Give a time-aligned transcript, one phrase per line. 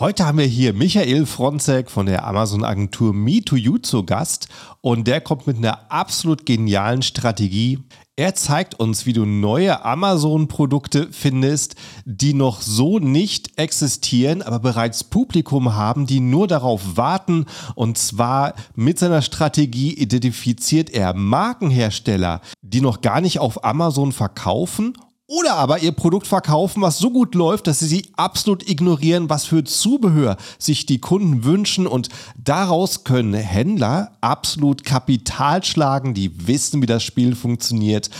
[0.00, 4.48] Heute haben wir hier Michael Fronzek von der Amazon-Agentur Me2You zu Gast
[4.80, 7.80] und der kommt mit einer absolut genialen Strategie.
[8.16, 11.74] Er zeigt uns, wie du neue Amazon-Produkte findest,
[12.06, 17.44] die noch so nicht existieren, aber bereits Publikum haben, die nur darauf warten.
[17.74, 24.94] Und zwar mit seiner Strategie identifiziert er Markenhersteller, die noch gar nicht auf Amazon verkaufen
[25.30, 29.44] oder aber ihr Produkt verkaufen, was so gut läuft, dass sie sie absolut ignorieren, was
[29.44, 31.86] für Zubehör sich die Kunden wünschen.
[31.86, 38.10] Und daraus können Händler absolut Kapital schlagen, die wissen, wie das Spiel funktioniert.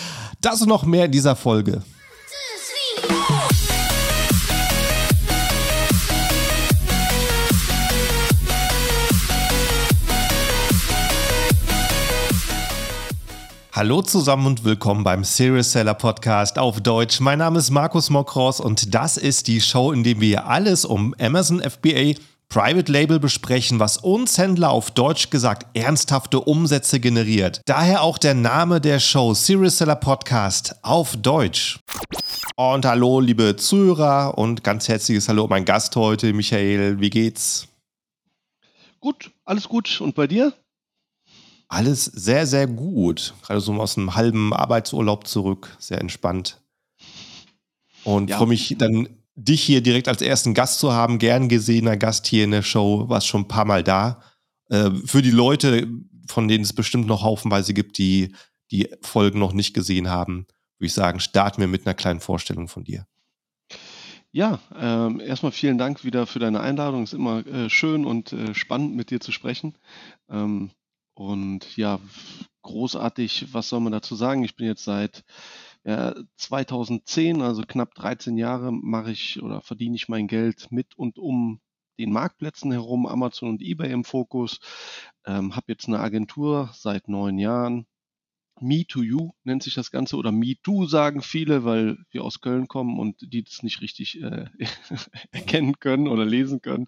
[0.41, 1.83] Das und noch mehr in dieser Folge.
[13.81, 17.19] Hallo zusammen und willkommen beim Serious Seller Podcast auf Deutsch.
[17.19, 21.15] Mein Name ist Markus Mokros und das ist die Show, in der wir alles um
[21.19, 22.13] Amazon FBA
[22.51, 27.63] Private Label besprechen, was uns Händler auf Deutsch gesagt ernsthafte Umsätze generiert.
[27.65, 31.79] Daher auch der Name der Show Serious Seller Podcast auf Deutsch.
[32.57, 37.01] Und hallo, liebe Zuhörer und ganz herzliches Hallo, mein Gast heute, Michael.
[37.01, 37.67] Wie geht's?
[39.01, 40.03] Gut, alles gut.
[40.03, 40.53] Und bei dir?
[41.71, 43.33] Alles sehr, sehr gut.
[43.43, 45.77] Gerade so aus einem halben Arbeitsurlaub zurück.
[45.79, 46.61] Sehr entspannt.
[48.03, 48.39] Und ja.
[48.39, 51.21] freue mich dann, dich hier direkt als ersten Gast zu haben.
[51.21, 53.09] Gern gesehener Gast hier in der Show.
[53.09, 54.21] Warst schon ein paar Mal da.
[54.69, 55.87] Äh, für die Leute,
[56.27, 58.35] von denen es bestimmt noch haufenweise gibt, die
[58.73, 60.47] die Folgen noch nicht gesehen haben,
[60.79, 63.07] würde ich sagen, starten wir mit einer kleinen Vorstellung von dir.
[64.33, 67.05] Ja, ähm, erstmal vielen Dank wieder für deine Einladung.
[67.05, 69.79] Es ist immer äh, schön und äh, spannend, mit dir zu sprechen.
[70.29, 70.71] Ähm,
[71.21, 72.01] und ja,
[72.63, 74.43] großartig, was soll man dazu sagen?
[74.43, 75.23] Ich bin jetzt seit
[75.85, 81.19] ja, 2010, also knapp 13 Jahre, mache ich oder verdiene ich mein Geld mit und
[81.19, 81.61] um
[81.99, 84.61] den Marktplätzen herum, Amazon und eBay im Fokus.
[85.27, 87.87] Ähm, habe jetzt eine Agentur seit neun Jahren,
[88.61, 92.41] Me to You nennt sich das Ganze oder Me Too sagen viele, weil wir aus
[92.41, 94.47] Köln kommen und die das nicht richtig äh,
[95.33, 96.87] erkennen können oder lesen können.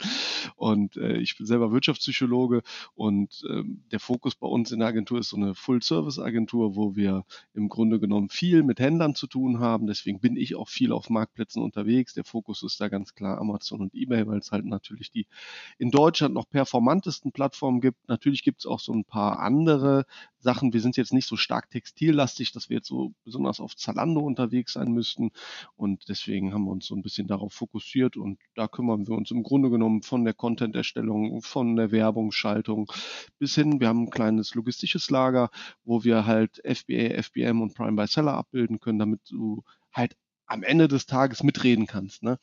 [0.57, 2.63] Und äh, ich bin selber Wirtschaftspsychologe
[2.95, 7.25] und äh, der Fokus bei uns in der Agentur ist so eine Full-Service-Agentur, wo wir
[7.55, 9.87] im Grunde genommen viel mit Händlern zu tun haben.
[9.87, 12.15] Deswegen bin ich auch viel auf Marktplätzen unterwegs.
[12.15, 15.27] Der Fokus ist da ganz klar Amazon und eBay, weil es halt natürlich die
[15.79, 18.09] in Deutschland noch performantesten Plattformen gibt.
[18.09, 20.07] Natürlich gibt es auch so ein paar andere
[20.39, 20.73] Sachen.
[20.73, 24.75] Wir sind jetzt nicht so stark textillastig, dass wir jetzt so besonders auf Zalando unterwegs
[24.75, 25.31] sein müssten.
[25.77, 29.31] Und deswegen haben wir uns so ein bisschen darauf fokussiert und da kümmern wir uns
[29.31, 32.91] im Grunde genommen von der Content-Erstellung, von der Werbungsschaltung
[33.39, 35.51] bis hin, wir haben ein kleines logistisches Lager,
[35.85, 39.63] wo wir halt FBA, FBM und Prime by Seller abbilden können, damit du
[39.93, 42.23] halt am Ende des Tages mitreden kannst.
[42.23, 42.39] Ne?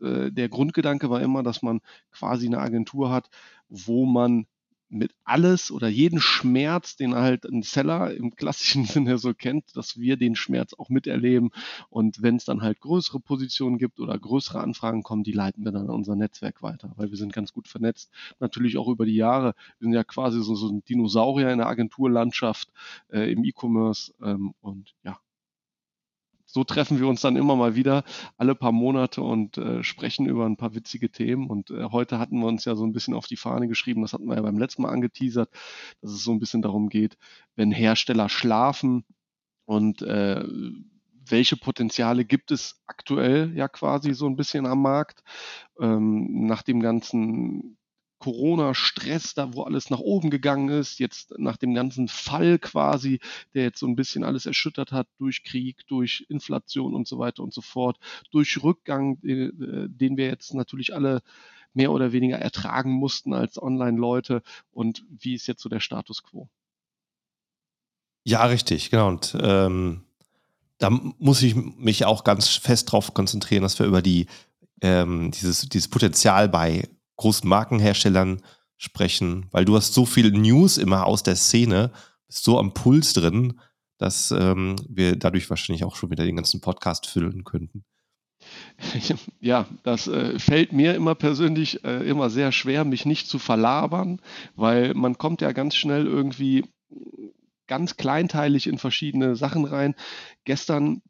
[0.00, 1.80] Äh, der Grundgedanke war immer, dass man
[2.10, 3.30] quasi eine Agentur hat,
[3.68, 4.46] wo man
[4.88, 9.98] mit alles oder jeden Schmerz, den halt ein Seller im klassischen Sinne so kennt, dass
[9.98, 11.50] wir den Schmerz auch miterleben.
[11.90, 15.72] Und wenn es dann halt größere Positionen gibt oder größere Anfragen kommen, die leiten wir
[15.72, 18.10] dann an unser Netzwerk weiter, weil wir sind ganz gut vernetzt.
[18.40, 19.54] Natürlich auch über die Jahre.
[19.78, 22.68] Wir sind ja quasi so, so ein Dinosaurier in der Agenturlandschaft,
[23.10, 24.12] äh, im E-Commerce.
[24.22, 25.18] Ähm, und ja,
[26.54, 28.04] so treffen wir uns dann immer mal wieder
[28.36, 31.50] alle paar Monate und äh, sprechen über ein paar witzige Themen.
[31.50, 34.12] Und äh, heute hatten wir uns ja so ein bisschen auf die Fahne geschrieben, das
[34.12, 35.50] hatten wir ja beim letzten Mal angeteasert,
[36.00, 37.18] dass es so ein bisschen darum geht,
[37.56, 39.04] wenn Hersteller schlafen
[39.64, 40.44] und äh,
[41.26, 45.24] welche Potenziale gibt es aktuell ja quasi so ein bisschen am Markt
[45.80, 47.78] ähm, nach dem ganzen
[48.24, 53.20] Corona-Stress, da wo alles nach oben gegangen ist, jetzt nach dem ganzen Fall quasi,
[53.52, 57.42] der jetzt so ein bisschen alles erschüttert hat durch Krieg, durch Inflation und so weiter
[57.42, 57.98] und so fort,
[58.30, 61.20] durch Rückgang, äh, den wir jetzt natürlich alle
[61.74, 64.42] mehr oder weniger ertragen mussten als Online-Leute
[64.72, 66.48] und wie ist jetzt so der Status quo?
[68.26, 69.08] Ja, richtig, genau.
[69.08, 70.04] Und ähm,
[70.78, 74.28] da muss ich mich auch ganz fest darauf konzentrieren, dass wir über die
[74.80, 78.42] ähm, dieses, dieses Potenzial bei großen Markenherstellern
[78.76, 81.90] sprechen, weil du hast so viel News immer aus der Szene,
[82.26, 83.60] bist so am Puls drin,
[83.98, 87.84] dass ähm, wir dadurch wahrscheinlich auch schon wieder den ganzen Podcast füllen könnten.
[89.40, 94.20] Ja, das äh, fällt mir immer persönlich äh, immer sehr schwer, mich nicht zu verlabern,
[94.54, 96.64] weil man kommt ja ganz schnell irgendwie
[97.66, 99.94] ganz kleinteilig in verschiedene Sachen rein.
[100.44, 101.02] Gestern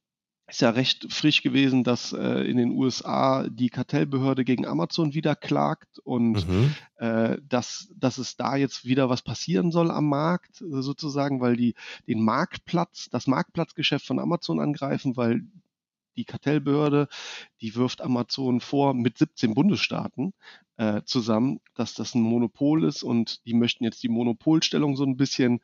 [0.46, 5.34] ist ja recht frisch gewesen, dass äh, in den USA die Kartellbehörde gegen Amazon wieder
[5.34, 6.74] klagt und mhm.
[6.96, 11.74] äh, dass, dass es da jetzt wieder was passieren soll am Markt sozusagen, weil die
[12.06, 15.44] den Marktplatz, das Marktplatzgeschäft von Amazon angreifen, weil
[16.16, 17.08] die Kartellbehörde,
[17.60, 20.32] die wirft Amazon vor mit 17 Bundesstaaten
[20.76, 25.16] äh, zusammen, dass das ein Monopol ist und die möchten jetzt die Monopolstellung so ein
[25.16, 25.60] bisschen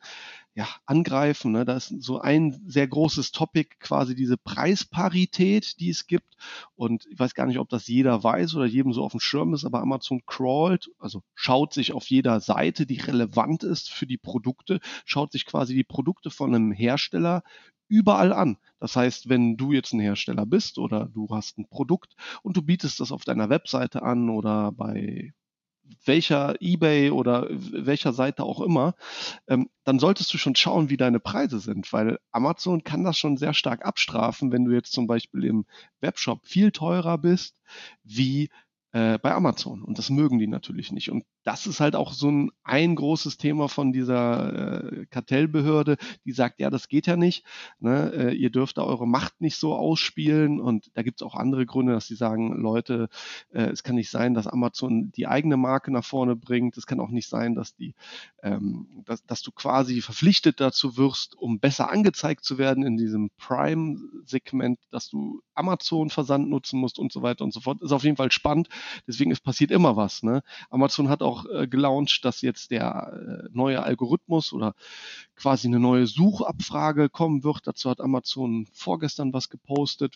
[0.53, 1.51] ja, angreifen.
[1.51, 1.65] Ne?
[1.65, 6.35] Da ist so ein sehr großes Topic, quasi diese Preisparität, die es gibt.
[6.75, 9.53] Und ich weiß gar nicht, ob das jeder weiß oder jedem so auf dem Schirm
[9.53, 14.17] ist, aber Amazon crawlt, also schaut sich auf jeder Seite, die relevant ist für die
[14.17, 17.43] Produkte, schaut sich quasi die Produkte von einem Hersteller
[17.91, 18.57] überall an.
[18.79, 22.61] Das heißt, wenn du jetzt ein Hersteller bist oder du hast ein Produkt und du
[22.61, 25.33] bietest das auf deiner Webseite an oder bei
[26.05, 28.95] welcher eBay oder welcher Seite auch immer,
[29.47, 33.35] ähm, dann solltest du schon schauen, wie deine Preise sind, weil Amazon kann das schon
[33.35, 35.65] sehr stark abstrafen, wenn du jetzt zum Beispiel im
[35.99, 37.61] Webshop viel teurer bist,
[38.03, 38.49] wie
[38.93, 39.83] äh, bei Amazon.
[39.83, 41.11] Und das mögen die natürlich nicht.
[41.11, 46.33] Und das ist halt auch so ein, ein großes Thema von dieser äh, Kartellbehörde, die
[46.33, 47.45] sagt, ja, das geht ja nicht.
[47.79, 48.11] Ne?
[48.13, 50.59] Äh, ihr dürft da eure Macht nicht so ausspielen.
[50.59, 53.07] Und da gibt es auch andere Gründe, dass sie sagen, Leute,
[53.51, 56.77] äh, es kann nicht sein, dass Amazon die eigene Marke nach vorne bringt.
[56.77, 57.95] Es kann auch nicht sein, dass die,
[58.43, 63.29] ähm, dass, dass du quasi verpflichtet dazu wirst, um besser angezeigt zu werden in diesem
[63.37, 67.81] Prime-Segment, dass du Amazon-Versand nutzen musst und so weiter und so fort.
[67.81, 68.67] Ist auf jeden Fall spannend.
[69.07, 70.23] Deswegen, es passiert immer was.
[70.23, 70.41] Ne?
[70.69, 74.73] Amazon hat auch äh, gelauncht, dass jetzt der äh, neue Algorithmus oder
[75.35, 77.67] quasi eine neue Suchabfrage kommen wird.
[77.67, 80.15] Dazu hat Amazon vorgestern was gepostet.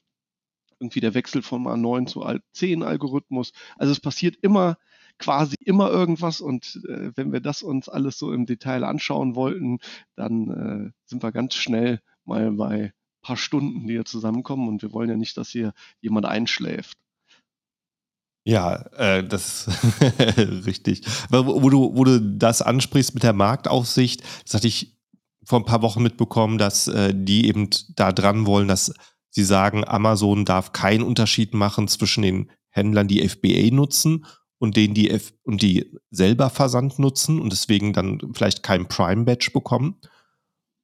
[0.79, 3.53] Irgendwie der Wechsel vom A9 zu A10 Algorithmus.
[3.77, 4.77] Also es passiert immer
[5.17, 9.79] quasi immer irgendwas und äh, wenn wir das uns alles so im Detail anschauen wollten,
[10.15, 12.93] dann äh, sind wir ganz schnell mal bei
[13.25, 16.97] paar Stunden, die hier zusammenkommen und wir wollen ja nicht, dass hier jemand einschläft.
[18.47, 20.37] Ja, äh, das ist
[20.67, 21.01] richtig.
[21.29, 24.95] Wo, wo, du, wo du das ansprichst mit der Marktaufsicht, das hatte ich
[25.43, 28.93] vor ein paar Wochen mitbekommen, dass äh, die eben da dran wollen, dass
[29.31, 34.25] sie sagen, Amazon darf keinen Unterschied machen zwischen den Händlern, die FBA nutzen
[34.59, 39.51] und denen, die F und die selber Versand nutzen und deswegen dann vielleicht kein Prime-Badge
[39.53, 39.95] bekommen.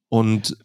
[0.09, 0.57] Und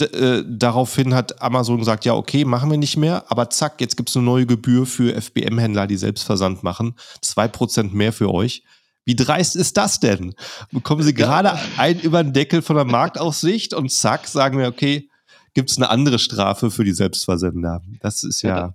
[0.00, 4.08] äh, daraufhin hat Amazon gesagt, ja, okay, machen wir nicht mehr, aber zack, jetzt gibt
[4.08, 6.94] es eine neue Gebühr für FBM-Händler, die Selbstversand machen.
[7.20, 8.64] Zwei Prozent mehr für euch.
[9.04, 10.34] Wie dreist ist das denn?
[10.72, 15.08] Bekommen Sie gerade ein über den Deckel von der Marktaussicht und zack, sagen wir, okay,
[15.54, 17.82] gibt es eine andere Strafe für die Selbstversender.
[18.00, 18.56] Das ist ja.
[18.56, 18.74] ja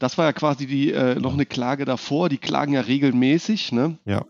[0.00, 2.28] das war ja quasi die äh, noch eine Klage davor.
[2.28, 3.98] Die klagen ja regelmäßig, ne?
[4.04, 4.24] Ja.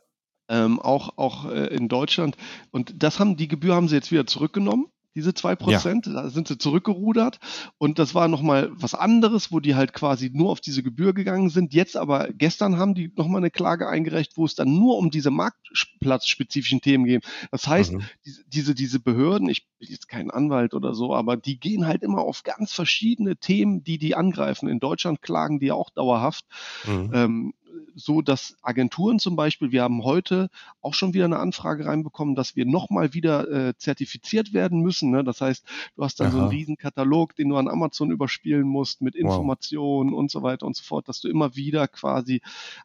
[0.49, 2.37] Ähm, auch auch äh, in Deutschland.
[2.71, 6.07] Und das haben die Gebühr haben sie jetzt wieder zurückgenommen diese zwei Prozent.
[6.07, 6.13] Ja.
[6.15, 7.39] Da sind sie zurückgerudert.
[7.79, 11.51] Und das war nochmal was anderes, wo die halt quasi nur auf diese Gebühr gegangen
[11.51, 11.75] sind.
[11.75, 15.31] Jetzt aber, gestern haben die nochmal eine Klage eingereicht, wo es dann nur um diese
[15.31, 17.25] marktplatzspezifischen Themen geht.
[17.51, 18.03] Das heißt, mhm.
[18.25, 22.03] diese, diese, diese Behörden, ich bin jetzt kein Anwalt oder so, aber die gehen halt
[22.03, 24.69] immer auf ganz verschiedene Themen, die die angreifen.
[24.69, 26.45] In Deutschland klagen die auch dauerhaft.
[26.87, 27.11] Mhm.
[27.13, 27.55] Ähm,
[27.95, 30.51] so, dass Agenturen zum Beispiel, wir haben heute
[30.81, 35.11] auch schon wieder eine Anfrage reinbekommen, dass wir nochmal wieder äh, zertifiziert werden müssen.
[35.11, 35.25] Ne?
[35.25, 35.65] Das heißt,
[35.97, 36.33] du hast dann Aha.
[36.33, 40.19] so einen riesen Katalog, den du an Amazon überspielen musst mit Informationen wow.
[40.19, 42.41] und so weiter und so fort, dass du immer wieder quasi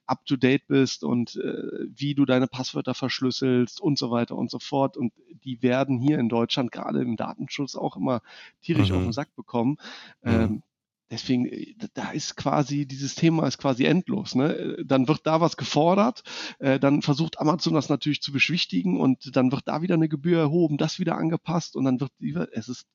[0.05, 4.49] up to date bist und äh, wie du deine Passwörter verschlüsselst und so weiter und
[4.49, 4.97] so fort.
[4.97, 5.13] Und
[5.43, 8.21] die werden hier in Deutschland gerade im Datenschutz auch immer
[8.61, 8.95] tierisch mhm.
[8.95, 9.77] auf den Sack bekommen.
[10.23, 10.31] Mhm.
[10.31, 10.63] Ähm,
[11.11, 14.35] Deswegen, äh, da ist quasi, dieses Thema ist quasi endlos.
[14.35, 14.55] Ne?
[14.55, 16.23] Äh, dann wird da was gefordert,
[16.59, 20.39] äh, dann versucht Amazon das natürlich zu beschwichtigen und dann wird da wieder eine Gebühr
[20.39, 22.11] erhoben, das wieder angepasst und dann wird,
[22.53, 22.87] es ist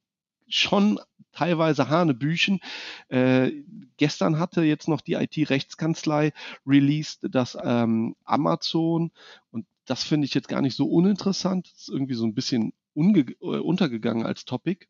[0.48, 0.98] schon
[1.32, 2.60] teilweise Hanebüchen.
[3.08, 3.52] Äh,
[3.96, 6.32] gestern hatte jetzt noch die IT-Rechtskanzlei
[6.66, 9.12] released, dass ähm, Amazon,
[9.52, 14.26] und das finde ich jetzt gar nicht so uninteressant, ist irgendwie so ein bisschen untergegangen
[14.26, 14.86] als Topic,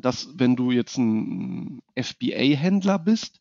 [0.00, 3.40] dass wenn du jetzt ein FBA-Händler bist,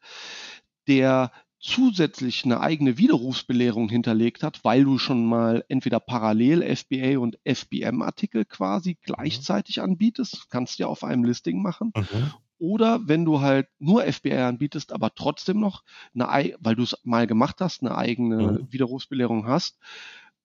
[0.88, 7.39] der zusätzlich eine eigene Widerrufsbelehrung hinterlegt hat, weil du schon mal entweder parallel FBA und
[7.43, 8.97] FBM-Artikel quasi mhm.
[9.01, 11.91] gleichzeitig anbietest, kannst du ja auf einem Listing machen.
[11.95, 12.33] Mhm.
[12.57, 15.83] Oder wenn du halt nur FBA anbietest, aber trotzdem noch,
[16.13, 18.67] eine, weil du es mal gemacht hast, eine eigene mhm.
[18.71, 19.79] Widerrufsbelehrung hast,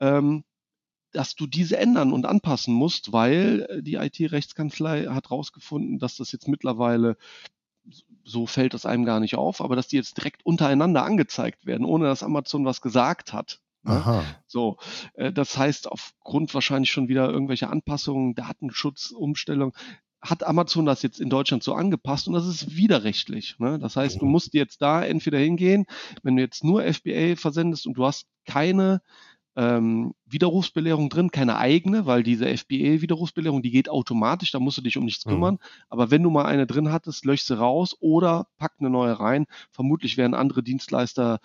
[0.00, 0.44] ähm,
[1.12, 6.32] dass du diese ändern und anpassen musst, weil äh, die IT-Rechtskanzlei hat rausgefunden, dass das
[6.32, 7.16] jetzt mittlerweile
[8.24, 11.84] so fällt es einem gar nicht auf, aber dass die jetzt direkt untereinander angezeigt werden,
[11.84, 13.60] ohne dass Amazon was gesagt hat.
[13.82, 13.92] Ne?
[13.92, 14.24] Aha.
[14.46, 14.76] So,
[15.14, 19.74] äh, das heißt, aufgrund wahrscheinlich schon wieder irgendwelcher Anpassungen, Datenschutzumstellung,
[20.22, 23.58] hat Amazon das jetzt in Deutschland so angepasst und das ist widerrechtlich.
[23.58, 23.78] Ne?
[23.78, 24.32] Das heißt, du mhm.
[24.32, 25.86] musst jetzt da entweder hingehen,
[26.22, 29.00] wenn du jetzt nur FBA versendest und du hast keine
[29.56, 34.96] ähm, Widerrufsbelehrung drin, keine eigene, weil diese FBA-Widerrufsbelehrung, die geht automatisch, da musst du dich
[34.96, 35.30] um nichts Mhm.
[35.30, 35.58] kümmern.
[35.88, 39.46] Aber wenn du mal eine drin hattest, lösch sie raus oder pack eine neue rein.
[39.70, 41.40] Vermutlich werden andere Dienstleister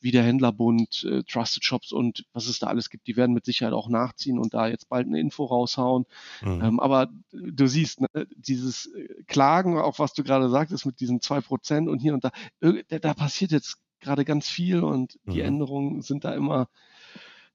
[0.00, 3.44] wie der Händlerbund, äh, Trusted Shops und was es da alles gibt, die werden mit
[3.44, 6.06] Sicherheit auch nachziehen und da jetzt bald eine Info raushauen.
[6.40, 6.60] Mhm.
[6.62, 11.20] Ähm, aber du siehst, ne, dieses äh, Klagen, auch was du gerade sagtest mit diesen
[11.20, 15.44] zwei Prozent und hier und da, da passiert jetzt gerade ganz viel und die Mhm.
[15.44, 16.68] Änderungen sind da immer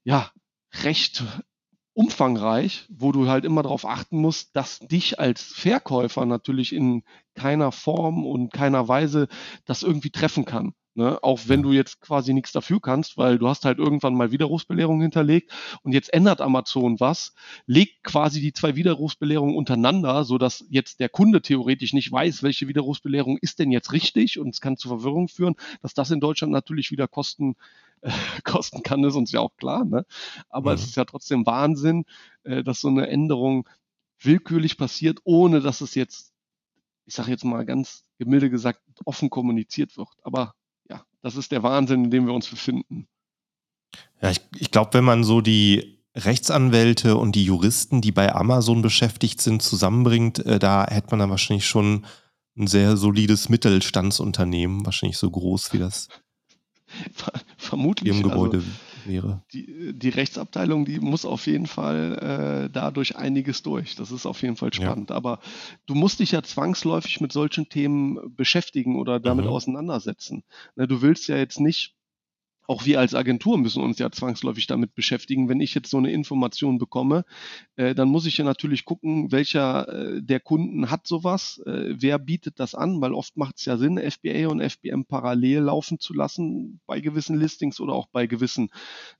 [0.06, 0.32] ja
[0.84, 1.24] recht
[1.94, 7.04] umfangreich, wo du halt immer darauf achten musst, dass dich als Verkäufer natürlich in
[7.36, 9.28] keiner Form und keiner Weise
[9.66, 10.74] das irgendwie treffen kann.
[10.98, 11.22] Ne?
[11.24, 15.02] Auch wenn du jetzt quasi nichts dafür kannst, weil du hast halt irgendwann mal Widerrufsbelehrung
[15.02, 15.52] hinterlegt
[15.84, 17.34] und jetzt ändert Amazon was,
[17.66, 22.70] legt quasi die zwei Widerrufsbelehrungen untereinander, so dass jetzt der Kunde theoretisch nicht weiß, welche
[22.70, 26.54] Widerrufsbelehrung ist denn jetzt richtig und es kann zu Verwirrung führen, dass das in Deutschland
[26.54, 27.56] natürlich wieder Kosten
[28.06, 28.12] äh,
[28.44, 29.86] kosten kann, ist uns ja auch klar.
[29.86, 30.06] Ne?
[30.50, 30.76] Aber Mhm.
[30.76, 32.06] es ist ja trotzdem Wahnsinn,
[32.44, 33.68] äh, dass so eine Änderung
[34.20, 36.34] willkürlich passiert, ohne dass es jetzt,
[37.06, 40.10] ich sage jetzt mal ganz gemilde gesagt, offen kommuniziert wird.
[40.24, 40.56] Aber
[40.90, 43.08] ja, das ist der Wahnsinn, in dem wir uns befinden.
[44.22, 48.82] Ja, ich, ich glaube, wenn man so die Rechtsanwälte und die Juristen, die bei Amazon
[48.82, 52.06] beschäftigt sind, zusammenbringt, äh, da hätte man dann wahrscheinlich schon
[52.58, 56.08] ein sehr solides Mittelstandsunternehmen, wahrscheinlich so groß wie das
[57.58, 58.16] vermutlich.
[58.18, 58.64] im Also, Gebäude
[59.04, 59.44] wäre.
[59.54, 63.96] die, die Rechtsabteilung, die muss auf jeden Fall äh, dadurch einiges durch.
[63.96, 64.74] Das ist auf jeden Fall Ja.
[64.74, 65.12] spannend.
[65.12, 65.40] Aber
[65.86, 69.52] du musst dich ja zwangsläufig mit solchen Themen beschäftigen oder damit Mhm.
[69.52, 70.44] auseinandersetzen.
[70.76, 71.96] Ne, du willst ja jetzt nicht,
[72.68, 75.50] auch wir als Agentur müssen uns ja zwangsläufig damit beschäftigen.
[75.50, 77.26] Wenn ich jetzt so eine Information bekomme,
[77.76, 82.20] äh, dann muss ich ja natürlich gucken, welcher äh, der Kunden hat sowas, äh, wer
[82.20, 86.14] bietet das an, weil oft macht es ja Sinn, FBA und FBM parallel laufen zu
[86.14, 88.70] lassen bei gewissen Listings oder auch bei gewissen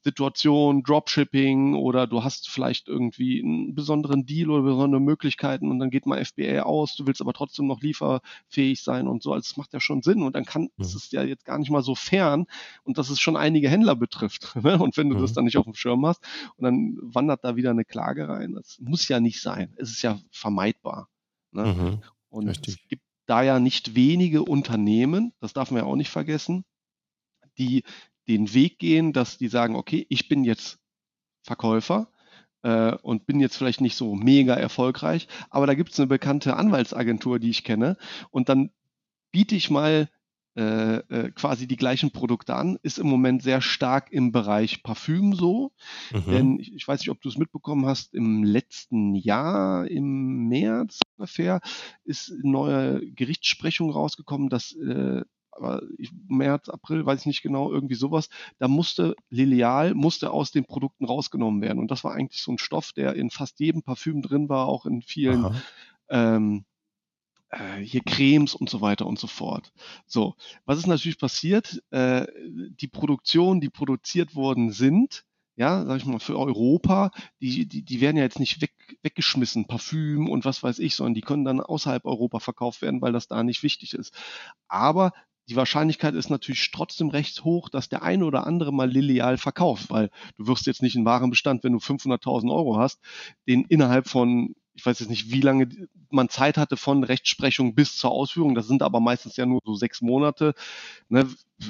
[0.02, 5.90] Situationen, Dropshipping oder du hast vielleicht irgendwie einen besonderen Deal oder besondere Möglichkeiten und dann
[5.90, 9.34] geht mal FBA aus, du willst aber trotzdem noch lieferfähig sein und so.
[9.34, 10.70] Also es macht ja schon Sinn und dann kann, Mhm.
[10.84, 12.46] es ist ja jetzt gar nicht mal so fern
[12.84, 14.54] und dass es schon einige Händler betrifft.
[14.64, 14.80] Ne?
[14.80, 15.36] Und wenn du das Mhm.
[15.36, 16.22] dann nicht auf dem Schirm hast
[16.58, 19.74] und dann wandert da wieder eine Klage rein, das muss ja nicht sein.
[19.78, 21.10] Es ist ja vermeidbar.
[21.52, 21.66] Ne?
[21.66, 22.04] Mhm.
[22.30, 22.76] Und Richtig.
[22.82, 26.64] es gibt da ja nicht wenige Unternehmen, das darf man ja auch nicht vergessen,
[27.58, 27.84] die
[28.28, 30.80] den Weg gehen, dass die sagen, okay, ich bin jetzt
[31.44, 32.10] Verkäufer
[32.64, 36.56] äh, und bin jetzt vielleicht nicht so mega erfolgreich, aber da gibt es eine bekannte
[36.58, 37.98] Anwaltsagentur, die ich kenne
[38.32, 38.72] und dann
[39.32, 40.10] biete ich mal
[40.56, 45.74] quasi die gleichen Produkte an, ist im Moment sehr stark im Bereich Parfüm so,
[46.14, 46.32] Mhm.
[46.32, 51.00] denn ich, ich weiß nicht, ob du es mitbekommen hast, im letzten Jahr, im März
[51.18, 51.60] ungefähr,
[52.06, 55.24] ist eine neue Gerichtssprechung rausgekommen, dass äh,
[56.28, 61.06] März, April, weiß ich nicht genau, irgendwie sowas, da musste Lilial musste aus den Produkten
[61.06, 61.80] rausgenommen werden.
[61.80, 64.86] Und das war eigentlich so ein Stoff, der in fast jedem Parfüm drin war, auch
[64.86, 65.48] in vielen
[66.10, 66.66] ähm,
[67.56, 69.72] äh, hier Cremes und so weiter und so fort.
[70.06, 70.36] So,
[70.66, 71.82] was ist natürlich passiert?
[71.92, 72.28] Äh,
[72.80, 75.24] die Produktionen, die produziert worden sind,
[75.58, 79.68] ja, sag ich mal, für Europa, die, die, die werden ja jetzt nicht weg, weggeschmissen,
[79.68, 83.30] Parfüm und was weiß ich, sondern die können dann außerhalb Europa verkauft werden, weil das
[83.30, 84.14] da nicht wichtig ist.
[84.68, 85.14] Aber
[85.48, 89.90] die Wahrscheinlichkeit ist natürlich trotzdem recht hoch, dass der eine oder andere mal Lilial verkauft,
[89.92, 93.00] weil du wirst jetzt nicht einen Warenbestand, wenn du 500.000 Euro hast,
[93.48, 95.70] den innerhalb von, ich weiß jetzt nicht, wie lange
[96.10, 99.76] man Zeit hatte von Rechtsprechung bis zur Ausführung, das sind aber meistens ja nur so
[99.76, 100.54] sechs Monate,
[101.10, 101.28] ne,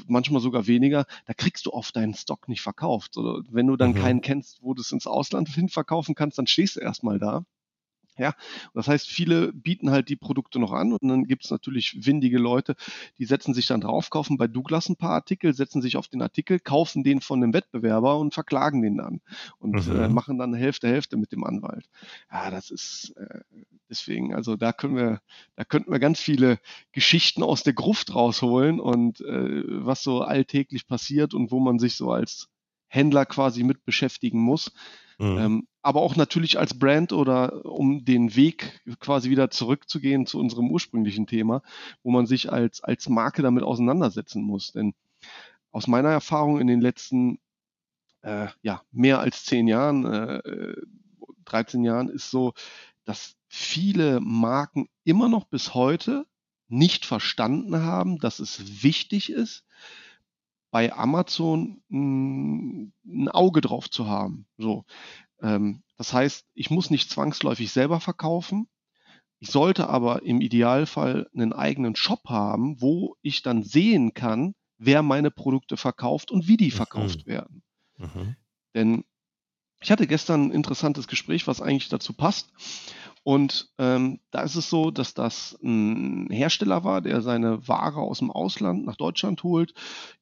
[0.07, 3.17] manchmal sogar weniger, da kriegst du oft deinen Stock nicht verkauft.
[3.17, 3.95] Oder wenn du dann Mhm.
[3.95, 7.45] keinen kennst, wo du es ins Ausland hin verkaufen kannst, dann stehst du erstmal da.
[8.17, 8.33] Ja,
[8.73, 12.37] das heißt, viele bieten halt die Produkte noch an und dann gibt es natürlich windige
[12.37, 12.75] Leute,
[13.17, 16.21] die setzen sich dann drauf, kaufen bei Douglas ein paar Artikel, setzen sich auf den
[16.21, 19.21] Artikel, kaufen den von einem Wettbewerber und verklagen den dann
[19.59, 19.87] und Mhm.
[19.87, 21.89] äh, machen dann Hälfte Hälfte mit dem Anwalt.
[22.31, 23.41] Ja, das ist äh,
[23.89, 25.21] deswegen, also da können wir,
[25.55, 26.59] da könnten wir ganz viele
[26.91, 31.95] Geschichten aus der Gruft rausholen und äh, was so alltäglich passiert und wo man sich
[31.95, 32.47] so als
[32.87, 34.71] Händler quasi mit beschäftigen muss.
[35.19, 35.37] Mhm.
[35.37, 40.71] Ähm, aber auch natürlich als Brand oder um den Weg quasi wieder zurückzugehen zu unserem
[40.71, 41.61] ursprünglichen Thema,
[42.01, 44.71] wo man sich als, als Marke damit auseinandersetzen muss.
[44.71, 44.95] Denn
[45.71, 47.37] aus meiner Erfahrung in den letzten
[48.23, 50.73] äh, ja, mehr als zehn Jahren, äh,
[51.45, 52.53] 13 Jahren ist so,
[53.03, 56.25] dass viele Marken immer noch bis heute
[56.67, 59.63] nicht verstanden haben, dass es wichtig ist,
[60.71, 64.45] bei Amazon mh, ein Auge drauf zu haben.
[64.57, 64.83] So,
[65.39, 68.67] das heißt, ich muss nicht zwangsläufig selber verkaufen.
[69.39, 75.01] Ich sollte aber im Idealfall einen eigenen Shop haben, wo ich dann sehen kann, wer
[75.03, 76.71] meine Produkte verkauft und wie die Mhm.
[76.71, 77.63] verkauft werden.
[77.97, 78.35] Mhm.
[78.73, 79.03] Denn
[79.81, 82.51] ich hatte gestern ein interessantes Gespräch, was eigentlich dazu passt.
[83.25, 88.19] Und ähm, da ist es so, dass das ein Hersteller war, der seine Ware aus
[88.19, 89.73] dem Ausland nach Deutschland holt,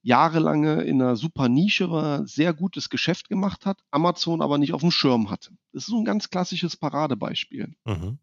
[0.01, 4.79] jahrelange in einer super Nische war, sehr gutes Geschäft gemacht hat, Amazon aber nicht auf
[4.79, 5.49] dem Schirm hatte.
[5.73, 7.75] Das ist so ein ganz klassisches Paradebeispiel.
[7.83, 8.19] Mhm.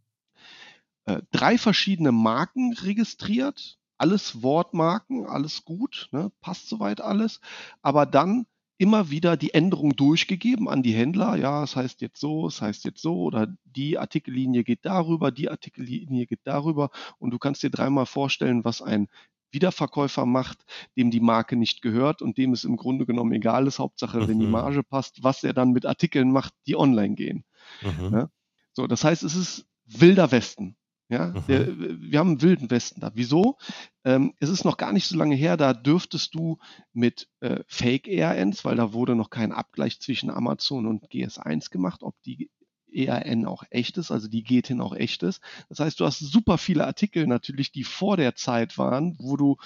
[1.05, 7.43] Äh, drei verschiedene Marken registriert, alles Wortmarken, alles gut, ne, passt soweit alles,
[7.83, 8.47] aber dann
[8.81, 11.37] immer wieder die Änderung durchgegeben an die Händler.
[11.37, 15.51] Ja, es heißt jetzt so, es heißt jetzt so oder die Artikellinie geht darüber, die
[15.51, 19.09] Artikellinie geht darüber und du kannst dir dreimal vorstellen, was ein
[19.53, 20.65] Wiederverkäufer macht,
[20.97, 24.29] dem die Marke nicht gehört und dem es im Grunde genommen egal ist, Hauptsache, mhm.
[24.29, 24.53] wenn die mhm.
[24.53, 27.45] Marge passt, was er dann mit Artikeln macht, die online gehen.
[27.83, 28.15] Mhm.
[28.15, 28.31] Ja?
[28.73, 30.77] So, das heißt, es ist wilder Westen.
[31.11, 31.43] Ja, mhm.
[31.49, 33.11] der, wir haben einen wilden Westen da.
[33.15, 33.59] Wieso?
[34.05, 36.59] Ähm, es ist noch gar nicht so lange her, da dürftest du
[36.93, 42.15] mit äh, Fake-ERNs, weil da wurde noch kein Abgleich zwischen Amazon und GS1 gemacht, ob
[42.23, 42.49] die
[42.93, 45.41] ERN auch echt ist, also die GTIN auch echt ist.
[45.69, 49.57] Das heißt, du hast super viele Artikel natürlich, die vor der Zeit waren, wo du,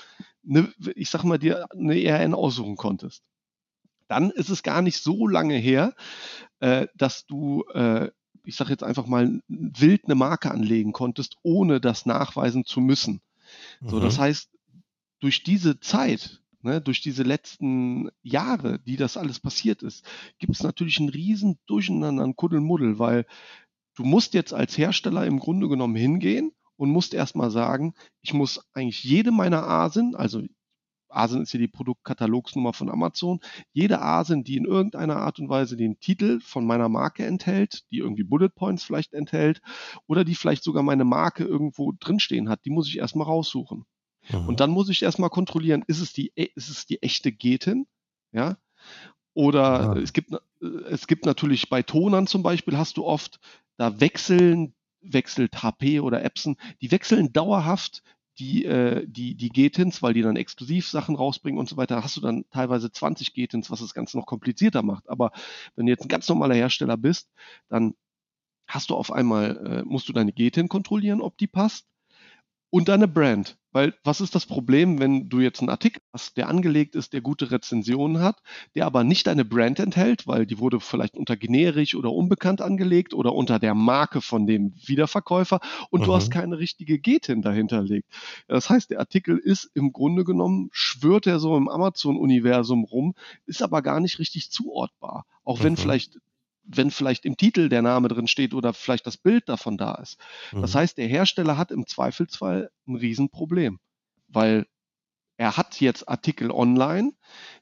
[0.42, 3.22] ne, ich sag mal, dir eine ERN aussuchen konntest.
[4.08, 5.94] Dann ist es gar nicht so lange her,
[6.60, 8.10] äh, dass du äh,
[8.44, 13.20] ich sage jetzt einfach mal, wild eine Marke anlegen konntest, ohne das nachweisen zu müssen.
[13.80, 13.88] Mhm.
[13.88, 14.22] So, das mhm.
[14.22, 14.50] heißt,
[15.20, 20.04] durch diese Zeit, ne, durch diese letzten Jahre, die das alles passiert ist,
[20.38, 23.26] gibt es natürlich einen riesen Durcheinander, ein Kuddelmuddel, weil
[23.96, 28.60] du musst jetzt als Hersteller im Grunde genommen hingehen und musst erstmal sagen, ich muss
[28.74, 30.42] eigentlich jede meiner ASIN, also
[31.16, 33.40] ASIN ist hier die Produktkatalogsnummer von Amazon.
[33.72, 37.98] Jede ASIN, die in irgendeiner Art und Weise den Titel von meiner Marke enthält, die
[37.98, 39.60] irgendwie Bullet Points vielleicht enthält
[40.06, 43.84] oder die vielleicht sogar meine Marke irgendwo drinstehen hat, die muss ich erstmal raussuchen.
[44.30, 44.48] Mhm.
[44.48, 47.86] Und dann muss ich erstmal kontrollieren, ist es die, ist es die echte Getin?
[48.32, 48.56] Ja.
[49.34, 49.96] Oder ja.
[49.96, 50.30] es gibt,
[50.88, 53.40] es gibt natürlich bei Tonern zum Beispiel hast du oft,
[53.76, 58.02] da wechseln wechselt HP oder Epson, die wechseln dauerhaft
[58.38, 62.16] die, äh, die, die Getins, weil die dann exklusiv Sachen rausbringen und so weiter, hast
[62.16, 65.08] du dann teilweise 20 Getins, was das Ganze noch komplizierter macht.
[65.08, 65.32] Aber
[65.76, 67.30] wenn du jetzt ein ganz normaler Hersteller bist,
[67.68, 67.94] dann
[68.66, 71.86] hast du auf einmal, äh, musst du deine Getin kontrollieren, ob die passt
[72.74, 73.56] und deine Brand.
[73.70, 77.20] Weil was ist das Problem, wenn du jetzt einen Artikel hast, der angelegt ist, der
[77.20, 78.42] gute Rezensionen hat,
[78.74, 83.14] der aber nicht deine Brand enthält, weil die wurde vielleicht unter generisch oder unbekannt angelegt
[83.14, 85.60] oder unter der Marke von dem Wiederverkäufer
[85.90, 86.04] und mhm.
[86.06, 86.32] du hast mhm.
[86.32, 88.08] keine richtige Getin dahinterlegt.
[88.48, 93.14] Das heißt, der Artikel ist im Grunde genommen, schwört er so im Amazon-Universum rum,
[93.46, 95.26] ist aber gar nicht richtig zuortbar.
[95.44, 95.78] Auch wenn mhm.
[95.78, 96.18] vielleicht
[96.64, 100.18] wenn vielleicht im Titel der Name drin steht oder vielleicht das Bild davon da ist.
[100.52, 100.62] Mhm.
[100.62, 103.78] Das heißt, der Hersteller hat im Zweifelsfall ein Riesenproblem,
[104.28, 104.66] weil
[105.36, 107.12] er hat jetzt Artikel online,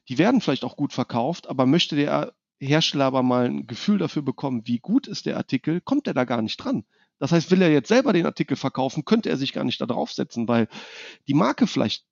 [0.07, 4.21] die werden vielleicht auch gut verkauft, aber möchte der Hersteller aber mal ein Gefühl dafür
[4.21, 6.85] bekommen, wie gut ist der Artikel, kommt er da gar nicht dran.
[7.19, 9.85] Das heißt, will er jetzt selber den Artikel verkaufen, könnte er sich gar nicht da
[9.85, 10.67] draufsetzen, weil
[11.27, 12.05] die Marke vielleicht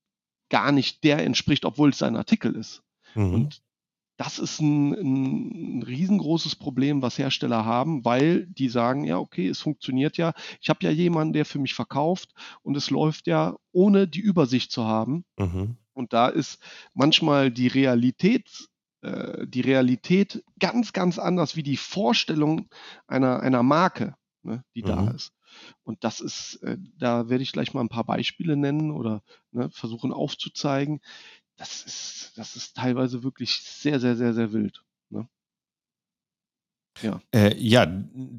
[0.49, 2.83] gar nicht der entspricht, obwohl es ein Artikel ist.
[3.15, 3.33] Mhm.
[3.33, 3.61] Und
[4.21, 9.61] das ist ein, ein, riesengroßes Problem, was Hersteller haben, weil die sagen, ja, okay, es
[9.61, 10.33] funktioniert ja.
[10.61, 12.29] Ich habe ja jemanden, der für mich verkauft
[12.61, 15.25] und es läuft ja, ohne die Übersicht zu haben.
[15.39, 15.77] Mhm.
[15.93, 16.61] Und da ist
[16.93, 18.69] manchmal die Realität,
[19.01, 22.67] äh, die Realität ganz, ganz anders wie die Vorstellung
[23.07, 24.87] einer, einer Marke, ne, die mhm.
[24.87, 25.33] da ist.
[25.81, 29.71] Und das ist, äh, da werde ich gleich mal ein paar Beispiele nennen oder ne,
[29.71, 31.01] versuchen aufzuzeigen
[31.61, 34.83] das ist, das ist teilweise wirklich sehr, sehr, sehr, sehr wild.
[35.09, 35.27] Ne?
[37.03, 37.21] Ja.
[37.31, 37.85] Äh, ja,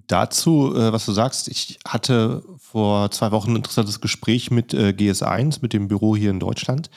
[0.08, 4.88] dazu, äh, was du sagst, ich hatte vor zwei Wochen ein interessantes Gespräch mit äh,
[4.88, 6.90] GS1, mit dem Büro hier in Deutschland.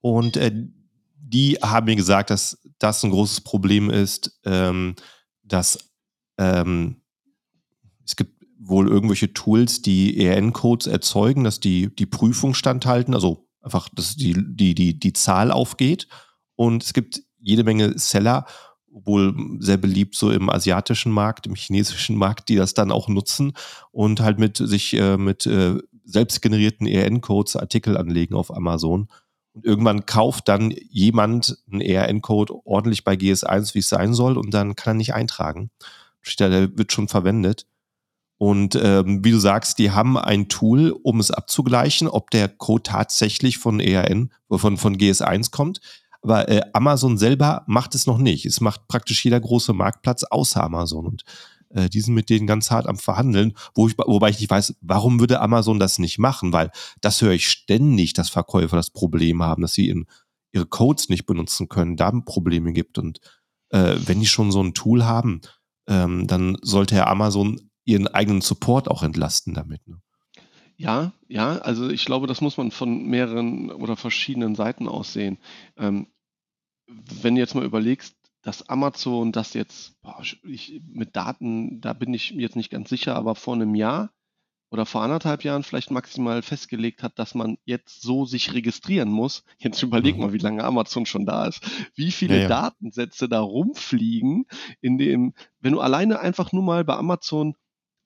[0.00, 0.52] Und äh,
[1.16, 4.94] die haben mir gesagt, dass das ein großes Problem ist, ähm,
[5.42, 5.90] dass
[6.38, 7.00] ähm,
[8.04, 13.88] es gibt wohl irgendwelche Tools, die ERN-Codes erzeugen, dass die die Prüfung standhalten, also einfach,
[13.88, 16.08] dass die, die, die, die Zahl aufgeht.
[16.56, 18.46] Und es gibt jede Menge Seller,
[18.94, 23.52] wohl sehr beliebt so im asiatischen Markt, im chinesischen Markt, die das dann auch nutzen
[23.90, 29.08] und halt mit sich äh, mit äh, selbst generierten ERN-Codes Artikel anlegen auf Amazon.
[29.52, 34.52] Und irgendwann kauft dann jemand einen ERN-Code ordentlich bei GS1, wie es sein soll, und
[34.52, 35.70] dann kann er nicht eintragen.
[36.38, 37.66] Der wird schon verwendet.
[38.38, 42.82] Und ähm, wie du sagst, die haben ein Tool, um es abzugleichen, ob der Code
[42.82, 45.80] tatsächlich von ERN, von, von GS1 kommt.
[46.20, 48.46] Aber äh, Amazon selber macht es noch nicht.
[48.46, 51.06] Es macht praktisch jeder große Marktplatz außer Amazon.
[51.06, 51.24] Und
[51.70, 54.74] äh, die sind mit denen ganz hart am Verhandeln, wo ich, wobei ich nicht weiß,
[54.80, 56.52] warum würde Amazon das nicht machen?
[56.52, 56.70] Weil
[57.00, 60.06] das höre ich ständig, dass Verkäufer das Problem haben, dass sie in,
[60.54, 62.96] ihre Codes nicht benutzen können, da Probleme gibt.
[62.98, 63.20] Und
[63.70, 65.40] äh, wenn die schon so ein Tool haben,
[65.88, 69.86] ähm, dann sollte ja Amazon ihren eigenen Support auch entlasten damit.
[69.86, 70.00] Ne?
[70.76, 75.38] Ja, ja, also ich glaube, das muss man von mehreren oder verschiedenen Seiten aus sehen.
[75.76, 76.08] Ähm,
[76.86, 82.12] wenn du jetzt mal überlegst, dass Amazon das jetzt, boah, ich, mit Daten, da bin
[82.12, 84.10] ich mir jetzt nicht ganz sicher, aber vor einem Jahr
[84.70, 89.44] oder vor anderthalb Jahren vielleicht maximal festgelegt hat, dass man jetzt so sich registrieren muss.
[89.58, 90.22] Jetzt überleg mhm.
[90.22, 91.62] mal, wie lange Amazon schon da ist,
[91.94, 92.48] wie viele ja, ja.
[92.48, 94.46] Datensätze da rumfliegen,
[94.80, 97.54] in dem, wenn du alleine einfach nur mal bei Amazon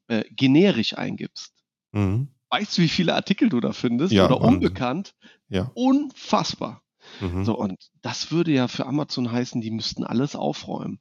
[0.09, 1.55] äh, generisch eingibst.
[1.93, 2.29] Mhm.
[2.51, 4.13] Weißt du, wie viele Artikel du da findest?
[4.13, 5.15] Ja, oder unbekannt?
[5.49, 5.71] Ja.
[5.75, 6.83] Unfassbar.
[7.21, 7.45] Mhm.
[7.45, 11.01] So, und das würde ja für Amazon heißen, die müssten alles aufräumen.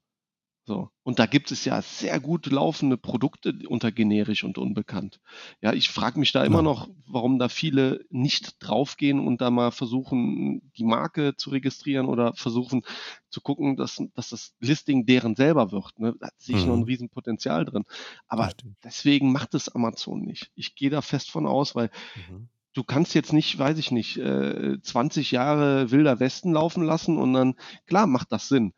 [0.67, 0.89] So.
[1.03, 5.21] Und da gibt es ja sehr gut laufende Produkte unter generisch und unbekannt.
[5.61, 9.71] Ja, ich frage mich da immer noch, warum da viele nicht draufgehen und da mal
[9.71, 12.81] versuchen, die Marke zu registrieren oder versuchen
[13.29, 15.97] zu gucken, dass, dass das Listing deren selber wird.
[15.99, 16.15] Ne?
[16.19, 16.67] Da sehe ich mhm.
[16.67, 16.87] noch ein mhm.
[16.87, 17.85] Riesenpotenzial drin.
[18.27, 18.51] Aber
[18.83, 20.51] deswegen macht es Amazon nicht.
[20.53, 21.89] Ich gehe da fest von aus, weil
[22.29, 27.17] mhm du kannst jetzt nicht, weiß ich nicht, 20 äh, Jahre wilder Westen laufen lassen
[27.17, 27.55] und dann,
[27.87, 28.73] klar, macht das Sinn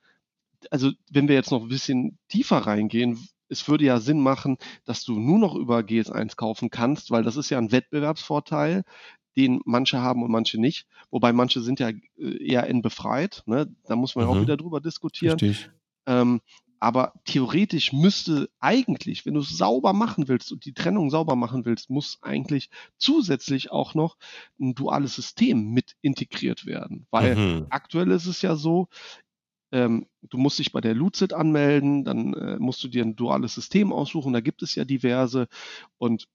[0.71, 5.03] also wenn wir jetzt noch ein bisschen tiefer reingehen, es würde ja Sinn machen, dass
[5.03, 8.83] du nur noch über GS1 kaufen kannst, weil das ist ja ein Wettbewerbsvorteil,
[9.35, 10.87] den manche haben und manche nicht.
[11.11, 13.43] Wobei manche sind ja äh, eher entbefreit.
[13.45, 13.73] Ne?
[13.85, 14.31] Da muss man mhm.
[14.31, 15.39] auch wieder drüber diskutieren.
[15.39, 15.69] Richtig.
[16.05, 16.41] Ähm,
[16.81, 21.65] aber theoretisch müsste eigentlich, wenn du es sauber machen willst und die Trennung sauber machen
[21.65, 24.17] willst, muss eigentlich zusätzlich auch noch
[24.59, 27.05] ein duales System mit integriert werden.
[27.11, 27.65] Weil mhm.
[27.69, 28.87] aktuell ist es ja so,
[29.71, 33.53] ähm, du musst dich bei der Lucid anmelden, dann äh, musst du dir ein duales
[33.53, 35.47] System aussuchen, da gibt es ja diverse
[35.97, 36.27] und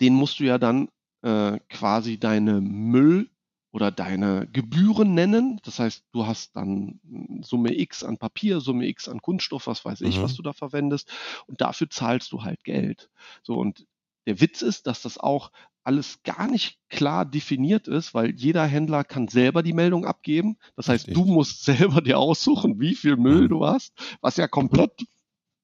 [0.00, 0.88] den musst du ja dann
[1.22, 3.28] äh, quasi deine Müll
[3.72, 5.60] oder deine Gebühren nennen.
[5.62, 7.00] Das heißt, du hast dann
[7.42, 10.22] Summe X an Papier, Summe X an Kunststoff, was weiß ich, mhm.
[10.22, 11.12] was du da verwendest.
[11.46, 13.10] Und dafür zahlst du halt Geld.
[13.42, 13.86] So, und
[14.30, 15.50] der Witz ist, dass das auch
[15.82, 20.56] alles gar nicht klar definiert ist, weil jeder Händler kann selber die Meldung abgeben.
[20.76, 21.24] Das heißt, Richtig.
[21.24, 23.48] du musst selber dir aussuchen, wie viel Müll mhm.
[23.48, 24.92] du hast, was ja komplett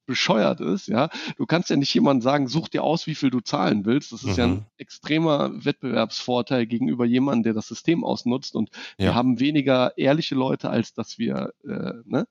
[0.07, 1.09] bescheuert ist, ja.
[1.37, 4.13] Du kannst ja nicht jemandem sagen, such dir aus, wie viel du zahlen willst.
[4.13, 4.39] Das ist mhm.
[4.39, 4.65] ja ein mhm.
[4.79, 8.55] extremer Wettbewerbsvorteil gegenüber jemandem, der das System ausnutzt.
[8.55, 9.07] Und ja.
[9.07, 12.27] wir haben weniger ehrliche Leute, als dass wir, äh, ne,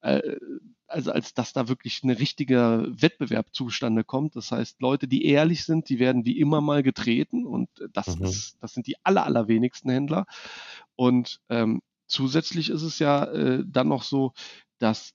[0.00, 0.36] äh,
[0.86, 4.34] also als dass da wirklich ein richtiger Wettbewerb zustande kommt.
[4.34, 8.24] Das heißt, Leute, die ehrlich sind, die werden wie immer mal getreten und das, mhm.
[8.24, 10.26] ist, das sind die aller, allerwenigsten Händler.
[10.96, 14.32] Und ähm, zusätzlich ist es ja äh, dann noch so,
[14.78, 15.12] dass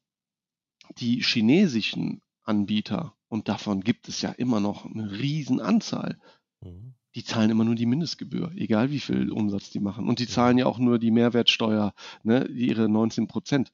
[0.97, 6.17] die chinesischen Anbieter, und davon gibt es ja immer noch eine Riesenanzahl,
[6.61, 6.93] mhm.
[7.15, 10.07] die zahlen immer nur die Mindestgebühr, egal wie viel Umsatz die machen.
[10.07, 11.93] Und die zahlen ja auch nur die Mehrwertsteuer,
[12.23, 13.71] ne, ihre 19 Prozent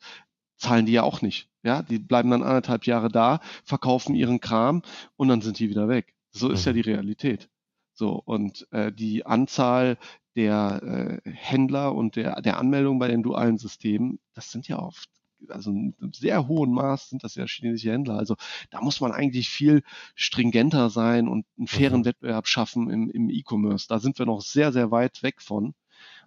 [0.58, 1.50] zahlen die ja auch nicht.
[1.63, 4.82] Ja, die bleiben dann anderthalb Jahre da, verkaufen ihren Kram
[5.15, 6.15] und dann sind die wieder weg.
[6.32, 6.76] So ist ja mhm.
[6.76, 7.50] die Realität.
[7.93, 9.97] So, und äh, die Anzahl
[10.36, 15.10] der äh, Händler und der, der Anmeldungen bei den dualen Systemen, das sind ja oft,
[15.49, 18.17] also in einem sehr hohen Maß sind das ja chinesische Händler.
[18.17, 18.36] Also
[18.69, 19.84] da muss man eigentlich viel
[20.15, 22.06] stringenter sein und einen fairen mhm.
[22.06, 23.88] Wettbewerb schaffen im, im E-Commerce.
[23.88, 25.73] Da sind wir noch sehr, sehr weit weg von.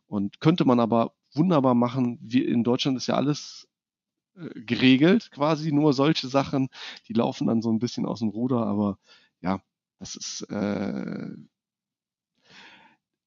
[0.07, 2.19] Und könnte man aber wunderbar machen.
[2.21, 3.69] Wir in Deutschland ist ja alles
[4.37, 6.69] äh, geregelt, quasi nur solche Sachen,
[7.09, 8.99] die laufen dann so ein bisschen aus dem Ruder, aber
[9.41, 9.61] ja,
[9.99, 11.31] das ist, äh,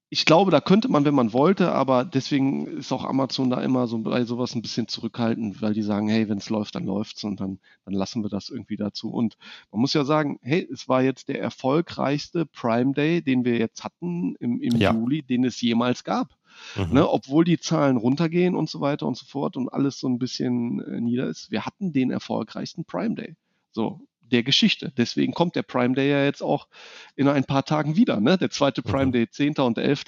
[0.09, 3.87] ich glaube, da könnte man, wenn man wollte, aber deswegen ist auch Amazon da immer
[3.87, 7.25] so bei sowas ein bisschen zurückhaltend, weil die sagen, hey, wenn es läuft, dann läuft's
[7.25, 9.09] und dann, dann lassen wir das irgendwie dazu.
[9.09, 9.37] Und
[9.69, 13.83] man muss ja sagen, hey, es war jetzt der erfolgreichste Prime Day, den wir jetzt
[13.83, 14.93] hatten im, im ja.
[14.93, 16.29] Juli, den es jemals gab.
[16.75, 16.93] Mhm.
[16.93, 20.17] Ne, obwohl die Zahlen runtergehen und so weiter und so fort und alles so ein
[20.17, 21.51] bisschen äh, nieder ist.
[21.51, 23.35] Wir hatten den erfolgreichsten Prime Day.
[23.71, 24.91] So, der Geschichte.
[24.97, 26.67] Deswegen kommt der Prime Day ja jetzt auch
[27.15, 28.19] in ein paar Tagen wieder.
[28.19, 28.37] Ne?
[28.37, 29.11] Der zweite Prime mhm.
[29.11, 29.55] Day, 10.
[29.57, 30.03] und 11.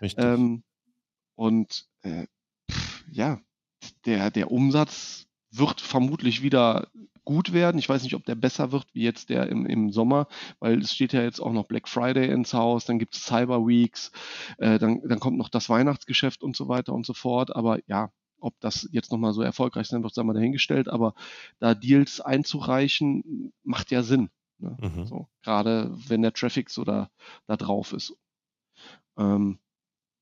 [0.00, 0.24] Richtig.
[0.24, 0.62] Ähm,
[1.34, 2.26] und äh,
[2.70, 3.40] pff, ja,
[4.06, 6.88] der, der Umsatz wird vermutlich wieder
[7.24, 7.78] gut werden.
[7.78, 10.28] Ich weiß nicht, ob der besser wird wie jetzt der im, im Sommer,
[10.60, 13.66] weil es steht ja jetzt auch noch Black Friday ins Haus, dann gibt es Cyber
[13.66, 14.12] Weeks,
[14.56, 17.54] äh, dann, dann kommt noch das Weihnachtsgeschäft und so weiter und so fort.
[17.54, 18.10] Aber ja,
[18.40, 20.88] ob das jetzt nochmal so erfolgreich sein wird, sei mal dahingestellt.
[20.88, 21.14] Aber
[21.58, 24.30] da Deals einzureichen, macht ja Sinn.
[24.58, 24.76] Ne?
[24.80, 25.06] Mhm.
[25.06, 27.10] So, Gerade wenn der Traffic so da,
[27.46, 28.16] da drauf ist.
[29.16, 29.58] Ähm,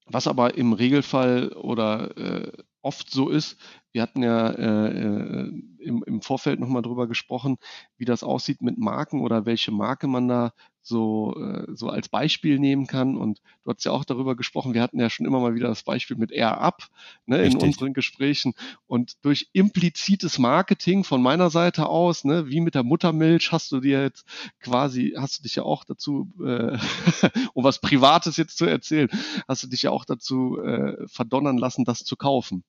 [0.06, 2.52] was aber im Regelfall oder äh,
[2.82, 3.58] oft so ist,
[3.96, 7.56] wir hatten ja äh, äh, im, im Vorfeld nochmal drüber gesprochen,
[7.96, 12.58] wie das aussieht mit Marken oder welche Marke man da so, äh, so als Beispiel
[12.58, 13.16] nehmen kann.
[13.16, 15.82] Und du hast ja auch darüber gesprochen, wir hatten ja schon immer mal wieder das
[15.82, 16.88] Beispiel mit Air Up
[17.24, 18.52] ne, in unseren Gesprächen.
[18.86, 23.80] Und durch implizites Marketing von meiner Seite aus, ne, wie mit der Muttermilch, hast du
[23.80, 24.26] dir jetzt
[24.60, 26.76] quasi, hast du dich ja auch dazu, äh,
[27.54, 29.08] um was Privates jetzt zu erzählen,
[29.48, 32.62] hast du dich ja auch dazu äh, verdonnern lassen, das zu kaufen.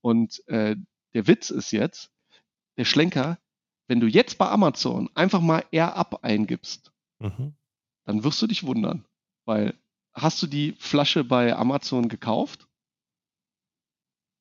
[0.00, 0.76] Und äh,
[1.14, 2.10] der Witz ist jetzt,
[2.76, 3.38] der Schlenker,
[3.86, 7.54] wenn du jetzt bei Amazon einfach mal Air Up eingibst, mhm.
[8.04, 9.04] dann wirst du dich wundern.
[9.44, 9.74] Weil
[10.12, 12.66] hast du die Flasche bei Amazon gekauft?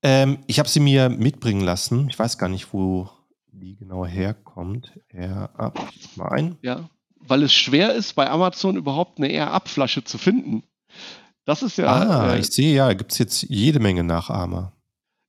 [0.01, 2.09] Ähm, ich habe sie mir mitbringen lassen.
[2.09, 3.09] Ich weiß gar nicht, wo
[3.51, 4.91] die genau herkommt.
[5.09, 5.79] Air Up,
[6.15, 6.57] mal ein.
[6.61, 10.63] Ja, weil es schwer ist, bei Amazon überhaupt eine Air Up Flasche zu finden.
[11.45, 11.87] Das ist ja.
[11.87, 14.73] Ah, äh, ich sehe ja, gibt es jetzt jede Menge Nachahmer.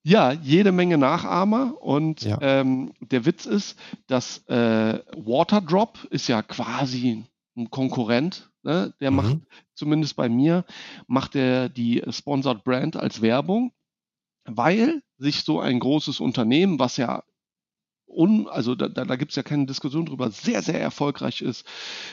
[0.06, 2.38] Ja, jede Menge Nachahmer und ja.
[2.42, 7.24] ähm, der Witz ist, dass äh, Waterdrop ist ja quasi
[7.56, 8.92] ein Konkurrent, ne?
[9.00, 9.16] der mhm.
[9.16, 9.36] macht
[9.74, 10.66] zumindest bei mir
[11.06, 13.72] macht er die Sponsored Brand als Werbung,
[14.44, 17.22] weil sich so ein großes Unternehmen, was ja
[18.06, 21.66] un, also da, da gibt es ja keine Diskussion drüber, sehr, sehr erfolgreich ist,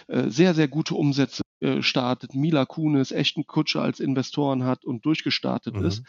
[0.08, 5.06] äh, sehr, sehr gute Umsätze äh, startet, Mila Kunis, echten Kutscher als Investoren hat und
[5.06, 5.86] durchgestartet mhm.
[5.86, 6.04] ist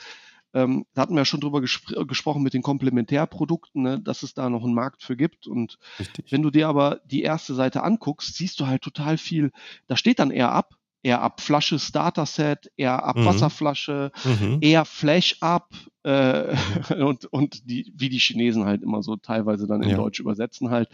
[0.55, 4.23] ähm, da hatten wir ja schon drüber gespr äh, gesprochen mit den Komplementärprodukten, ne, dass
[4.23, 5.47] es da noch einen Markt für gibt.
[5.47, 6.31] Und Richtig.
[6.31, 9.53] wenn du dir aber die erste Seite anguckst, siehst du halt total viel,
[9.87, 13.27] da steht dann eher ab, eher ab Flasche Starter Set, eher ab mhm.
[13.27, 14.59] Wasserflasche, mhm.
[14.61, 15.71] eher Flash up
[16.05, 17.03] äh, mhm.
[17.07, 19.97] und, und die, wie die Chinesen halt immer so teilweise dann in ja.
[19.97, 20.88] Deutsch übersetzen halt,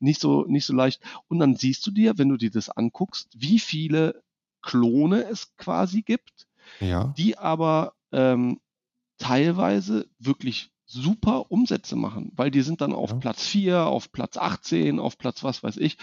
[0.00, 1.00] nicht so, nicht so leicht.
[1.28, 4.22] Und dann siehst du dir, wenn du dir das anguckst, wie viele
[4.60, 6.46] Klone es quasi gibt,
[6.80, 7.14] ja.
[7.16, 8.60] die aber ähm,
[9.24, 13.16] teilweise wirklich super Umsätze machen, weil die sind dann auf ja.
[13.16, 15.96] Platz 4, auf Platz 18, auf Platz was weiß ich.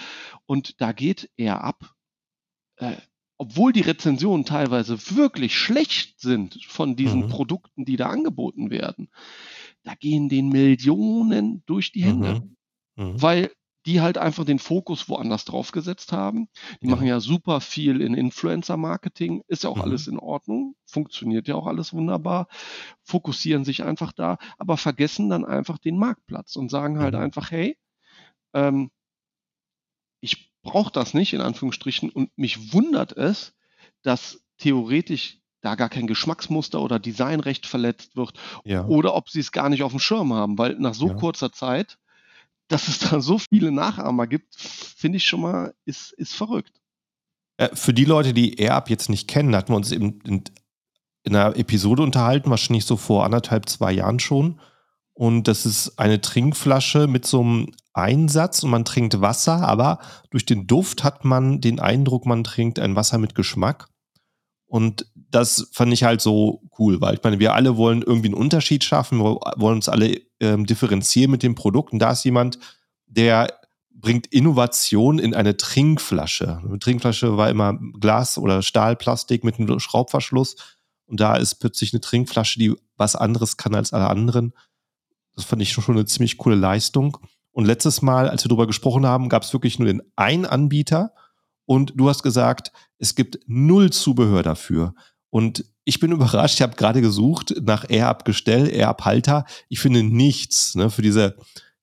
[0.47, 1.93] Und da geht er ab.
[2.77, 2.95] Äh,
[3.37, 7.29] obwohl die Rezensionen teilweise wirklich schlecht sind von diesen mhm.
[7.29, 9.09] Produkten, die da angeboten werden,
[9.83, 12.43] da gehen den Millionen durch die Hände.
[12.95, 13.03] Mhm.
[13.03, 13.21] Mhm.
[13.21, 13.51] Weil
[13.85, 16.49] die halt einfach den Fokus woanders drauf gesetzt haben.
[16.81, 16.91] Die ja.
[16.91, 19.83] machen ja super viel in Influencer-Marketing, ist ja auch mhm.
[19.83, 22.47] alles in Ordnung, funktioniert ja auch alles wunderbar,
[23.03, 27.21] fokussieren sich einfach da, aber vergessen dann einfach den Marktplatz und sagen halt mhm.
[27.21, 27.77] einfach, hey,
[28.53, 28.91] ähm,
[30.19, 33.53] ich brauche das nicht, in Anführungsstrichen, und mich wundert es,
[34.03, 38.85] dass theoretisch da gar kein Geschmacksmuster oder Designrecht verletzt wird ja.
[38.85, 41.13] oder ob sie es gar nicht auf dem Schirm haben, weil nach so ja.
[41.13, 41.97] kurzer Zeit
[42.71, 46.81] dass es da so viele Nachahmer gibt, finde ich schon mal, ist, ist verrückt.
[47.57, 50.43] Äh, für die Leute, die AirUp jetzt nicht kennen, hatten wir uns eben in,
[51.23, 54.59] in einer Episode unterhalten, wahrscheinlich so vor anderthalb, zwei Jahren schon.
[55.13, 60.45] Und das ist eine Trinkflasche mit so einem Einsatz und man trinkt Wasser, aber durch
[60.45, 63.89] den Duft hat man den Eindruck, man trinkt ein Wasser mit Geschmack.
[64.71, 68.41] Und das fand ich halt so cool, weil ich meine, wir alle wollen irgendwie einen
[68.41, 71.91] Unterschied schaffen, wir wollen uns alle ähm, differenzieren mit dem Produkt.
[71.91, 72.57] Und da ist jemand,
[73.05, 73.53] der
[73.89, 76.61] bringt Innovation in eine Trinkflasche.
[76.63, 80.55] Eine Trinkflasche war immer Glas oder Stahlplastik mit einem Schraubverschluss.
[81.05, 84.53] Und da ist plötzlich eine Trinkflasche, die was anderes kann als alle anderen.
[85.35, 87.17] Das fand ich schon eine ziemlich coole Leistung.
[87.51, 91.13] Und letztes Mal, als wir darüber gesprochen haben, gab es wirklich nur den einen Anbieter
[91.65, 94.93] und du hast gesagt, es gibt null Zubehör dafür.
[95.29, 99.45] Und ich bin überrascht, ich habe gerade gesucht nach Air-Up-Gestell, Air-Up-Halter.
[99.67, 101.35] Ich finde nichts ne, für diese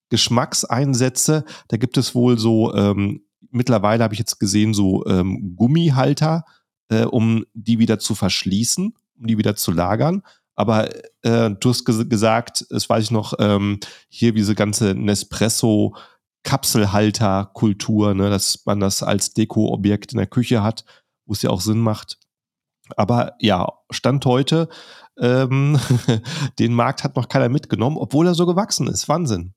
[0.09, 1.44] Geschmackseinsätze.
[1.68, 6.44] Da gibt es wohl so, ähm, mittlerweile habe ich jetzt gesehen, so ähm, Gummihalter,
[6.88, 10.22] äh, um die wieder zu verschließen, um die wieder zu lagern.
[10.54, 10.88] Aber
[11.22, 15.94] äh, du hast ges gesagt, das weiß ich noch, ähm, hier diese ganze Nespresso
[16.42, 20.85] Kapselhalterkultur, ne, dass man das als Dekoobjekt in der Küche hat,
[21.29, 22.19] wo es ja auch Sinn macht.
[22.97, 24.69] Aber ja, Stand heute,
[25.19, 25.79] ähm,
[26.59, 29.09] den Markt hat noch keiner mitgenommen, obwohl er so gewachsen ist.
[29.09, 29.53] Wahnsinn.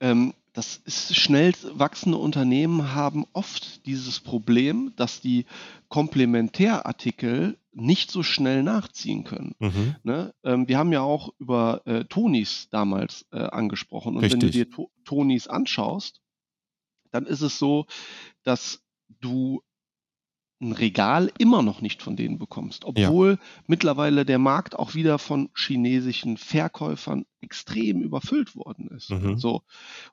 [0.00, 5.44] Ähm, das ist schnell wachsende Unternehmen haben oft dieses Problem, dass die
[5.88, 9.54] Komplementärartikel nicht so schnell nachziehen können.
[9.58, 9.96] Mhm.
[10.02, 10.34] Ne?
[10.44, 14.16] Ähm, wir haben ja auch über äh, Tonis damals äh, angesprochen.
[14.16, 14.40] Und Richtig.
[14.40, 16.22] wenn du dir to Tonis anschaust,
[17.10, 17.86] dann ist es so,
[18.42, 18.82] dass
[19.20, 19.62] du
[20.60, 23.38] ein Regal immer noch nicht von denen bekommst, obwohl ja.
[23.66, 29.10] mittlerweile der Markt auch wieder von chinesischen Verkäufern extrem überfüllt worden ist.
[29.10, 29.38] Mhm.
[29.38, 29.62] So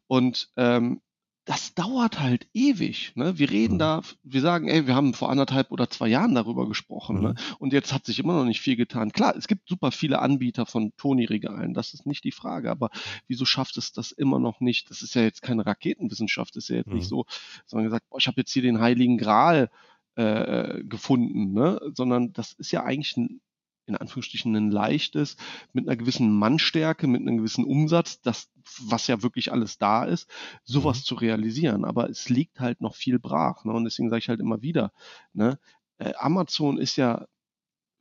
[0.08, 1.02] und ähm,
[1.46, 3.12] das dauert halt ewig.
[3.16, 3.38] Ne?
[3.38, 3.80] Wir reden Mhm.
[3.80, 7.20] da, wir sagen, ey, wir haben vor anderthalb oder zwei Jahren darüber gesprochen.
[7.22, 7.30] Ne?
[7.32, 7.56] Mhm.
[7.60, 9.12] Und jetzt hat sich immer noch nicht viel getan.
[9.12, 12.72] Klar, es gibt super viele Anbieter von Toni-Regalen, das ist nicht die Frage.
[12.72, 12.92] Aber
[13.28, 14.90] wieso schafft es das immer noch nicht?
[14.90, 17.10] Das ist ja jetzt keine Raketenwissenschaft, das ist ja jetzt nicht Mhm.
[17.10, 17.26] so,
[17.66, 19.70] sondern gesagt, boah, ich habe jetzt hier den Heiligen Gral
[20.16, 21.80] äh, gefunden, ne?
[21.94, 23.42] sondern das ist ja eigentlich ein,
[23.86, 25.36] in Anführungsstrichen ein leichtes,
[25.74, 28.50] mit einer gewissen Mannstärke, mit einem gewissen Umsatz, das,
[28.82, 30.30] was ja wirklich alles da ist,
[30.64, 31.04] sowas Mhm.
[31.04, 31.86] zu realisieren.
[31.86, 33.66] Aber es liegt halt noch viel brach.
[33.66, 33.74] Ne?
[33.74, 34.94] Und deswegen sage ich halt immer wieder,
[35.34, 35.60] ne?
[35.98, 37.28] äh, Amazon ist ja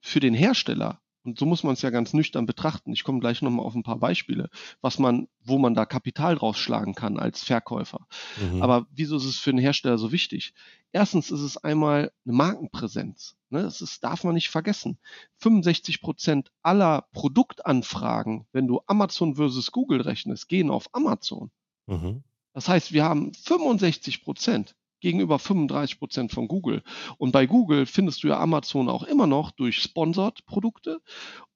[0.00, 3.42] für den Hersteller, und so muss man es ja ganz nüchtern betrachten, ich komme gleich
[3.42, 8.06] nochmal auf ein paar Beispiele, was man, wo man da Kapital rausschlagen kann als Verkäufer.
[8.40, 8.62] Mhm.
[8.62, 10.52] Aber wieso ist es für den Hersteller so wichtig?
[10.90, 13.36] Erstens ist es einmal eine Markenpräsenz.
[13.50, 13.62] Ne?
[13.62, 14.98] Das ist, darf man nicht vergessen.
[15.38, 21.50] 65 Prozent aller Produktanfragen, wenn du Amazon versus Google rechnest, gehen auf Amazon.
[21.86, 22.24] Mhm.
[22.52, 26.82] Das heißt, wir haben 65 Prozent gegenüber 35 Prozent von Google.
[27.18, 31.02] Und bei Google findest du ja Amazon auch immer noch durch Sponsored Produkte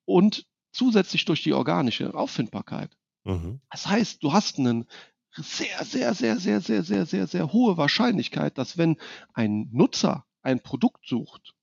[0.05, 2.91] und zusätzlich durch die organische Auffindbarkeit.
[3.25, 3.61] Mhm.
[3.71, 4.85] Das heißt, du hast einen
[5.33, 8.97] sehr, sehr, sehr, sehr, sehr, sehr, sehr, sehr hohe Wahrscheinlichkeit, dass wenn
[9.33, 11.55] ein Nutzer ein Produkt sucht,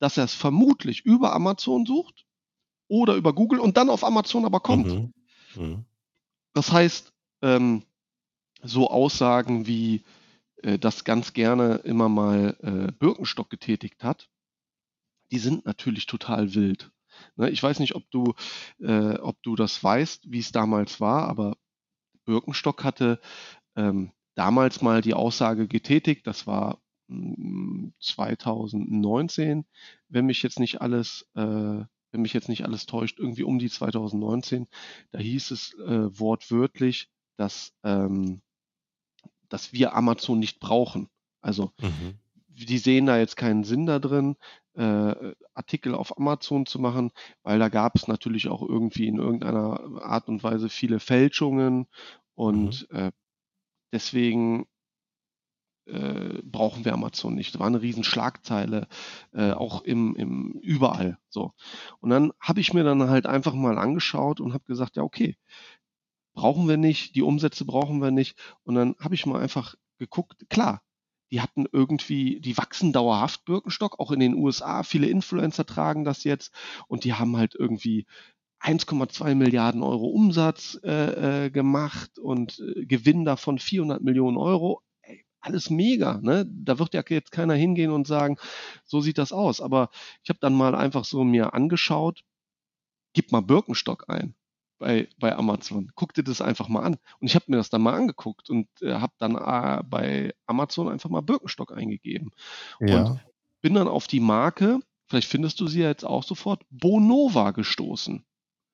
[0.00, 2.26] dass er es vermutlich über Amazon sucht
[2.88, 4.88] oder über Google und dann auf Amazon aber kommt.
[4.88, 5.12] Mhm.
[5.56, 5.84] Mhm.
[6.52, 7.84] Das heißt, ähm,
[8.62, 10.02] so Aussagen wie
[10.62, 14.28] äh, das ganz gerne immer mal äh, Birkenstock getätigt hat,
[15.30, 16.90] die sind natürlich total wild.
[17.36, 18.34] Ne, ich weiß nicht, ob du,
[18.80, 21.56] äh, ob du das weißt, wie es damals war, aber
[22.24, 23.20] Birkenstock hatte
[23.76, 29.66] ähm, damals mal die Aussage getätigt, das war mm, 2019,
[30.08, 31.40] wenn mich jetzt nicht alles, äh,
[32.10, 34.66] wenn mich jetzt nicht alles täuscht, irgendwie um die 2019,
[35.10, 38.42] da hieß es äh, wortwörtlich, dass, ähm,
[39.48, 41.08] dass wir Amazon nicht brauchen.
[41.40, 42.18] Also Mhm.
[42.48, 44.36] die sehen da jetzt keinen Sinn da drin,
[44.74, 50.02] äh, Artikel auf Amazon zu machen, weil da gab es natürlich auch irgendwie in irgendeiner
[50.02, 51.86] Art und Weise viele Fälschungen
[52.34, 53.12] und äh,
[53.92, 54.66] deswegen
[55.86, 57.54] äh, brauchen wir Amazon nicht.
[57.54, 58.86] Das war eine riesen Schlagzeile,
[59.32, 61.52] äh, auch im, im überall so.
[62.00, 65.36] Und dann habe ich mir dann halt einfach mal angeschaut und habe gesagt, ja okay,
[66.38, 68.38] brauchen wir nicht, die Umsätze brauchen wir nicht.
[68.62, 70.82] Und dann habe ich mal einfach geguckt, klar,
[71.32, 74.84] die hatten irgendwie, die wachsen dauerhaft Birkenstock, auch in den USA.
[74.84, 76.54] Viele Influencer tragen das jetzt
[76.86, 78.06] und die haben halt irgendwie
[78.60, 84.82] 1,2 Milliarden Euro Umsatz äh, äh, gemacht und äh, Gewinn davon 400 Millionen Euro.
[85.02, 86.46] Ey, alles mega, ne?
[86.48, 88.36] Da wird ja jetzt keiner hingehen und sagen,
[88.84, 89.60] so sieht das aus.
[89.60, 89.90] Aber
[90.22, 92.22] ich habe dann mal einfach so mir angeschaut,
[93.12, 94.36] gib mal Birkenstock ein
[94.78, 95.90] bei, bei Amazon.
[95.94, 96.96] Guck dir das einfach mal an.
[97.20, 100.88] Und ich habe mir das dann mal angeguckt und äh, habe dann äh, bei Amazon
[100.88, 102.30] einfach mal Birkenstock eingegeben.
[102.80, 103.20] Ja.
[103.60, 108.24] Bin dann auf die Marke, vielleicht findest du sie ja jetzt auch sofort, Bonova gestoßen.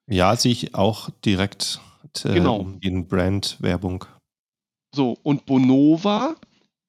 [0.07, 1.81] Ja, sehe ich auch direkt
[2.25, 2.67] äh, Genau.
[2.81, 4.05] in Brand-Werbung.
[4.95, 6.37] So, und Bonova,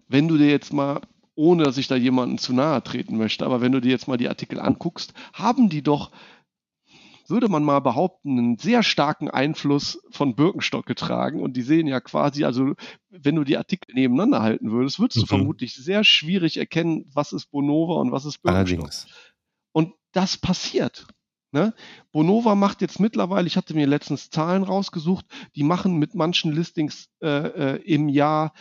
[0.08, 1.02] wenn du dir jetzt mal,
[1.36, 4.18] ohne dass ich da jemanden zu nahe treten möchte, aber wenn du dir jetzt mal
[4.18, 6.12] die Artikel anguckst, haben die doch,
[7.30, 11.42] würde man mal behaupten, einen sehr starken Einfluss von Birkenstock getragen.
[11.42, 12.74] Und die sehen ja quasi, also
[13.10, 15.28] wenn du die Artikel nebeneinander halten würdest, würdest du Mhm.
[15.28, 18.80] vermutlich sehr schwierig erkennen, was ist Bonova und was ist Birkenstock.
[18.80, 19.08] Allerdings.
[19.72, 21.08] Und das passiert.
[21.52, 21.74] Ne?
[22.12, 27.10] Bonova macht jetzt mittlerweile, ich hatte mir letztens Zahlen rausgesucht, die machen mit manchen Listings
[27.22, 27.28] äh,
[27.78, 28.54] äh, im Jahr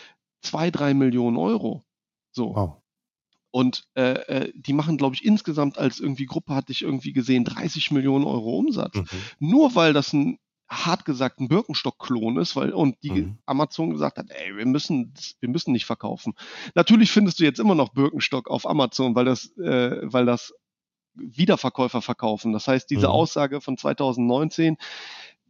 [0.42, 1.84] zwei, drei Millionen Euro.
[2.30, 2.54] So.
[2.54, 2.83] Wow.
[3.54, 4.14] Und äh,
[4.46, 8.24] äh, die machen, glaube ich, insgesamt als irgendwie Gruppe, hatte ich irgendwie gesehen, 30 Millionen
[8.24, 8.96] Euro Umsatz.
[8.96, 9.06] Mhm.
[9.38, 13.38] Nur weil das ein hart gesagt ein Birkenstock-Klon ist, weil und die Mhm.
[13.46, 16.34] Amazon gesagt hat, ey, wir müssen, wir müssen nicht verkaufen.
[16.74, 20.52] Natürlich findest du jetzt immer noch Birkenstock auf Amazon, weil das, äh, weil das
[21.14, 22.52] Wiederverkäufer verkaufen.
[22.52, 23.12] Das heißt, diese Mhm.
[23.12, 24.78] Aussage von 2019,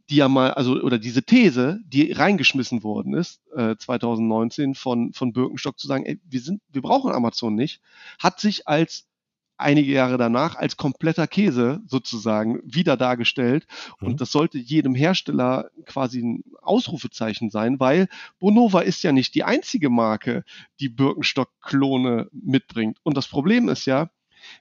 [0.09, 5.33] die ja mal, also oder diese These, die reingeschmissen worden ist, äh, 2019 von von
[5.33, 7.81] Birkenstock zu sagen, ey, wir sind, wir brauchen Amazon nicht,
[8.19, 9.07] hat sich als
[9.57, 13.67] einige Jahre danach als kompletter Käse sozusagen wieder dargestellt.
[13.99, 14.07] Mhm.
[14.07, 18.07] Und das sollte jedem Hersteller quasi ein Ausrufezeichen sein, weil
[18.39, 20.43] Bonova ist ja nicht die einzige Marke,
[20.79, 22.97] die Birkenstock-Klone mitbringt.
[23.03, 24.09] Und das Problem ist ja,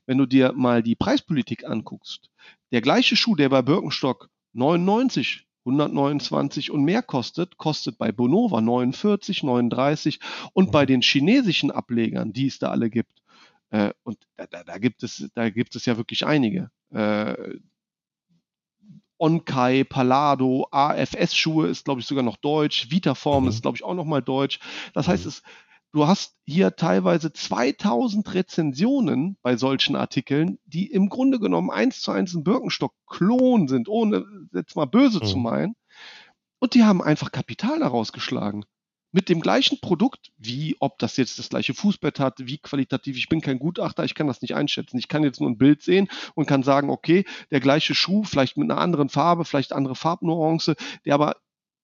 [0.06, 2.30] wenn du dir mal die Preispolitik anguckst,
[2.72, 9.42] der gleiche Schuh, der bei Birkenstock 99, 129 und mehr kostet, kostet bei Bonova 49,
[9.42, 10.20] 39
[10.52, 13.22] und bei den chinesischen Ablegern, die es da alle gibt,
[13.70, 16.70] äh, und da, da, da gibt es, da gibt es ja wirklich einige.
[16.90, 17.58] Äh,
[19.18, 23.50] Onkai, Palado, AFS-Schuhe ist, glaube ich, sogar noch deutsch, Vitaform mhm.
[23.50, 24.60] ist, glaube ich, auch noch mal deutsch.
[24.92, 25.28] Das heißt, mhm.
[25.28, 25.42] es,
[25.94, 32.10] du hast hier teilweise 2000 Rezensionen bei solchen Artikeln, die im Grunde genommen eins zu
[32.10, 35.26] eins ein Birkenstock-Klon sind, ohne jetzt mal böse mhm.
[35.26, 35.76] zu meinen.
[36.58, 38.64] Und die haben einfach Kapital daraus geschlagen
[39.12, 43.28] mit dem gleichen Produkt, wie ob das jetzt das gleiche Fußbett hat, wie qualitativ, ich
[43.28, 44.98] bin kein Gutachter, ich kann das nicht einschätzen.
[44.98, 48.56] Ich kann jetzt nur ein Bild sehen und kann sagen, okay, der gleiche Schuh, vielleicht
[48.56, 50.74] mit einer anderen Farbe, vielleicht andere Farbnuance,
[51.04, 51.36] der aber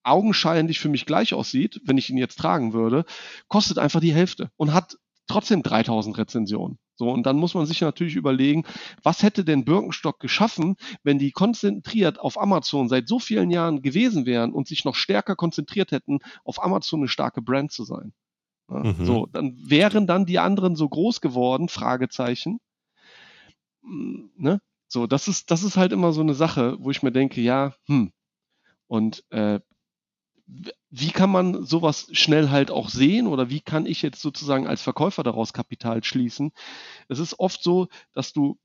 [0.02, 3.04] augenscheinlich für mich gleich aussieht, wenn ich ihn jetzt tragen würde,
[3.48, 4.96] kostet einfach die Hälfte und hat
[5.26, 6.78] trotzdem 3000 Rezensionen.
[6.96, 8.64] So, und dann muss man sich natürlich überlegen,
[9.02, 14.26] was hätte denn Birkenstock geschaffen, wenn die konzentriert auf Amazon seit so vielen Jahren gewesen
[14.26, 18.12] wären und sich noch stärker konzentriert hätten, auf Amazon eine starke Brand zu sein.
[18.68, 19.04] Ja, mhm.
[19.06, 22.60] So, dann wären dann die anderen so groß geworden, Fragezeichen.
[23.82, 24.60] Hm, ne?
[24.88, 27.74] So, das ist, das ist halt immer so eine Sache, wo ich mir denke, ja,
[27.86, 28.12] hm.
[28.88, 29.60] Und äh,
[30.90, 34.82] wie kann man sowas schnell halt auch sehen oder wie kann ich jetzt sozusagen als
[34.82, 36.52] Verkäufer daraus Kapital schließen?
[37.08, 38.58] Es ist oft so, dass du,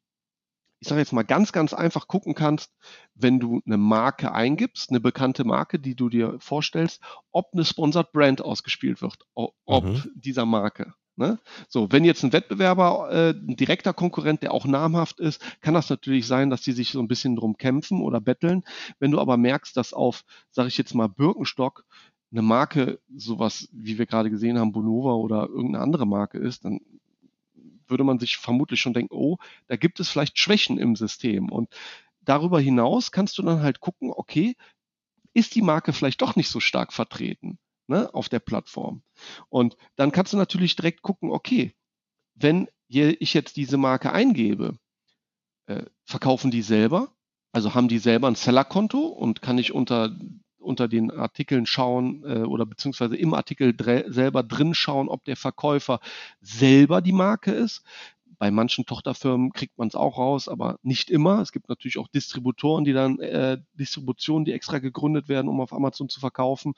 [0.80, 2.74] ich sage jetzt mal ganz, ganz einfach gucken kannst,
[3.14, 8.12] wenn du eine Marke eingibst, eine bekannte Marke, die du dir vorstellst, ob eine Sponsored
[8.12, 10.12] Brand ausgespielt wird, ob mhm.
[10.16, 10.94] dieser Marke.
[11.18, 11.40] Ne?
[11.70, 15.90] So, wenn jetzt ein Wettbewerber, äh, ein direkter Konkurrent, der auch namhaft ist, kann das
[15.90, 18.64] natürlich sein, dass die sich so ein bisschen drum kämpfen oder betteln.
[19.00, 21.86] Wenn du aber merkst, dass auf, sage ich jetzt mal, Birkenstock
[22.32, 26.82] eine Marke, sowas, wie wir gerade gesehen haben, Bonova oder irgendeine andere Marke ist, dann
[27.88, 29.38] würde man sich vermutlich schon denken, oh,
[29.68, 31.50] da gibt es vielleicht Schwächen im System.
[31.50, 31.70] Und
[32.22, 34.56] darüber hinaus kannst du dann halt gucken, okay,
[35.34, 37.58] ist die Marke vielleicht doch nicht so stark vertreten?
[37.88, 39.02] Ne, auf der Plattform.
[39.50, 41.74] Und dann kannst du natürlich direkt gucken, okay,
[42.36, 44.78] wenn ich jetzt diese Marke eingebe,
[45.68, 47.12] äh, verkaufen die selber?
[47.52, 50.16] Also haben die selber ein Sellerkonto und kann ich unter,
[50.60, 55.38] unter den Artikeln schauen äh, oder beziehungsweise im Artikel dr selber drin schauen, ob der
[55.38, 56.00] Verkäufer
[56.42, 57.84] selber die Marke ist?
[58.38, 61.42] Bei manchen Tochterfirmen kriegt man es auch raus, aber nicht immer.
[61.42, 65.74] Es gibt natürlich auch Distributoren, die dann äh, Distributionen, die extra gegründet werden, um auf
[65.74, 66.74] Amazon zu verkaufen.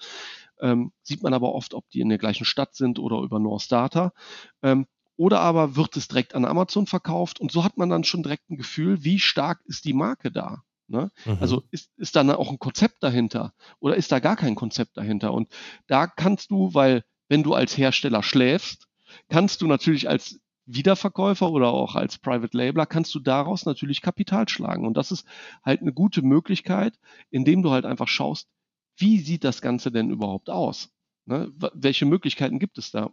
[0.60, 3.72] Ähm, sieht man aber oft, ob die in der gleichen Stadt sind oder über North
[3.72, 4.14] Data.
[4.62, 4.88] Ähm,
[5.18, 8.50] oder aber wird es direkt an Amazon verkauft und so hat man dann schon direkt
[8.50, 10.64] ein Gefühl, wie stark ist die Marke da.
[10.88, 11.12] Ne?
[11.26, 11.38] Mhm.
[11.42, 15.34] Also ist, ist da auch ein Konzept dahinter oder ist da gar kein Konzept dahinter?
[15.34, 15.50] Und
[15.88, 18.88] da kannst du, weil wenn du als Hersteller schläfst,
[19.28, 24.48] kannst du natürlich als Wiederverkäufer oder auch als Private Labeler kannst du daraus natürlich Kapital
[24.50, 24.86] schlagen.
[24.86, 25.26] Und das ist
[25.64, 27.00] halt eine gute Möglichkeit,
[27.30, 28.50] indem du halt einfach schaust,
[28.98, 30.92] wie sieht das Ganze denn überhaupt aus?
[31.26, 31.52] Ne?
[31.74, 33.12] Welche Möglichkeiten gibt es da?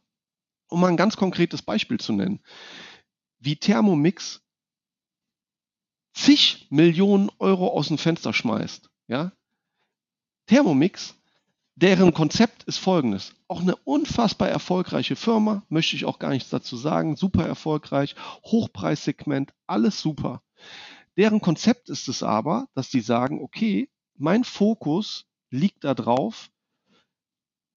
[0.68, 2.40] Um mal ein ganz konkretes Beispiel zu nennen.
[3.38, 4.42] Wie Thermomix
[6.14, 8.90] zig Millionen Euro aus dem Fenster schmeißt.
[9.06, 9.32] Ja?
[10.46, 11.16] Thermomix
[11.76, 13.34] Deren Konzept ist folgendes.
[13.48, 18.14] Auch eine unfassbar erfolgreiche Firma, möchte ich auch gar nichts dazu sagen, super erfolgreich,
[18.44, 20.42] Hochpreissegment, alles super.
[21.16, 26.50] Deren Konzept ist es aber, dass die sagen, okay, mein Fokus liegt darauf,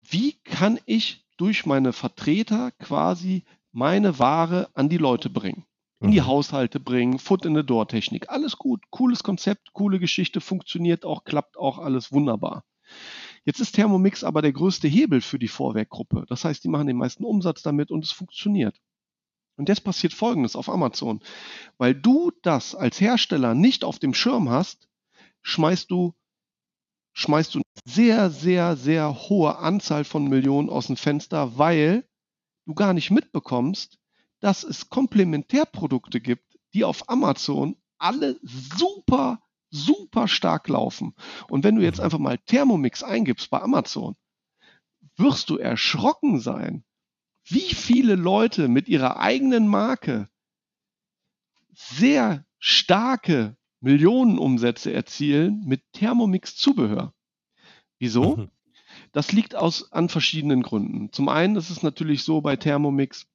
[0.03, 5.65] wie kann ich durch meine Vertreter quasi meine Ware an die Leute bringen,
[6.01, 6.27] in die mhm.
[6.27, 11.25] Haushalte bringen, Foot in the Door Technik, alles gut, cooles Konzept, coole Geschichte, funktioniert auch,
[11.25, 12.65] klappt auch, alles wunderbar.
[13.47, 16.27] Jetzt ist Thermomix aber der größte Hebel für die Vorwerkgruppe.
[16.29, 18.81] Das heißt, die machen den meisten Umsatz damit und es funktioniert.
[19.57, 21.21] Und jetzt passiert Folgendes auf Amazon.
[21.79, 24.89] Weil du das als Hersteller nicht auf dem Schirm hast,
[25.43, 26.13] schmeißt du,
[27.13, 32.05] schmeißt du eine sehr, sehr, sehr hohe Anzahl von Millionen aus dem Fenster, weil
[32.67, 33.97] du gar nicht mitbekommst,
[34.41, 39.41] dass es Komplementärprodukte gibt, die auf Amazon alle super
[39.85, 41.14] super stark laufen.
[41.49, 42.05] Und wenn du jetzt mhm.
[42.05, 44.16] einfach mal Thermomix eingibst bei Amazon,
[45.16, 46.85] wirst du erschrocken sein,
[47.45, 50.29] wie viele Leute mit ihrer eigenen Marke
[51.72, 57.14] sehr starke Millionenumsätze erzielen mit Thermomix-Zubehör.
[57.99, 58.37] Wieso?
[58.37, 58.51] Mhm.
[59.12, 61.12] Das liegt aus, an verschiedenen Gründen.
[61.12, 63.27] Zum einen ist es natürlich so bei Thermomix,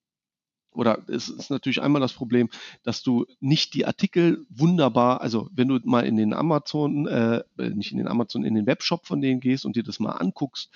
[0.74, 2.49] oder es ist natürlich einmal das Problem,
[2.84, 7.91] dass du nicht die Artikel wunderbar, also wenn du mal in den Amazon, äh, nicht
[7.91, 10.69] in den Amazon, in den Webshop von denen gehst und dir das mal anguckst,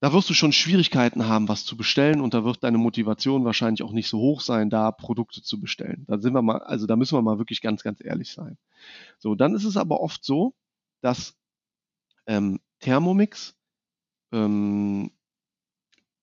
[0.00, 3.82] da wirst du schon Schwierigkeiten haben, was zu bestellen und da wird deine Motivation wahrscheinlich
[3.82, 6.04] auch nicht so hoch sein, da Produkte zu bestellen.
[6.06, 8.58] Da sind wir mal, also da müssen wir mal wirklich ganz, ganz ehrlich sein.
[9.18, 10.54] So, dann ist es aber oft so,
[11.00, 11.34] dass
[12.26, 13.56] ähm, Thermomix
[14.30, 15.10] ähm,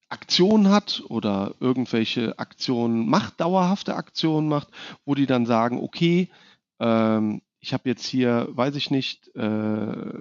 [0.10, 4.70] Aktionen hat oder irgendwelche Aktionen macht, dauerhafte Aktionen macht,
[5.06, 6.30] wo die dann sagen, okay,
[6.80, 10.14] ähm, ich habe jetzt hier, weiß ich nicht, äh,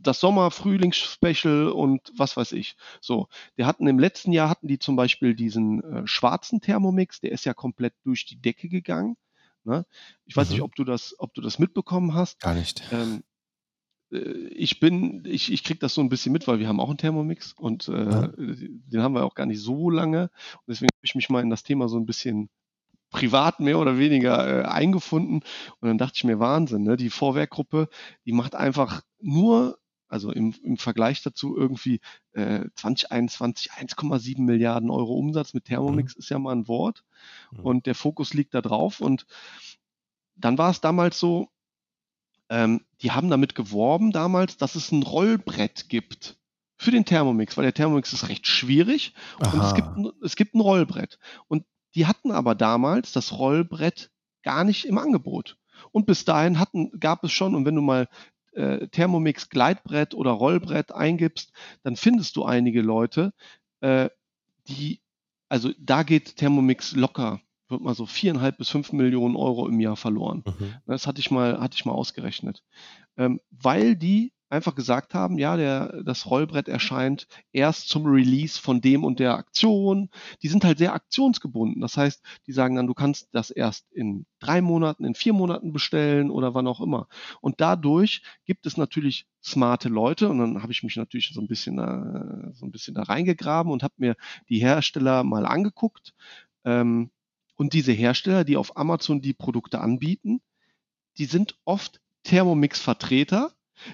[0.00, 2.76] das Sommer-Frühlings-Special und was weiß ich.
[3.00, 7.32] So, die hatten im letzten Jahr hatten die zum Beispiel diesen äh, schwarzen Thermomix, der
[7.32, 9.16] ist ja komplett durch die Decke gegangen.
[9.64, 9.84] Ne?
[10.24, 10.52] Ich weiß mhm.
[10.54, 12.40] nicht, ob du das, ob du das mitbekommen hast.
[12.40, 12.82] Gar nicht.
[12.92, 13.27] Ähm, äh,
[14.10, 16.98] ich bin, ich, ich kriege das so ein bisschen mit, weil wir haben auch einen
[16.98, 18.28] Thermomix und äh, ja.
[18.36, 20.30] den haben wir auch gar nicht so lange.
[20.54, 22.48] Und deswegen habe ich mich mal in das Thema so ein bisschen
[23.10, 25.42] privat mehr oder weniger äh, eingefunden.
[25.80, 26.96] Und dann dachte ich mir, Wahnsinn, ne?
[26.96, 27.88] die Vorwerkgruppe,
[28.24, 29.78] die macht einfach nur,
[30.08, 32.00] also im, im Vergleich dazu irgendwie
[32.32, 36.20] äh, 2021 1,7 Milliarden Euro Umsatz mit Thermomix mhm.
[36.20, 37.04] ist ja mal ein Wort.
[37.50, 37.60] Mhm.
[37.60, 39.00] Und der Fokus liegt da drauf.
[39.00, 39.26] Und
[40.34, 41.50] dann war es damals so,
[42.50, 46.36] ähm, die haben damit geworben damals, dass es ein Rollbrett gibt
[46.76, 49.52] für den Thermomix, weil der Thermomix ist recht schwierig Aha.
[49.52, 51.18] und es gibt, es gibt ein Rollbrett.
[51.48, 54.10] Und die hatten aber damals das Rollbrett
[54.42, 55.56] gar nicht im Angebot.
[55.90, 58.08] Und bis dahin hatten, gab es schon, und wenn du mal
[58.52, 63.32] äh, Thermomix Gleitbrett oder Rollbrett eingibst, dann findest du einige Leute,
[63.80, 64.08] äh,
[64.68, 65.00] die,
[65.48, 69.96] also da geht Thermomix locker, wird mal so viereinhalb bis fünf Millionen Euro im Jahr
[69.96, 70.42] verloren.
[70.46, 70.74] Mhm.
[70.86, 72.62] Das hatte ich mal, hatte ich mal ausgerechnet.
[73.16, 78.80] Ähm, weil die einfach gesagt haben, ja, der, das Rollbrett erscheint erst zum Release von
[78.80, 80.08] dem und der Aktion.
[80.42, 81.80] Die sind halt sehr aktionsgebunden.
[81.80, 85.72] Das heißt, die sagen dann, du kannst das erst in drei Monaten, in vier Monaten
[85.72, 87.08] bestellen oder wann auch immer.
[87.40, 91.48] Und dadurch gibt es natürlich smarte Leute und dann habe ich mich natürlich so ein
[91.48, 94.16] bisschen da, so ein bisschen da reingegraben und habe mir
[94.48, 96.14] die Hersteller mal angeguckt.
[96.64, 97.10] Ähm,
[97.58, 100.40] und diese Hersteller, die auf Amazon die Produkte anbieten,
[101.18, 103.52] die sind oft Thermomix-Vertreter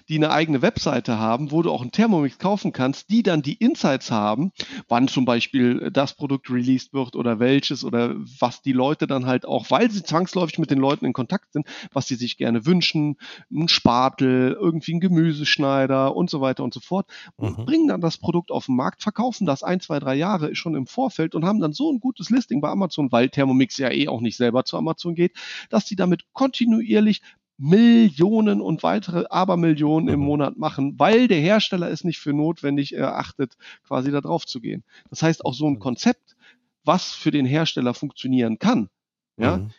[0.08, 3.54] die eine eigene Webseite haben, wo du auch einen Thermomix kaufen kannst, die dann die
[3.54, 4.52] Insights haben,
[4.88, 9.46] wann zum Beispiel das Produkt released wird oder welches oder was die Leute dann halt
[9.46, 13.16] auch, weil sie zwangsläufig mit den Leuten in Kontakt sind, was sie sich gerne wünschen,
[13.52, 17.06] ein Spatel, irgendwie ein Gemüseschneider und so weiter und so fort
[17.36, 17.64] und mhm.
[17.64, 20.86] bringen dann das Produkt auf den Markt, verkaufen das ein, zwei, drei Jahre schon im
[20.86, 24.20] Vorfeld und haben dann so ein gutes Listing bei Amazon, weil Thermomix ja eh auch
[24.20, 25.32] nicht selber zu Amazon geht,
[25.70, 27.22] dass sie damit kontinuierlich
[27.56, 30.26] Millionen und weitere Abermillionen im mhm.
[30.26, 34.84] Monat machen, weil der Hersteller es nicht für notwendig erachtet, quasi da drauf zu gehen.
[35.10, 36.36] Das heißt, auch so ein Konzept,
[36.84, 38.88] was für den Hersteller funktionieren kann,
[39.36, 39.70] ja, mhm.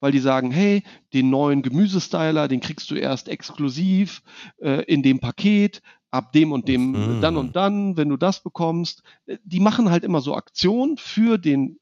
[0.00, 4.22] weil die sagen, hey, den neuen Gemüsestyler, den kriegst du erst exklusiv
[4.58, 5.80] äh, in dem Paket,
[6.14, 7.20] ab dem und dem mhm.
[7.20, 9.02] dann und dann, wenn du das bekommst.
[9.26, 11.80] Äh, die machen halt immer so Aktionen für den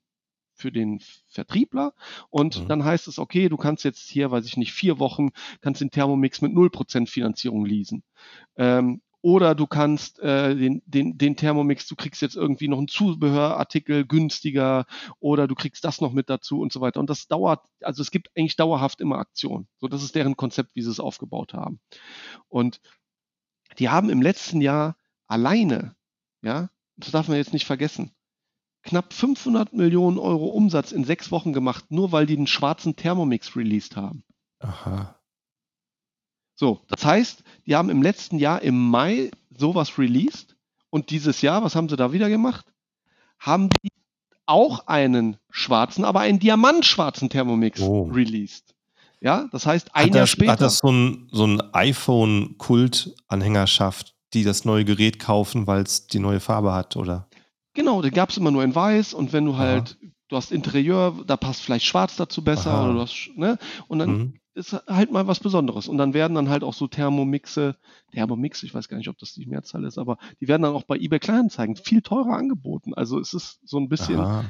[0.63, 1.93] für den Vertriebler
[2.31, 2.69] und mhm.
[2.69, 5.91] dann heißt es, okay, du kannst jetzt hier, weiß ich nicht, vier Wochen, kannst den
[5.91, 8.05] Thermomix mit 0% Finanzierung leasen.
[8.57, 12.89] Ähm, oder du kannst äh, den, den, den Thermomix, du kriegst jetzt irgendwie noch einen
[12.89, 14.85] Zubehörartikel günstiger
[15.21, 16.99] oder du kriegst das noch mit dazu und so weiter.
[16.99, 19.69] Und das dauert, also es gibt eigentlich dauerhaft immer Aktionen.
[19.79, 21.81] So, das ist deren Konzept, wie sie es aufgebaut haben.
[22.49, 22.81] Und
[23.79, 24.97] die haben im letzten Jahr
[25.29, 25.95] alleine,
[26.43, 28.13] ja, das darf man jetzt nicht vergessen,
[28.83, 33.57] knapp 500 Millionen Euro Umsatz in sechs Wochen gemacht, nur weil die den schwarzen Thermomix
[33.57, 34.25] released haben.
[34.61, 35.17] Aha.
[36.55, 40.57] So, das heißt, die haben im letzten Jahr im Mai sowas released
[40.91, 42.67] und dieses Jahr, was haben sie da wieder gemacht?
[43.39, 43.89] Haben die
[44.47, 48.05] auch einen schwarzen, aber einen diamantschwarzen Thermomix oh.
[48.13, 48.77] released.
[49.21, 50.53] Ja, das heißt, ein hat Jahr das, später.
[50.53, 56.19] Hat das so ein, so ein iPhone-Kult-Anhängerschaft, die das neue Gerät kaufen, weil es die
[56.19, 57.29] neue Farbe hat, oder?
[57.75, 60.11] Genau, den gab es immer nur in weiß und wenn du halt, Aha.
[60.29, 62.85] du hast Interieur, da passt vielleicht schwarz dazu besser Aha.
[62.85, 63.59] oder du hast, ne?
[63.89, 64.35] Und dann mhm.
[64.55, 65.89] ist halt mal was Besonderes.
[65.89, 67.77] Und dann werden dann halt auch so Thermomixe,
[68.13, 70.85] Thermomix, ich weiß gar nicht, ob das die Mehrzahl ist, aber die werden dann auch
[70.85, 72.93] bei eBay Kleinanzeigen viel teurer angeboten.
[72.93, 74.45] Also es ist so ein bisschen Aha.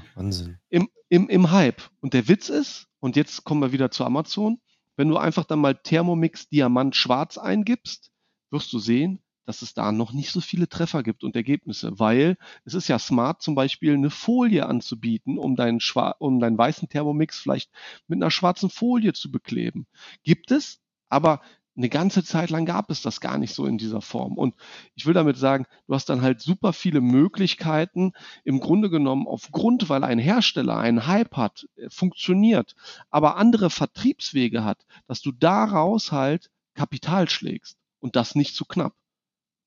[0.69, 1.83] Im, im, im Hype.
[2.01, 4.59] Und der Witz ist, und jetzt kommen wir wieder zu Amazon,
[4.97, 8.11] wenn du einfach dann mal Thermomix Diamant Schwarz eingibst,
[8.51, 12.37] wirst du sehen, dass es da noch nicht so viele Treffer gibt und Ergebnisse, weil
[12.65, 15.81] es ist ja smart, zum Beispiel eine Folie anzubieten, um deinen,
[16.19, 17.71] um deinen weißen Thermomix vielleicht
[18.07, 19.87] mit einer schwarzen Folie zu bekleben.
[20.23, 21.41] Gibt es, aber
[21.77, 24.37] eine ganze Zeit lang gab es das gar nicht so in dieser Form.
[24.37, 24.55] Und
[24.95, 28.13] ich will damit sagen, du hast dann halt super viele Möglichkeiten,
[28.45, 32.75] im Grunde genommen aufgrund, weil ein Hersteller einen Hype hat, äh, funktioniert,
[33.11, 38.95] aber andere Vertriebswege hat, dass du daraus halt Kapital schlägst und das nicht zu knapp.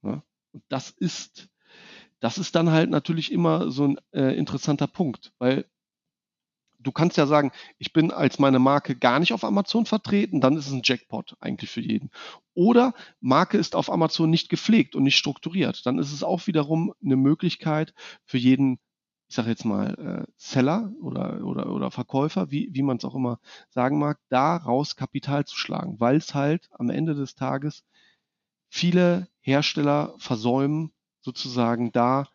[0.05, 0.23] Ne?
[0.51, 1.49] Und das ist,
[2.19, 5.65] das ist dann halt natürlich immer so ein äh, interessanter Punkt, weil
[6.79, 10.55] du kannst ja sagen, ich bin als meine Marke gar nicht auf Amazon vertreten, dann
[10.55, 12.11] ist es ein Jackpot eigentlich für jeden.
[12.53, 16.93] Oder Marke ist auf Amazon nicht gepflegt und nicht strukturiert, dann ist es auch wiederum
[17.03, 17.93] eine Möglichkeit
[18.23, 18.79] für jeden
[19.27, 23.15] ich sage jetzt mal, äh, Seller oder, oder, oder Verkäufer, wie, wie man es auch
[23.15, 23.39] immer
[23.69, 27.83] sagen mag, daraus Kapital zu schlagen, weil es halt am Ende des Tages
[28.70, 30.91] viele Hersteller versäumen,
[31.22, 32.28] sozusagen da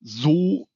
[0.00, 0.68] so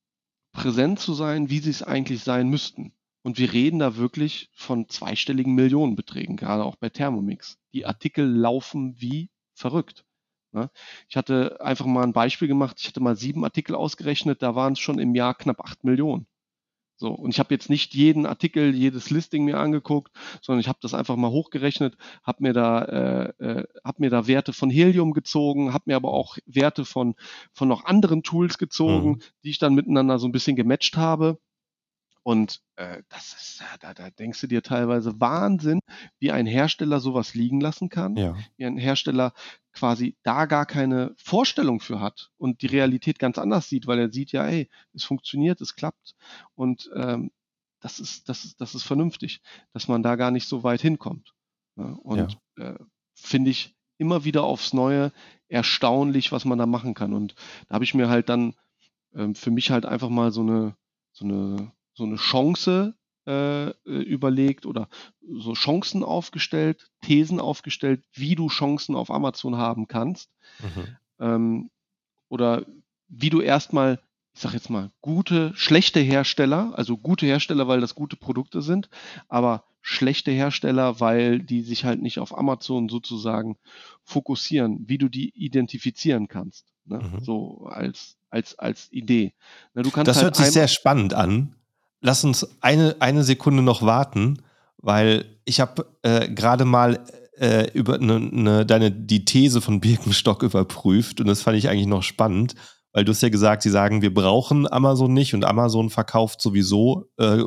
[0.53, 2.93] präsent zu sein, wie sie es eigentlich sein müssten.
[3.22, 7.59] Und wir reden da wirklich von zweistelligen Millionenbeträgen, gerade auch bei Thermomix.
[7.72, 10.05] Die Artikel laufen wie verrückt.
[10.53, 10.70] Ne?
[11.09, 12.76] Ich hatte einfach mal ein Beispiel gemacht.
[12.80, 16.26] Ich hatte mal sieben Artikel ausgerechnet, da waren es schon im Jahr knapp acht Millionen.
[17.03, 20.78] So, und ich habe jetzt nicht jeden Artikel, jedes Listing mir angeguckt, sondern ich habe
[20.80, 22.84] das einfach mal hochgerechnet, habe mir da,
[23.40, 27.16] äh, äh, hab mir da Werte von Helium gezogen, habe mir aber auch Werte von,
[27.53, 29.22] von noch anderen Tools gezogen, mhm.
[29.42, 31.38] die ich dann miteinander so ein bisschen gematcht habe.
[32.24, 35.80] Und äh, das ist, da, da denkst du dir teilweise Wahnsinn,
[36.20, 38.36] wie ein Hersteller sowas liegen lassen kann, ja.
[38.56, 39.32] wie ein Hersteller
[39.72, 44.12] quasi da gar keine Vorstellung für hat und die Realität ganz anders sieht, weil er
[44.12, 46.14] sieht ja, ey, es funktioniert, es klappt
[46.54, 47.32] und ähm,
[47.80, 49.42] das ist, das ist, das ist vernünftig,
[49.72, 51.34] dass man da gar nicht so weit hinkommt.
[51.74, 51.96] Ne?
[52.02, 52.64] Und ja.
[52.64, 52.78] äh,
[53.14, 55.12] finde ich immer wieder aufs Neue
[55.48, 57.12] erstaunlich, was man da machen kann.
[57.12, 57.34] Und
[57.68, 58.54] da habe ich mir halt dann
[59.14, 60.76] ähm, für mich halt einfach mal so eine,
[61.12, 64.88] so eine so eine Chance äh, äh, überlegt oder
[65.24, 70.28] so Chancen aufgestellt, Thesen aufgestellt, wie du Chancen auf Amazon haben kannst.
[70.59, 70.97] Mhm.
[71.20, 71.70] Ähm,
[72.28, 72.66] oder
[73.07, 74.01] wie du erstmal,
[74.34, 78.88] ich sag jetzt mal, gute, schlechte Hersteller, also gute Hersteller, weil das gute Produkte sind,
[79.28, 83.57] aber schlechte Hersteller, weil die sich halt nicht auf Amazon sozusagen
[84.03, 86.66] fokussieren, wie du die identifizieren kannst.
[86.86, 86.99] Ne?
[86.99, 87.24] Mhm.
[87.24, 89.32] So als, als, als Idee.
[89.74, 91.55] Na, das halt hört sich sehr spannend an
[92.03, 94.42] lass uns eine, eine Sekunde noch warten,
[94.76, 97.05] weil ich habe äh, gerade mal
[97.38, 101.86] äh, über ne, ne, deine, die These von Birkenstock überprüft und das fand ich eigentlich
[101.86, 102.55] noch spannend,
[102.92, 107.09] weil du hast ja gesagt, sie sagen, wir brauchen Amazon nicht und Amazon verkauft sowieso
[107.16, 107.44] äh,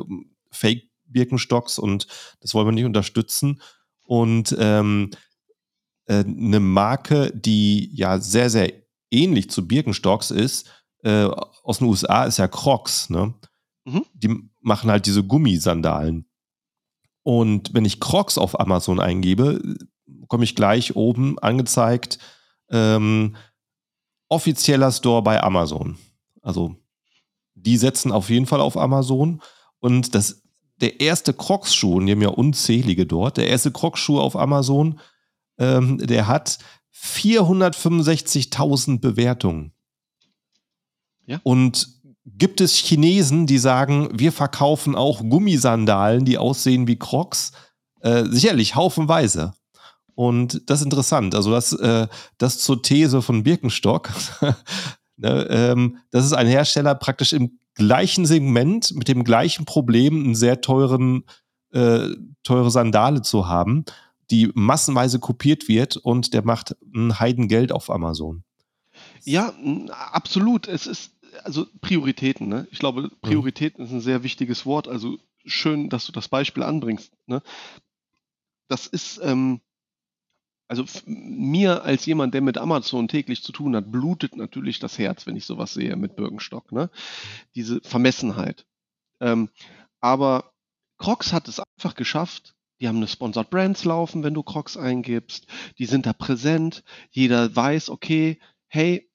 [0.50, 2.08] Fake Birkenstocks und
[2.40, 3.60] das wollen wir nicht unterstützen.
[4.02, 5.10] Und ähm,
[6.06, 8.72] äh, eine Marke, die ja sehr, sehr
[9.10, 10.68] ähnlich zu Birkenstocks ist,
[11.02, 11.28] äh,
[11.62, 13.34] aus den USA ist ja Crocs, ne?
[13.86, 14.04] Mhm.
[14.14, 16.26] Die machen halt diese Gummisandalen.
[17.22, 19.76] Und wenn ich Crocs auf Amazon eingebe,
[20.28, 22.18] komme ich gleich oben angezeigt,
[22.70, 23.36] ähm,
[24.28, 25.98] offizieller Store bei Amazon.
[26.42, 26.76] Also
[27.54, 29.40] die setzen auf jeden Fall auf Amazon.
[29.80, 30.42] Und das,
[30.80, 35.00] der erste Crocs-Schuh, und die haben ja unzählige dort, der erste Crocs-Schuh auf Amazon,
[35.58, 36.58] ähm, der hat
[36.94, 39.72] 465.000 Bewertungen.
[41.26, 41.40] Ja.
[41.42, 41.95] Und
[42.26, 47.52] gibt es Chinesen, die sagen, wir verkaufen auch Gummisandalen, die aussehen wie Crocs?
[48.00, 49.54] Äh, sicherlich, haufenweise.
[50.14, 51.34] Und das ist interessant.
[51.34, 52.08] Also das, äh,
[52.38, 54.10] das zur These von Birkenstock.
[55.16, 60.34] ne, ähm, das ist ein Hersteller praktisch im gleichen Segment mit dem gleichen Problem, einen
[60.34, 61.24] sehr teuren,
[61.72, 62.08] äh,
[62.42, 63.84] teure Sandale zu haben,
[64.30, 68.42] die massenweise kopiert wird und der macht ein Heidengeld auf Amazon.
[69.24, 69.52] Ja,
[70.12, 70.68] absolut.
[70.68, 71.12] Es ist
[71.44, 72.66] also Prioritäten, ne?
[72.70, 73.10] Ich glaube, mhm.
[73.20, 73.86] Prioritäten mhm.
[73.86, 74.88] ist ein sehr wichtiges Wort.
[74.88, 77.12] Also schön, dass du das Beispiel anbringst.
[77.26, 77.42] Ne?
[78.68, 79.60] Das ist, ähm,
[80.68, 85.26] also mir als jemand, der mit Amazon täglich zu tun hat, blutet natürlich das Herz,
[85.26, 86.72] wenn ich sowas sehe mit Birkenstock.
[86.72, 86.90] Ne?
[87.54, 88.66] Diese Vermessenheit.
[89.20, 89.48] Ähm,
[90.00, 90.52] aber
[90.98, 95.46] Crocs hat es einfach geschafft, die haben eine Sponsored Brands laufen, wenn du Crocs eingibst.
[95.78, 96.84] Die sind da präsent.
[97.10, 99.08] Jeder weiß, okay, hey,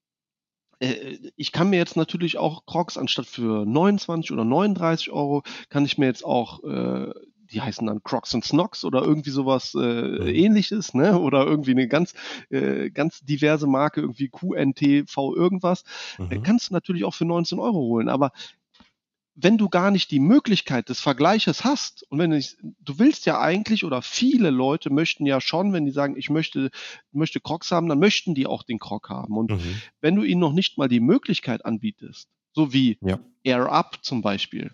[1.36, 5.98] ich kann mir jetzt natürlich auch Crocs anstatt für 29 oder 39 Euro, kann ich
[5.98, 7.12] mir jetzt auch, äh,
[7.52, 10.28] die heißen dann Crocs and Snocks oder irgendwie sowas äh, mhm.
[10.28, 11.20] ähnliches, ne?
[11.20, 12.14] Oder irgendwie eine ganz,
[12.50, 15.84] äh, ganz diverse Marke, irgendwie QNTV irgendwas.
[16.18, 16.44] Äh, mhm.
[16.44, 18.10] Kannst du natürlich auch für 19 Euro holen.
[18.10, 18.32] Aber
[19.36, 22.42] wenn du gar nicht die Möglichkeit des Vergleiches hast und wenn du,
[22.80, 26.70] du willst ja eigentlich oder viele Leute möchten ja schon, wenn die sagen, ich möchte,
[27.12, 29.38] möchte Crocs haben, dann möchten die auch den Croc haben.
[29.38, 29.82] Und mhm.
[30.02, 33.20] wenn du ihnen noch nicht mal die Möglichkeit anbietest, so wie ja.
[33.44, 34.72] Air Up zum Beispiel,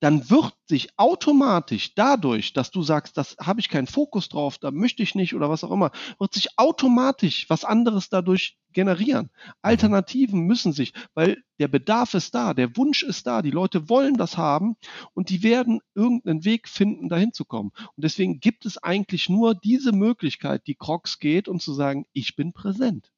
[0.00, 4.70] dann wird sich automatisch dadurch, dass du sagst, das habe ich keinen Fokus drauf, da
[4.70, 9.30] möchte ich nicht oder was auch immer, wird sich automatisch was anderes dadurch generieren.
[9.32, 9.52] Mhm.
[9.62, 14.14] Alternativen müssen sich, weil der Bedarf ist da, der Wunsch ist da, die Leute wollen
[14.14, 14.76] das haben
[15.14, 17.70] und die werden irgendeinen Weg finden, dahin zu kommen.
[17.74, 22.36] Und deswegen gibt es eigentlich nur diese Möglichkeit, die Crocs geht und zu sagen, ich
[22.36, 23.12] bin präsent.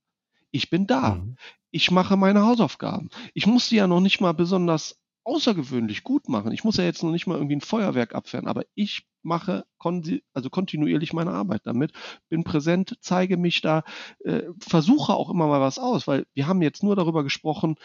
[0.50, 1.16] Ich bin da.
[1.16, 1.36] Mhm.
[1.70, 3.10] Ich mache meine Hausaufgaben.
[3.34, 4.96] Ich muss sie ja noch nicht mal besonders
[5.28, 6.52] außergewöhnlich gut machen.
[6.52, 10.20] Ich muss ja jetzt noch nicht mal irgendwie ein Feuerwerk abwehren, aber ich mache kon
[10.32, 11.92] also kontinuierlich meine Arbeit damit,
[12.28, 13.84] bin präsent, zeige mich da,
[14.24, 17.76] äh, versuche auch immer mal was aus, weil wir haben jetzt nur darüber gesprochen,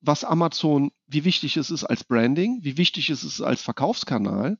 [0.00, 4.58] was Amazon, wie wichtig es ist als Branding, wie wichtig es ist als Verkaufskanal,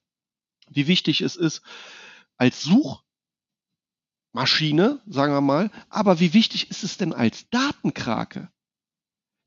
[0.69, 1.63] wie wichtig es ist
[2.37, 2.63] als
[4.35, 8.51] Suchmaschine, sagen wir mal, aber wie wichtig ist es denn als Datenkrake?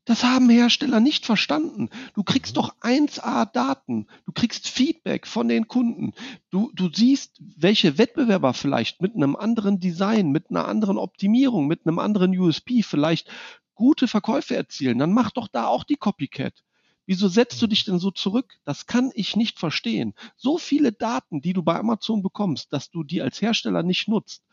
[0.04, 1.88] Das haben Hersteller nicht verstanden.
[2.14, 2.60] Du kriegst mhm.
[2.60, 6.12] doch 1A Daten, du kriegst Feedback von den Kunden,
[6.50, 11.86] du, du siehst, welche Wettbewerber vielleicht mit einem anderen Design, mit einer anderen Optimierung, mit
[11.86, 13.30] einem anderen USP vielleicht
[13.74, 14.98] gute Verkäufe erzielen.
[14.98, 16.64] Dann mach doch da auch die Copycat.
[17.06, 17.70] Wieso setzt du mhm.
[17.70, 18.54] dich denn so zurück?
[18.64, 20.14] Das kann ich nicht verstehen.
[20.36, 24.44] So viele Daten, die du bei Amazon bekommst, dass du die als Hersteller nicht nutzt,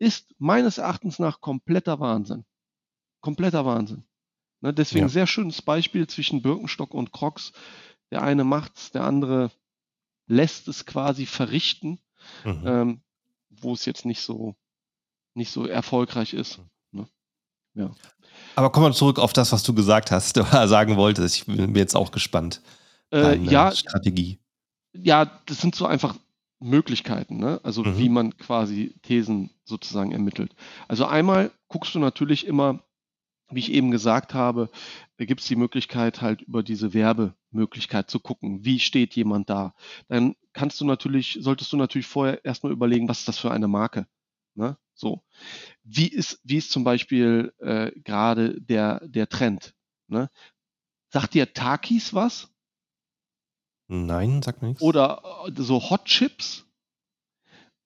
[0.00, 2.44] ist meines Erachtens nach kompletter Wahnsinn.
[3.20, 4.04] Kompletter Wahnsinn.
[4.60, 5.08] Ne, deswegen ja.
[5.08, 7.52] sehr schönes Beispiel zwischen Birkenstock und Crocs.
[8.10, 9.50] Der eine macht's, der andere
[10.26, 11.98] lässt es quasi verrichten,
[12.44, 12.62] mhm.
[12.66, 13.00] ähm,
[13.48, 14.54] wo es jetzt nicht so
[15.34, 16.60] nicht so erfolgreich ist.
[16.92, 17.08] Ne?
[17.74, 17.90] Ja.
[18.56, 21.36] Aber kommen wir zurück auf das, was du gesagt hast oder sagen wolltest.
[21.36, 22.60] Ich bin jetzt auch gespannt.
[23.12, 24.38] Äh, ja, Strategie.
[24.92, 26.16] Ja, das sind so einfach
[26.60, 27.60] Möglichkeiten, ne?
[27.62, 27.98] also mhm.
[27.98, 30.54] wie man quasi Thesen sozusagen ermittelt.
[30.88, 32.82] Also einmal guckst du natürlich immer,
[33.50, 34.70] wie ich eben gesagt habe,
[35.16, 39.74] gibt es die Möglichkeit, halt über diese Werbemöglichkeit zu gucken, wie steht jemand da.
[40.08, 43.68] Dann kannst du natürlich, solltest du natürlich vorher erstmal überlegen, was ist das für eine
[43.68, 44.06] Marke.
[44.54, 44.76] Ne?
[44.94, 45.22] So.
[45.82, 49.74] Wie ist, wie ist zum Beispiel äh, gerade der, der Trend?
[50.08, 50.30] Ne?
[51.08, 52.48] Sagt dir Takis was?
[53.88, 54.82] Nein, sagt mir nichts.
[54.82, 56.64] Oder äh, so Hot Chips?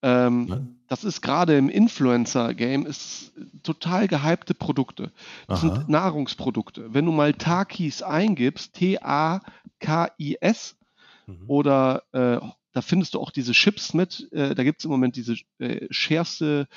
[0.04, 0.60] Ähm, ja.
[0.88, 3.32] Das ist gerade im Influencer-Game ist
[3.62, 5.10] total gehypte Produkte.
[5.48, 5.76] Das Aha.
[5.76, 6.92] sind Nahrungsprodukte.
[6.92, 9.56] Wenn du mal Takis eingibst, T-A-K-I-S,
[11.26, 11.44] mhm.
[11.46, 12.38] oder äh,
[12.74, 14.30] da findest du auch diese Chips mit.
[14.32, 16.68] Äh, da gibt es im Moment diese äh, schärfste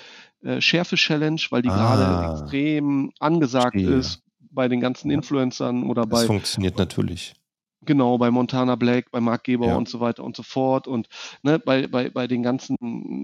[0.41, 1.75] äh, Schärfe-Challenge, weil die ah.
[1.75, 3.93] gerade extrem angesagt Verstehe.
[3.97, 6.17] ist bei den ganzen Influencern oder das bei.
[6.19, 7.34] Das funktioniert natürlich.
[7.82, 9.75] Genau, bei Montana Black, bei Mark Geber ja.
[9.78, 10.88] und so weiter und so fort.
[10.88, 11.07] Und
[11.43, 12.75] ne, bei, bei, bei den ganzen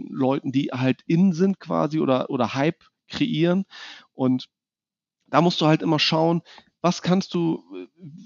[0.10, 3.66] Leuten, die halt in sind quasi oder, oder Hype kreieren.
[4.14, 4.48] Und
[5.28, 6.44] da musst du halt immer schauen,
[6.84, 7.64] was kannst du,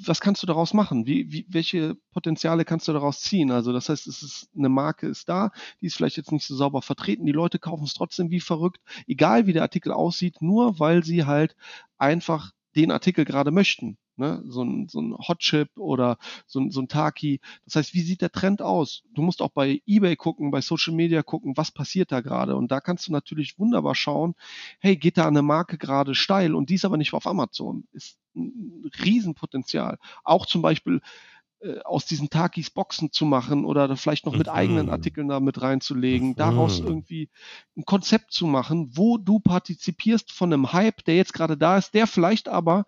[0.04, 1.06] was kannst du daraus machen?
[1.06, 3.52] Wie, wie, welche Potenziale kannst du daraus ziehen?
[3.52, 6.56] Also das heißt, es ist eine Marke ist da, die ist vielleicht jetzt nicht so
[6.56, 7.28] sauber vertreten.
[7.28, 11.26] Die Leute kaufen es trotzdem wie verrückt, egal wie der Artikel aussieht, nur weil sie
[11.26, 11.56] halt
[12.00, 13.98] einfach den Artikel gerade möchten.
[14.18, 14.44] Ne?
[14.48, 17.40] So ein, so ein Hotchip oder so ein, so ein Taki.
[17.66, 19.04] Das heißt, wie sieht der Trend aus?
[19.14, 22.56] Du musst auch bei eBay gucken, bei Social Media gucken, was passiert da gerade.
[22.56, 24.36] Und da kannst du natürlich wunderbar schauen,
[24.80, 27.88] hey, geht da eine Marke gerade steil und die ist aber nicht auf Amazon.
[27.92, 29.98] Ist ein Riesenpotenzial.
[30.24, 31.02] Auch zum Beispiel
[31.60, 34.54] äh, aus diesen Takis Boxen zu machen oder vielleicht noch mit mhm.
[34.54, 36.36] eigenen Artikeln da mit reinzulegen, mhm.
[36.36, 37.30] daraus irgendwie
[37.76, 41.96] ein Konzept zu machen, wo du partizipierst von einem Hype, der jetzt gerade da ist,
[41.96, 42.86] der vielleicht aber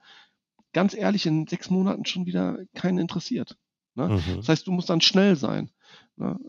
[0.74, 3.57] ganz ehrlich in sechs Monaten schon wieder keinen interessiert.
[3.95, 4.09] Ne?
[4.09, 4.38] Mhm.
[4.38, 5.72] Das heißt, du musst dann schnell sein.
[6.15, 6.39] Ne?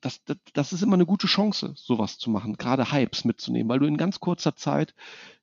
[0.00, 3.78] Das, das, das ist immer eine gute Chance, sowas zu machen, gerade Hypes mitzunehmen, weil
[3.78, 4.94] du in ganz kurzer Zeit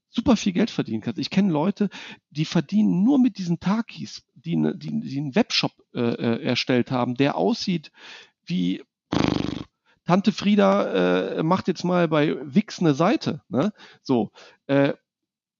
[0.09, 1.19] super viel Geld verdienen kannst.
[1.19, 1.89] Ich kenne Leute,
[2.29, 6.91] die verdienen nur mit diesen Takis, die, ne, die, die einen Webshop äh, äh, erstellt
[6.91, 7.91] haben, der aussieht
[8.45, 9.63] wie pff,
[10.09, 13.43] Tante Frieda äh, macht jetzt mal bei Wix eine Seite.
[13.47, 13.71] Ne?
[14.01, 14.31] So,
[14.65, 14.93] äh,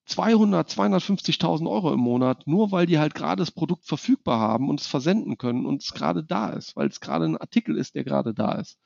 [0.09, 4.79] 200, 250.000 Euro im Monat, nur weil die halt gerade das Produkt verfügbar haben und
[4.81, 8.03] es versenden können und es gerade da ist, weil es gerade ein Artikel ist, der
[8.03, 8.79] gerade da ist.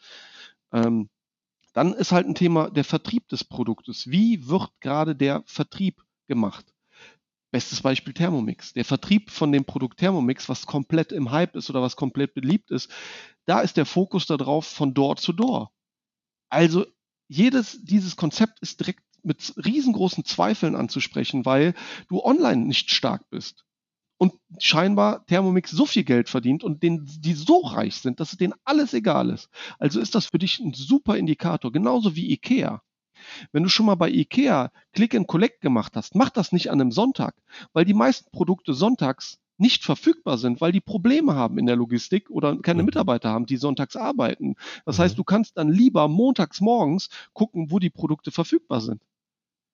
[0.72, 1.10] Ähm,
[1.74, 4.10] dann ist halt ein Thema der Vertrieb des Produktes.
[4.10, 6.66] Wie wird gerade der Vertrieb gemacht?
[7.52, 8.74] Bestes Beispiel Thermomix.
[8.74, 12.72] Der Vertrieb von dem Produkt Thermomix, was komplett im Hype ist oder was komplett beliebt
[12.72, 12.92] ist,
[13.46, 15.72] da ist der Fokus darauf von Door zu Door.
[16.50, 16.86] Also
[17.28, 21.74] jedes dieses Konzept ist direkt mit riesengroßen Zweifeln anzusprechen, weil
[22.10, 23.66] du online nicht stark bist.
[24.18, 28.38] Und scheinbar Thermomix so viel Geld verdient und denen, die so reich sind, dass es
[28.38, 29.50] denen alles egal ist.
[29.80, 32.82] Also ist das für dich ein super Indikator, genauso wie IKEA.
[33.52, 36.80] Wenn du schon mal bei IKEA Click and Collect gemacht hast, mach das nicht an
[36.80, 37.36] einem Sonntag,
[37.74, 42.30] weil die meisten Produkte sonntags nicht verfügbar sind, weil die Probleme haben in der Logistik
[42.30, 42.88] oder keine mhm.
[42.88, 44.56] Mitarbeiter haben, die sonntags arbeiten.
[44.86, 45.18] Das heißt, mhm.
[45.18, 49.02] du kannst dann lieber montags morgens gucken, wo die Produkte verfügbar sind.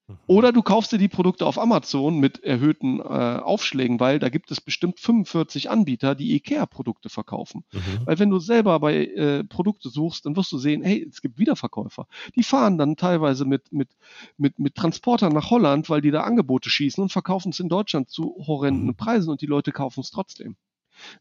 [0.09, 0.17] Mhm.
[0.27, 4.51] Oder du kaufst dir die Produkte auf Amazon mit erhöhten äh, Aufschlägen, weil da gibt
[4.51, 7.63] es bestimmt 45 Anbieter, die IKEA-Produkte verkaufen.
[7.71, 8.05] Mhm.
[8.05, 11.37] Weil wenn du selber bei äh, Produkte suchst, dann wirst du sehen, hey, es gibt
[11.37, 12.07] Wiederverkäufer.
[12.35, 13.89] Die fahren dann teilweise mit, mit,
[14.37, 18.09] mit, mit Transportern nach Holland, weil die da Angebote schießen und verkaufen es in Deutschland
[18.09, 18.95] zu horrenden mhm.
[18.95, 20.57] Preisen und die Leute kaufen es trotzdem.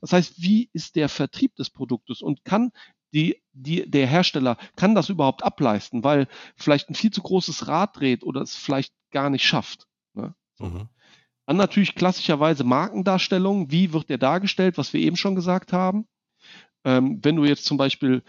[0.00, 2.72] Das heißt, wie ist der Vertrieb des Produktes und kann
[3.12, 7.98] die, die, der Hersteller kann das überhaupt ableisten, weil vielleicht ein viel zu großes Rad
[7.98, 9.86] dreht oder es vielleicht gar nicht schafft.
[10.14, 10.34] Ne?
[10.58, 10.88] Mhm.
[11.46, 13.70] Dann natürlich klassischerweise Markendarstellung.
[13.70, 16.06] Wie wird der dargestellt, was wir eben schon gesagt haben?
[16.84, 18.22] Ähm, wenn du jetzt zum Beispiel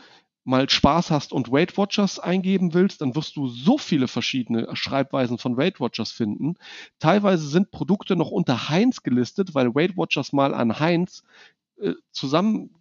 [0.45, 5.37] mal Spaß hast und Weight Watchers eingeben willst, dann wirst du so viele verschiedene Schreibweisen
[5.37, 6.55] von Weight Watchers finden.
[6.99, 11.23] Teilweise sind Produkte noch unter Heinz gelistet, weil Weight Watchers mal an Heinz
[11.79, 12.71] äh, zusammen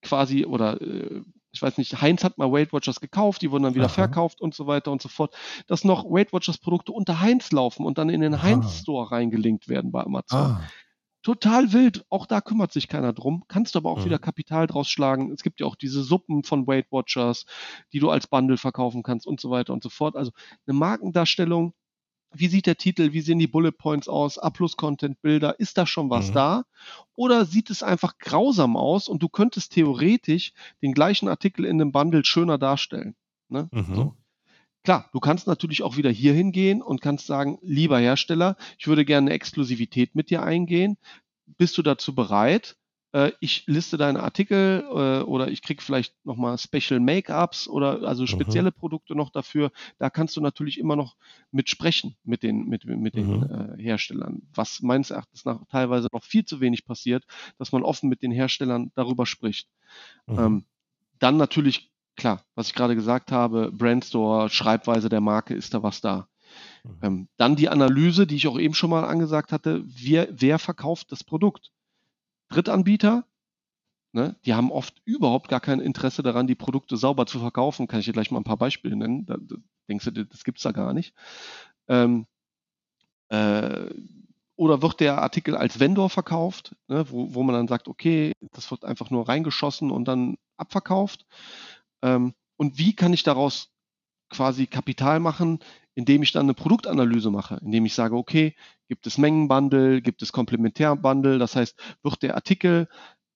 [0.00, 1.22] quasi oder äh,
[1.52, 3.92] ich weiß nicht, Heinz hat mal Weight Watchers gekauft, die wurden dann wieder Aha.
[3.92, 5.34] verkauft und so weiter und so fort,
[5.66, 9.68] dass noch Weight Watchers Produkte unter Heinz laufen und dann in den Heinz Store reingelinkt
[9.68, 10.38] werden bei Amazon.
[10.38, 10.62] Ah.
[11.22, 13.44] Total wild, auch da kümmert sich keiner drum.
[13.48, 14.04] Kannst aber auch mhm.
[14.04, 15.32] wieder Kapital draus schlagen.
[15.32, 17.44] Es gibt ja auch diese Suppen von Weight Watchers,
[17.92, 20.16] die du als Bundle verkaufen kannst und so weiter und so fort.
[20.16, 20.30] Also
[20.66, 21.74] eine Markendarstellung
[22.32, 26.10] wie sieht der Titel, wie sehen die Bullet Points aus, A-Plus-Content, Bilder, ist da schon
[26.10, 26.34] was mhm.
[26.34, 26.64] da?
[27.14, 30.52] Oder sieht es einfach grausam aus und du könntest theoretisch
[30.82, 33.14] den gleichen Artikel in einem Bundle schöner darstellen?
[33.48, 33.68] Ne?
[33.72, 33.94] Mhm.
[33.94, 34.16] So.
[34.84, 39.04] Klar, du kannst natürlich auch wieder hier hingehen und kannst sagen, lieber Hersteller, ich würde
[39.04, 40.96] gerne eine Exklusivität mit dir eingehen.
[41.44, 42.77] Bist du dazu bereit?
[43.12, 48.22] Äh, ich liste deine Artikel äh, oder ich kriege vielleicht nochmal Special Make-ups oder also
[48.22, 48.26] mhm.
[48.26, 48.78] spezielle mhm.
[48.78, 49.70] Produkte noch dafür.
[49.98, 51.16] Da kannst du natürlich immer noch
[51.50, 53.76] mit sprechen mit den, mit, mit den mhm.
[53.78, 57.24] äh, Herstellern, was meines Erachtens nach teilweise noch viel zu wenig passiert,
[57.58, 59.68] dass man offen mit den Herstellern darüber spricht.
[60.26, 60.38] Mhm.
[60.38, 60.64] Ähm,
[61.18, 66.00] dann natürlich, klar, was ich gerade gesagt habe, Brandstore, Schreibweise der Marke, ist da was
[66.00, 66.28] da.
[66.84, 66.98] Mhm.
[67.02, 71.10] Ähm, dann die Analyse, die ich auch eben schon mal angesagt hatte, wer, wer verkauft
[71.10, 71.72] das Produkt?
[72.48, 73.24] Drittanbieter,
[74.12, 77.86] ne, die haben oft überhaupt gar kein Interesse daran, die Produkte sauber zu verkaufen.
[77.86, 79.26] Kann ich dir gleich mal ein paar Beispiele nennen.
[79.26, 79.56] Da, da
[79.88, 81.14] denkst du, das gibt es da gar nicht.
[81.88, 82.26] Ähm,
[83.28, 83.88] äh,
[84.56, 88.70] oder wird der Artikel als Vendor verkauft, ne, wo, wo man dann sagt, okay, das
[88.70, 91.26] wird einfach nur reingeschossen und dann abverkauft.
[92.02, 93.70] Ähm, und wie kann ich daraus
[94.30, 95.60] quasi Kapital machen,
[95.98, 98.54] indem ich dann eine Produktanalyse mache, indem ich sage, okay,
[98.86, 102.86] gibt es Mengenbundle, gibt es Komplementärbundle, das heißt, wird der Artikel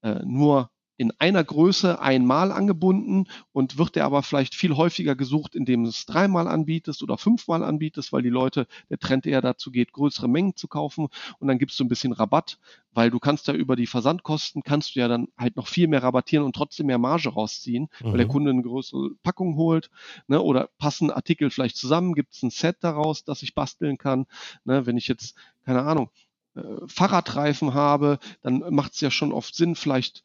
[0.02, 0.70] äh, nur
[1.02, 5.88] in einer Größe einmal angebunden und wird der aber vielleicht viel häufiger gesucht, indem du
[5.88, 10.28] es dreimal anbietest oder fünfmal anbietest, weil die Leute, der Trend eher dazu geht, größere
[10.28, 11.08] Mengen zu kaufen
[11.40, 12.60] und dann gibst du ein bisschen Rabatt,
[12.92, 16.04] weil du kannst ja über die Versandkosten, kannst du ja dann halt noch viel mehr
[16.04, 18.04] rabattieren und trotzdem mehr Marge rausziehen, mhm.
[18.04, 18.30] weil der mhm.
[18.30, 19.90] Kunde eine größere Packung holt
[20.28, 24.26] ne, oder passen Artikel vielleicht zusammen, gibt es ein Set daraus, das ich basteln kann.
[24.64, 25.34] Ne, wenn ich jetzt,
[25.64, 26.10] keine Ahnung,
[26.54, 30.22] äh, Fahrradreifen habe, dann macht es ja schon oft Sinn, vielleicht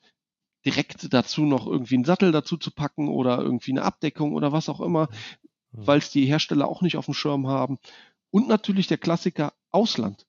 [0.66, 4.70] direkt dazu noch irgendwie einen Sattel dazu zu packen oder irgendwie eine Abdeckung oder was
[4.70, 5.10] auch immer,
[5.72, 7.78] weil es die Hersteller auch nicht auf dem Schirm haben.
[8.32, 10.26] Und natürlich der Klassiker Ausland.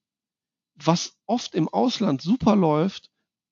[0.75, 3.11] Was oft im Ausland super läuft,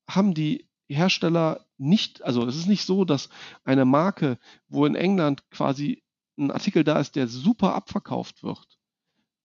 [0.08, 3.28] haben die Hersteller nicht, also es ist nicht so, dass
[3.64, 6.04] eine Marke, wo in England quasi
[6.38, 8.78] ein Artikel da ist, der super abverkauft wird,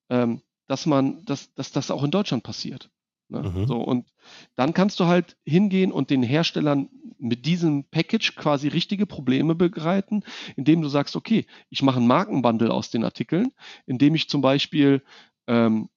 [0.10, 2.92] ähm, dass man, dass, dass das auch in Deutschland passiert.
[3.32, 3.42] Ne?
[3.42, 3.66] Mhm.
[3.66, 4.08] So, und
[4.56, 10.24] dann kannst du halt hingehen und den Herstellern mit diesem Package quasi richtige Probleme begreiten,
[10.56, 13.52] indem du sagst, okay, ich mache einen Markenbundle aus den Artikeln,
[13.86, 15.02] indem ich zum Beispiel
[15.48, 15.90] ähm,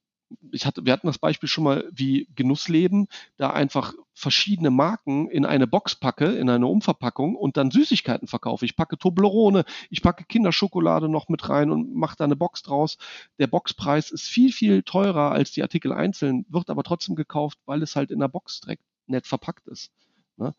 [0.52, 5.44] ich hatte, wir hatten das Beispiel schon mal wie Genussleben, da einfach verschiedene Marken in
[5.44, 8.64] eine Box packe, in eine Umverpackung und dann Süßigkeiten verkaufe.
[8.64, 12.98] Ich packe Toblerone, ich packe Kinderschokolade noch mit rein und mache da eine Box draus.
[13.38, 17.82] Der Boxpreis ist viel, viel teurer als die Artikel einzeln, wird aber trotzdem gekauft, weil
[17.82, 19.90] es halt in der Box direkt nett verpackt ist.
[20.36, 20.54] Ne?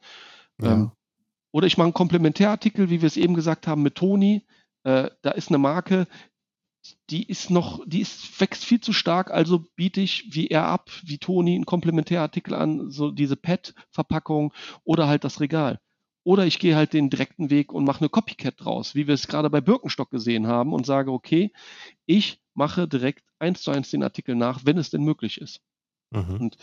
[0.62, 0.74] Ja.
[0.74, 0.92] Ähm,
[1.52, 4.44] oder ich mache einen Komplementärartikel, wie wir es eben gesagt haben, mit Toni.
[4.84, 6.06] Äh, da ist eine Marke,
[7.10, 10.90] die ist noch, die ist, wächst viel zu stark, also biete ich wie er ab,
[11.04, 15.80] wie Toni, einen Komplementärartikel an, so diese PET-Verpackung oder halt das Regal.
[16.24, 19.28] Oder ich gehe halt den direkten Weg und mache eine Copycat draus, wie wir es
[19.28, 21.54] gerade bei Birkenstock gesehen haben und sage, okay,
[22.08, 25.62] ich mache direkt eins zu eins den Artikel nach, wenn es denn möglich ist.
[26.12, 26.38] Mhm.
[26.40, 26.58] Und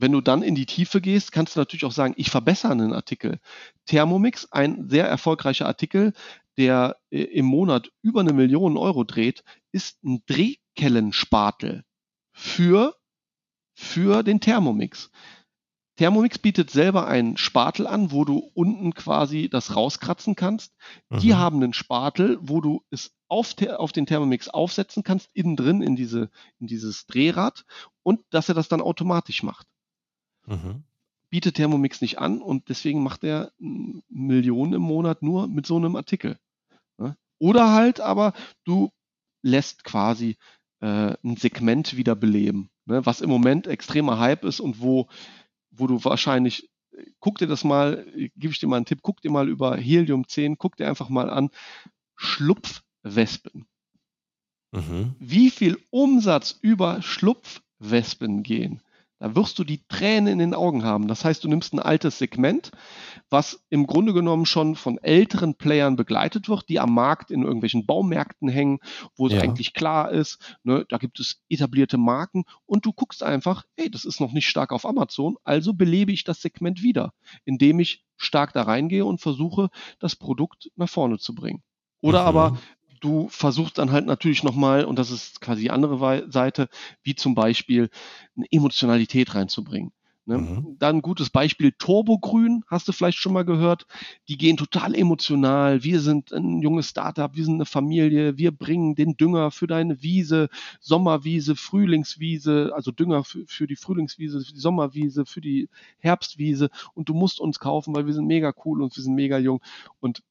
[0.00, 2.92] wenn du dann in die Tiefe gehst, kannst du natürlich auch sagen, ich verbessere einen
[2.92, 3.38] Artikel.
[3.86, 6.14] Thermomix, ein sehr erfolgreicher Artikel,
[6.56, 11.84] der äh, im Monat über eine Million Euro dreht, ist ein Drehkellenspatel
[12.32, 12.96] für,
[13.74, 15.10] für den Thermomix.
[15.96, 20.74] Thermomix bietet selber einen Spatel an, wo du unten quasi das rauskratzen kannst.
[21.10, 21.18] Mhm.
[21.18, 25.82] Die haben einen Spatel, wo du es auf, auf, den Thermomix aufsetzen kannst, innen drin
[25.82, 27.66] in, diese, in dieses Drehrad
[28.02, 29.66] und dass er das dann automatisch macht.
[30.46, 30.84] Mhm.
[31.30, 35.96] Bietet Thermomix nicht an und deswegen macht er Millionen im Monat nur mit so einem
[35.96, 36.38] Artikel.
[37.40, 38.34] Oder halt aber,
[38.64, 38.92] du
[39.42, 40.36] lässt quasi
[40.80, 43.04] äh, ein Segment wieder beleben, ne?
[43.04, 45.08] was im Moment extremer Hype ist und wo,
[45.70, 46.70] wo du wahrscheinlich,
[47.18, 48.04] guck dir das mal,
[48.36, 51.08] gebe ich dir mal einen Tipp, guck dir mal über Helium 10, guck dir einfach
[51.08, 51.48] mal an,
[52.16, 53.66] Schlupfwespen.
[54.72, 55.14] Mhm.
[55.18, 58.82] Wie viel Umsatz über Schlupfwespen gehen?
[59.20, 61.06] Da wirst du die Tränen in den Augen haben.
[61.06, 62.70] Das heißt, du nimmst ein altes Segment,
[63.28, 67.84] was im Grunde genommen schon von älteren Playern begleitet wird, die am Markt in irgendwelchen
[67.84, 68.80] Baumärkten hängen,
[69.16, 69.42] wo es Ja.
[69.42, 74.06] eigentlich klar ist, ne, da gibt es etablierte Marken und du guckst einfach, hey, das
[74.06, 77.12] ist noch nicht stark auf Amazon, also belebe ich das Segment wieder,
[77.44, 79.68] indem ich stark da reingehe und versuche,
[79.98, 81.62] das Produkt nach vorne zu bringen.
[82.00, 82.26] Oder Mhm.
[82.28, 82.58] aber
[83.00, 86.68] du versuchst dann halt natürlich nochmal, und das ist quasi die andere Seite,
[87.02, 87.90] wie zum Beispiel
[88.36, 89.92] eine Emotionalität reinzubringen.
[90.26, 90.38] Ne?
[90.38, 90.76] Mhm.
[90.78, 93.86] Dann ein gutes Beispiel, Turbogrün, hast du vielleicht schon mal gehört.
[94.28, 95.82] Die gehen total emotional.
[95.82, 100.02] Wir sind ein junges Startup, wir sind eine Familie, wir bringen den Dünger für deine
[100.02, 100.48] Wiese,
[100.78, 107.08] Sommerwiese, Frühlingswiese, also Dünger für, für die Frühlingswiese, für die Sommerwiese, für die Herbstwiese und
[107.08, 109.60] du musst uns kaufen, weil wir sind mega cool und wir sind mega jung.
[109.98, 110.22] Und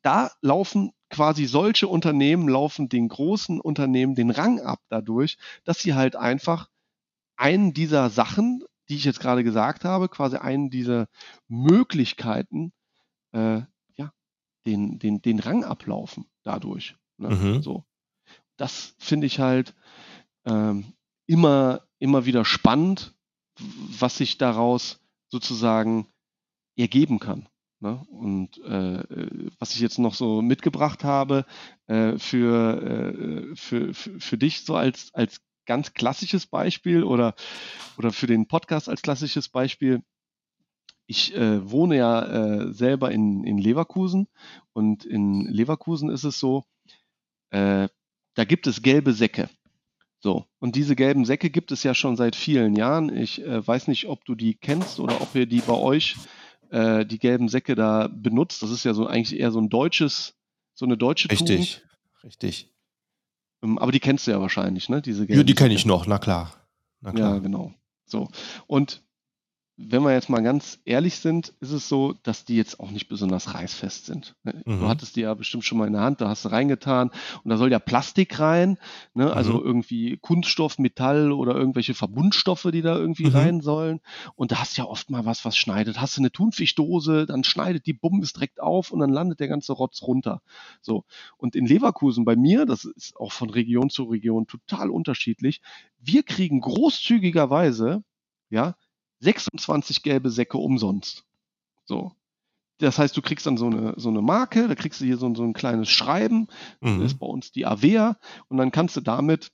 [0.00, 5.94] da laufen quasi solche Unternehmen, laufen den großen Unternehmen den Rang ab dadurch, dass sie
[5.94, 6.68] halt einfach
[7.36, 11.08] einen dieser Sachen, die ich jetzt gerade gesagt habe, quasi einen dieser
[11.48, 12.72] Möglichkeiten,
[13.32, 13.62] äh,
[13.96, 14.12] ja,
[14.64, 16.96] den, den, den Rang ablaufen dadurch.
[17.18, 17.30] Ne?
[17.30, 17.62] Mhm.
[17.62, 17.84] So.
[18.56, 19.74] Das finde ich halt
[20.44, 20.92] ähm,
[21.26, 23.14] immer, immer wieder spannend,
[23.58, 26.06] was sich daraus sozusagen
[26.76, 27.48] ergeben kann.
[27.80, 28.02] Ne?
[28.08, 31.44] Und äh, was ich jetzt noch so mitgebracht habe
[31.86, 37.34] äh, für, äh, für, für, für dich so als, als ganz klassisches Beispiel oder,
[37.98, 40.02] oder für den Podcast als klassisches Beispiel.
[41.06, 44.26] Ich äh, wohne ja äh, selber in, in Leverkusen
[44.72, 46.64] und in Leverkusen ist es so,
[47.50, 47.88] äh,
[48.34, 49.50] da gibt es gelbe Säcke.
[50.18, 53.14] So, und diese gelben Säcke gibt es ja schon seit vielen Jahren.
[53.14, 57.18] Ich weiß nicht, ob du die kennst oder ob ihr die bei euch, äh, die
[57.18, 58.62] gelben Säcke da benutzt.
[58.62, 60.34] Das ist ja so eigentlich eher so ein deutsches,
[60.74, 61.50] so eine deutsche Tugend.
[61.50, 61.82] Richtig.
[62.24, 62.72] Richtig.
[63.62, 65.00] Ähm, Aber die kennst du ja wahrscheinlich, ne?
[65.02, 66.52] Diese Ja, gelben die kenne ich noch, na klar.
[67.00, 67.40] Na Ja, klar.
[67.40, 67.72] genau.
[68.04, 68.28] So.
[68.66, 69.02] Und
[69.78, 73.08] wenn wir jetzt mal ganz ehrlich sind, ist es so, dass die jetzt auch nicht
[73.08, 74.34] besonders reißfest sind.
[74.42, 74.64] ne?
[74.64, 74.88] Du Mhm.
[74.88, 77.10] hattest die ja bestimmt schon mal in der Hand, da hast du reingetan
[77.44, 78.78] und da soll ja Plastik rein,
[79.12, 79.32] ne?
[79.34, 79.66] also Mhm.
[79.66, 83.34] irgendwie Kunststoff, Metall oder irgendwelche Verbundstoffe, die da irgendwie Mhm.
[83.34, 84.00] rein sollen.
[84.34, 86.00] Und da hast du ja oft mal was, was schneidet.
[86.00, 89.48] Hast du eine Thunfischdose, dann schneidet die Bumm ist direkt auf und dann landet der
[89.48, 90.40] ganze Rotz runter.
[90.80, 91.04] So.
[91.36, 95.60] Und in Leverkusen bei mir, das ist auch von Region zu Region total unterschiedlich,
[96.00, 98.02] wir kriegen großzügigerweise,
[98.48, 98.74] ja,
[99.26, 101.24] 26 gelbe Säcke umsonst.
[101.84, 102.12] So.
[102.78, 105.26] Das heißt, du kriegst dann so eine, so eine Marke, da kriegst du hier so,
[105.26, 106.46] ein- so ein kleines Schreiben,
[106.80, 107.02] das Mhm.
[107.02, 108.18] ist bei uns die Avea,
[108.48, 109.50] und dann kannst du damit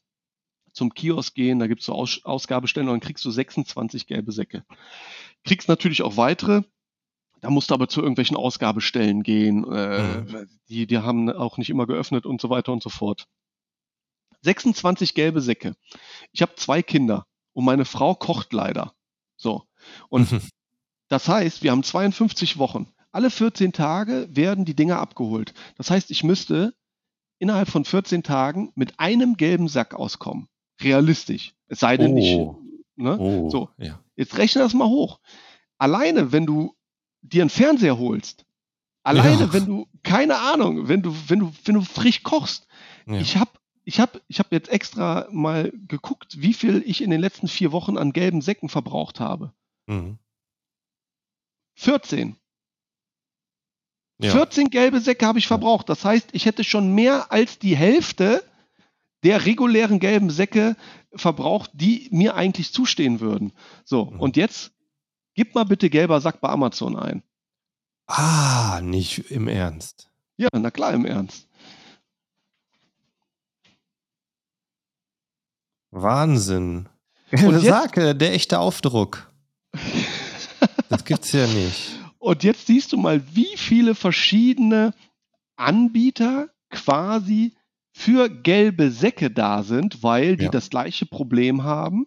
[0.73, 4.33] zum Kiosk gehen, da gibt es so Aus Ausgabestellen und dann kriegst du 26 gelbe
[4.33, 4.65] Säcke.
[5.45, 6.63] Kriegst natürlich auch weitere,
[7.41, 11.87] da musst du aber zu irgendwelchen Ausgabestellen gehen, äh, die, die haben auch nicht immer
[11.87, 13.27] geöffnet und so weiter und so fort.
[14.43, 15.75] 26 gelbe Säcke.
[16.33, 18.95] Ich habe zwei Kinder und meine Frau kocht leider.
[19.43, 19.65] So.
[20.09, 20.41] Und Mhm.
[21.09, 22.87] das heißt, wir haben 52 Wochen.
[23.11, 25.53] Alle 14 Tage werden die Dinger abgeholt.
[25.77, 26.75] Das heißt, ich müsste
[27.39, 30.49] innerhalb von 14 Tagen mit einem gelben Sack auskommen.
[30.81, 31.55] Realistisch.
[31.67, 32.35] Es sei denn, ich.
[32.37, 32.57] Oh.
[32.97, 33.19] Ne?
[33.19, 33.51] Oh.
[33.51, 33.69] So.
[33.79, 33.99] Ja.
[34.17, 35.19] Jetzt rechne das mal hoch.
[35.79, 36.75] Alleine, wenn du
[37.21, 38.45] dir einen Fernseher holst,
[39.03, 39.53] alleine, Ja.
[39.53, 42.67] wenn du, keine Ahnung, wenn du, wenn du, wenn du frisch kochst,
[43.07, 43.15] Ja.
[43.17, 43.51] ich habe
[43.85, 47.73] ich hab, ich hab jetzt extra mal geguckt, wie viel ich in den letzten vier
[47.73, 49.53] Wochen an gelben Säcken verbraucht habe.
[49.87, 50.19] Mhm.
[51.77, 52.37] 14.
[54.21, 54.31] Ja.
[54.33, 55.89] 14 gelbe Säcke habe ich verbraucht.
[55.89, 58.45] Das heißt, ich hätte schon mehr als die Hälfte
[59.25, 60.77] der regulären gelben Säcke
[61.15, 63.53] verbraucht, die mir eigentlich zustehen würden.
[63.85, 64.21] So, Mhm.
[64.21, 64.73] und jetzt
[65.35, 67.23] gib mal bitte gelber Sack bei Amazon ein.
[68.07, 70.11] Ah, nicht im Ernst.
[70.37, 71.49] Ja, na klar, im Ernst.
[75.93, 76.89] Wahnsinn.
[77.31, 79.31] Und Der jetzt- Sake, der echte Aufdruck.
[80.89, 81.99] Das gibt's ja nicht.
[82.19, 84.93] Und jetzt siehst du mal, wie viele verschiedene
[85.57, 87.55] Anbieter quasi
[87.93, 90.51] für gelbe Säcke da sind, weil die Ja.
[90.51, 92.07] das gleiche Problem haben.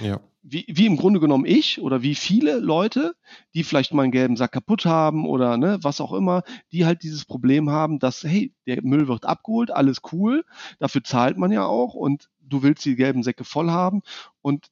[0.00, 0.20] Ja.
[0.42, 3.14] Wie, wie im Grunde genommen ich oder wie viele Leute,
[3.54, 7.02] die vielleicht mal einen gelben Sack kaputt haben oder ne, was auch immer, die halt
[7.02, 10.44] dieses Problem haben, dass, hey, der Müll wird abgeholt, alles cool,
[10.78, 14.02] dafür zahlt man ja auch und du willst die gelben Säcke voll haben
[14.42, 14.66] und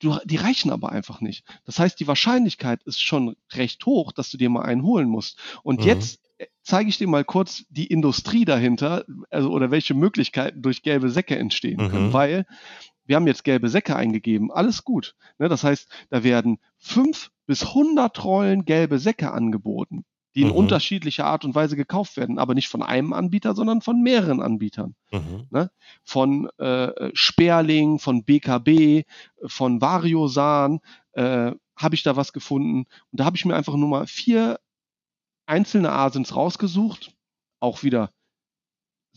[0.00, 1.44] du, die reichen aber einfach nicht.
[1.64, 5.40] Das heißt, die Wahrscheinlichkeit ist schon recht hoch, dass du dir mal einen holen musst.
[5.62, 5.86] Und Mhm.
[5.88, 10.82] jetzt äh, zeige ich dir mal kurz die Industrie dahinter, also oder welche Möglichkeiten durch
[10.82, 11.88] gelbe Säcke entstehen Mhm.
[11.88, 12.46] können, weil
[13.06, 15.14] wir haben jetzt gelbe Säcke eingegeben, alles gut.
[15.38, 15.48] Ne?
[15.48, 20.04] Das heißt, da werden fünf bis 100 Rollen gelbe Säcke angeboten.
[20.34, 20.54] Die in Mhm.
[20.54, 24.94] unterschiedlicher Art und Weise gekauft werden, aber nicht von einem Anbieter, sondern von mehreren Anbietern.
[25.12, 25.46] Mhm.
[25.50, 25.70] Ne?
[26.02, 29.04] Von äh, Sperling, von BKB,
[29.46, 30.80] von Variosan
[31.12, 32.86] äh, habe ich da was gefunden.
[33.10, 34.58] Und da habe ich mir einfach nur mal vier
[35.46, 37.12] einzelne Asins rausgesucht.
[37.60, 38.10] Auch wieder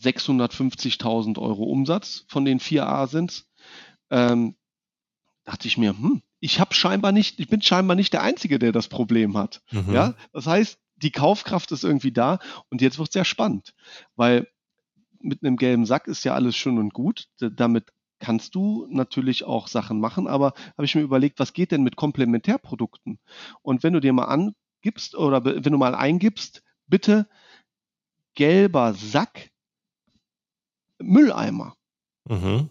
[0.02, 3.46] 650.000 Euro Umsatz von den vier Asins.
[4.10, 4.56] Ähm,
[5.44, 8.72] dachte ich mir, hm, ich habe scheinbar nicht, ich bin scheinbar nicht der Einzige, der
[8.72, 9.62] das Problem hat.
[9.72, 9.92] Mhm.
[9.92, 12.38] Ja, das heißt, die Kaufkraft ist irgendwie da
[12.70, 13.74] und jetzt wird es sehr spannend,
[14.16, 14.48] weil
[15.20, 17.28] mit einem gelben Sack ist ja alles schön und gut.
[17.40, 21.82] Damit kannst du natürlich auch Sachen machen, aber habe ich mir überlegt, was geht denn
[21.82, 23.18] mit Komplementärprodukten?
[23.62, 27.28] Und wenn du dir mal angibst oder wenn du mal eingibst, bitte
[28.34, 29.50] gelber Sack
[30.98, 31.74] Mülleimer
[32.28, 32.68] Mhm.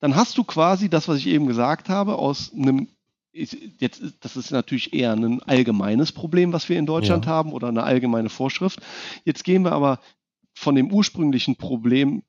[0.00, 2.88] dann hast du quasi das, was ich eben gesagt habe, aus einem,
[3.36, 7.30] jetzt, ist- das ist natürlich eher ein allgemeines Problem, was wir in Deutschland Ja.
[7.32, 8.80] haben oder eine allgemeine Vorschrift.
[9.24, 10.00] Jetzt gehen wir aber
[10.54, 12.22] von dem ursprünglichen Problem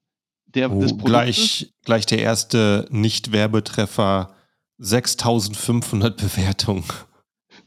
[0.48, 1.06] der, Oh, des Produktes.
[1.12, 4.34] gleich, gleich der erste Nicht-Werbetreffer.
[4.80, 6.84] 6500 Bewertungen.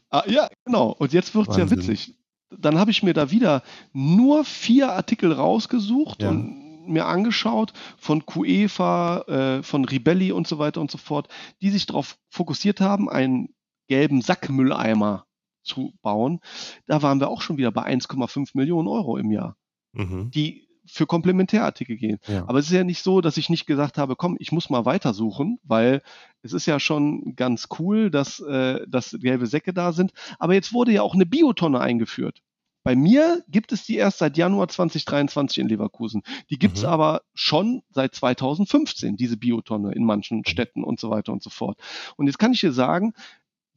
[0.09, 0.89] Ah, ja, genau.
[0.97, 2.15] Und jetzt wird es ja witzig.
[2.57, 3.63] Dann habe ich mir da wieder
[3.93, 6.29] nur vier Artikel rausgesucht Ja.
[6.29, 9.21] und mir angeschaut von QEFA,
[9.59, 11.27] äh, von Ribelli und so weiter und so fort,
[11.61, 13.49] die sich darauf fokussiert haben, einen
[13.87, 15.25] gelben Sackmülleimer
[15.63, 16.39] zu bauen.
[16.87, 19.55] Da waren wir auch schon wieder bei 1,5 Millionen Euro im Jahr,
[19.93, 20.31] Mhm.
[20.31, 22.17] die für Komplementärartikel gehen.
[22.27, 22.43] Ja.
[22.47, 24.83] Aber es ist ja nicht so, dass ich nicht gesagt habe, komm, ich muss mal
[24.85, 26.01] weitersuchen, weil
[26.41, 30.11] es ist ja schon ganz cool, dass, äh, dass gelbe Säcke da sind.
[30.39, 32.41] Aber jetzt wurde ja auch eine Biotonne eingeführt.
[32.83, 36.23] Bei mir gibt es die erst seit Januar 2023 in Leverkusen.
[36.49, 36.89] Die gibt es Mhm.
[36.89, 41.77] aber schon seit 2015, diese Biotonne in manchen Städten und so weiter und so fort.
[42.17, 43.13] Und jetzt kann ich dir sagen,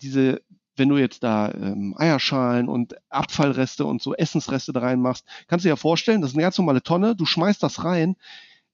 [0.00, 0.40] diese,
[0.76, 5.68] wenn du jetzt da ähm, Eierschalen und Abfallreste und so Essensreste da reinmachst, kannst du
[5.68, 8.16] dir ja vorstellen, das ist eine ganz normale Tonne, du schmeißt das rein,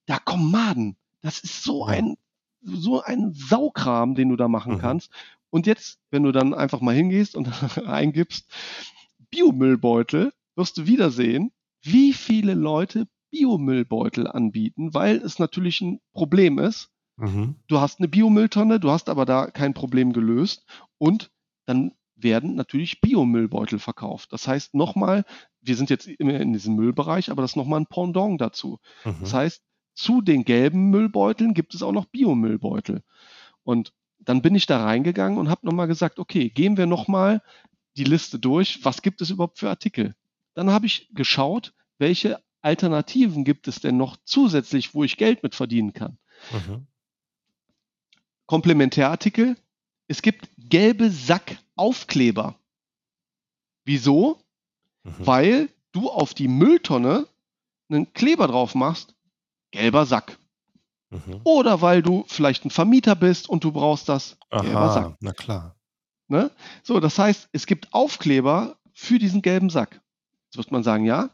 [0.07, 0.97] da kommen Maden.
[1.23, 2.17] Das ist so ein,
[2.63, 4.79] so ein Saukram, den du da machen Mhm.
[4.79, 5.11] kannst.
[5.51, 7.49] Und jetzt, wenn du dann einfach mal hingehst und
[7.87, 8.47] eingibst,
[9.31, 11.53] Biomüllbeutel, wirst du wieder sehen,
[11.83, 16.91] wie viele Leute Biomüllbeutel anbieten, weil es natürlich ein Problem ist.
[17.17, 17.57] Mhm.
[17.69, 20.67] Du hast eine Biomülltonne, du hast aber da kein Problem gelöst
[20.99, 21.31] und
[21.67, 24.33] dann werden natürlich Biomüllbeutel verkauft.
[24.33, 25.25] Das heißt nochmal,
[25.61, 28.79] wir sind jetzt immer in diesem Müllbereich, aber das ist nochmal ein Pendant dazu.
[29.05, 29.17] Mhm.
[29.21, 29.63] Das heißt,
[29.95, 33.03] zu den gelben Müllbeuteln gibt es auch noch Biomüllbeutel.
[33.63, 37.43] Und dann bin ich da reingegangen und habe nochmal gesagt, okay, gehen wir nochmal
[37.97, 40.15] die Liste durch, was gibt es überhaupt für Artikel?
[40.55, 45.55] Dann habe ich geschaut, welche Alternativen gibt es denn noch zusätzlich, wo ich Geld mit
[45.55, 46.19] verdienen kann.
[46.53, 46.87] Mhm.
[48.47, 49.57] Komplementärartikel.
[50.09, 52.59] Es gibt gelbe Sackaufkleber.
[53.85, 54.43] Wieso?
[55.05, 55.15] Mhm.
[55.19, 57.27] Weil du auf die Mülltonne
[57.89, 59.15] einen Kleber drauf machst,
[59.71, 60.39] gelber Sack.
[61.11, 61.41] Mhm.
[61.45, 65.05] Oder weil du vielleicht ein Vermieter bist und du brauchst das, gelber Sack.
[65.05, 65.80] Aha, na klar.
[66.31, 66.51] Ne?
[66.83, 70.01] So, das heißt, es gibt Aufkleber für diesen gelben Sack.
[70.47, 71.31] Jetzt wird man sagen, ja,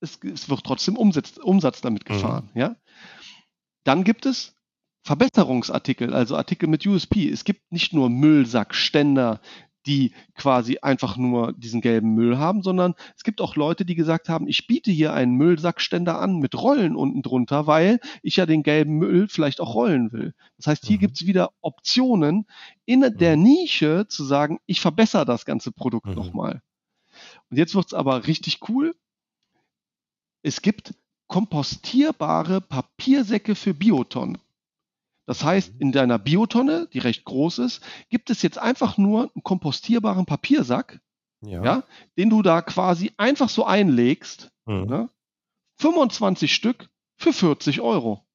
[0.00, 2.14] es, es wird trotzdem Umsatz, Umsatz damit Mhm.
[2.14, 2.50] gefahren.
[2.54, 2.76] Ja?
[3.84, 4.54] Dann gibt es
[5.02, 7.28] Verbesserungsartikel, also Artikel mit USP.
[7.28, 9.40] Es gibt nicht nur Müllsackständer,
[9.86, 14.28] die quasi einfach nur diesen gelben Müll haben, sondern es gibt auch Leute, die gesagt
[14.28, 18.62] haben, ich biete hier einen Müllsackständer an mit Rollen unten drunter, weil ich ja den
[18.62, 20.34] gelben Müll vielleicht auch rollen will.
[20.56, 21.00] Das heißt, hier Mhm.
[21.00, 22.46] gibt es wieder Optionen
[22.84, 26.14] in der Nische zu sagen, ich verbessere das ganze Produkt Mhm.
[26.14, 26.62] nochmal.
[27.50, 28.94] Und jetzt wird es aber richtig cool.
[30.42, 30.94] Es gibt
[31.26, 34.38] kompostierbare Papiersäcke für Biotonnen.
[35.30, 39.44] Das heißt, in deiner Biotonne, die recht groß ist, gibt es jetzt einfach nur einen
[39.44, 41.00] kompostierbaren Papiersack,
[41.40, 41.62] Ja.
[41.64, 41.84] ja,
[42.18, 44.50] den du da quasi einfach so einlegst.
[44.66, 44.86] Mhm.
[44.86, 45.10] Ne?
[45.78, 48.26] 25 Stück für 40 Euro.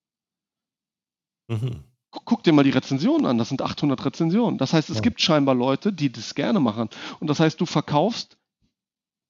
[1.49, 1.83] Mhm.
[2.11, 4.57] Gu- Guck dir mal die Rezensionen an, das sind 800 Rezensionen.
[4.57, 5.01] Das heißt, es Ja.
[5.01, 6.89] gibt scheinbar Leute, die das gerne machen.
[7.19, 8.37] Und das heißt, du verkaufst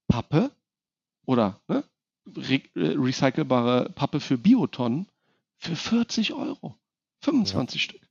[0.07, 0.51] Pappe
[1.25, 1.83] oder ne,
[2.37, 5.07] re äh, recycelbare Pappe für Biotonnen
[5.57, 6.77] für 40 Euro.
[7.25, 8.01] 25 Stück.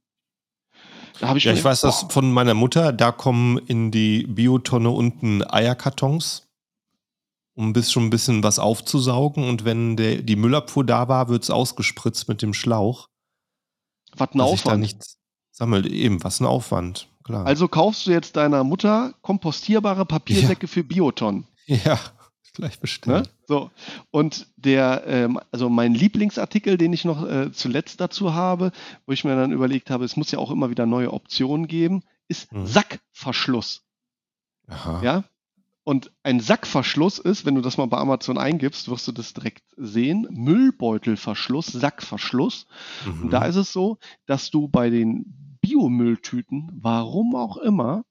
[1.21, 2.93] Da habe ich Ja, ich weiß das von meiner Mutter.
[2.93, 6.49] Da kommen in die Biotonne unten Eierkartons,
[7.55, 9.49] um bis schon ein bisschen was aufzusaugen.
[9.49, 13.09] Und wenn der, die Müllabfuhr da war, wird es ausgespritzt mit dem Schlauch.
[14.17, 14.81] was ein ich da Aufwand.
[14.81, 15.19] nichts
[15.53, 15.87] sammelt.
[15.87, 17.09] Eben, was ein Aufwand.
[17.23, 17.47] Klar.
[17.47, 21.47] Also kaufst du jetzt deiner Mutter kompostierbare Papiersäcke für Biotonnen.
[21.67, 21.99] ja,
[22.55, 23.23] gleich Ne?
[23.47, 23.71] So.
[24.11, 28.73] Und der, ähm, also mein Lieblingsartikel, den ich noch äh, zuletzt dazu habe,
[29.07, 32.03] wo ich mir dann überlegt habe, es muss ja auch immer wieder neue Optionen geben,
[32.29, 32.67] ist Mhm.
[32.67, 33.83] Sackverschluss.
[34.69, 35.03] Aha.
[35.03, 35.25] Ja?
[35.87, 39.63] Und ein Sackverschluss ist, wenn du das mal bei Amazon eingibst, wirst du das direkt
[39.77, 40.27] sehen.
[40.31, 42.67] Müllbeutelverschluss, Sackverschluss.
[43.05, 43.25] Mhm.
[43.25, 48.05] Und da ist es so, dass du bei den Biomülltüten, warum auch immer,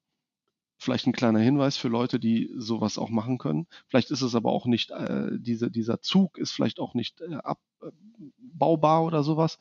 [0.84, 3.68] vielleicht ein kleiner Hinweis für Leute, die sowas auch machen können.
[3.88, 7.36] Vielleicht ist es aber auch nicht, äh, diese, dieser Zug ist vielleicht auch nicht äh,
[7.36, 9.58] abbaubar oder sowas.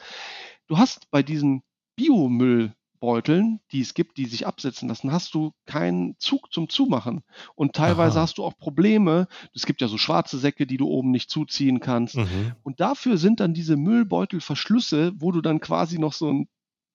[0.67, 1.63] Du hast bei diesen
[1.97, 7.25] Biomüll Beuteln, die es gibt, die sich absetzen lassen, hast du keinen Zug zum Zumachen.
[7.57, 8.23] Und teilweise Aha.
[8.23, 9.27] hast du auch Probleme.
[9.53, 12.15] Es gibt ja so schwarze Säcke, die du oben nicht zuziehen kannst.
[12.15, 12.53] Mhm.
[12.63, 16.49] Und dafür sind dann diese Müllbeutelverschlüsse, wo du dann quasi noch so einen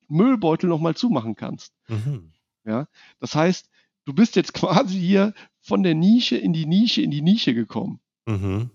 [0.07, 1.73] Müllbeutel nochmal zumachen kannst.
[1.89, 2.31] Mhm.
[2.63, 2.87] Ja,
[3.19, 3.69] das heißt,
[4.07, 7.99] du bist jetzt quasi hier von der Nische in die Nische in die Nische gekommen.
[8.25, 8.71] Mhm.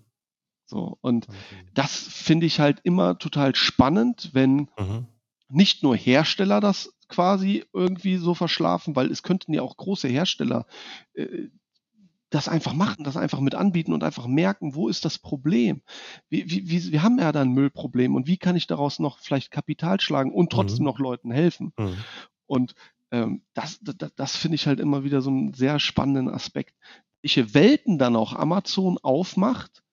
[0.65, 1.37] So, und okay.
[1.73, 5.07] das finde ich halt immer total spannend, wenn mhm.
[5.49, 10.65] nicht nur Hersteller das quasi irgendwie so verschlafen, weil es könnten ja auch große Hersteller
[11.13, 11.49] äh,
[12.29, 15.81] das einfach machen, das einfach mit anbieten und einfach merken, wo ist das Problem?
[16.29, 19.19] Wie, wie, wie, wir haben ja da ein Müllproblem und wie kann ich daraus noch
[19.19, 20.85] vielleicht Kapital schlagen und trotzdem mhm.
[20.85, 21.73] noch Leuten helfen?
[21.77, 21.97] Mhm.
[22.47, 22.73] Und
[23.53, 26.73] das, das, das finde ich halt immer wieder so einen sehr spannenden Aspekt.
[27.21, 29.83] Welche Welten dann auch Amazon aufmacht,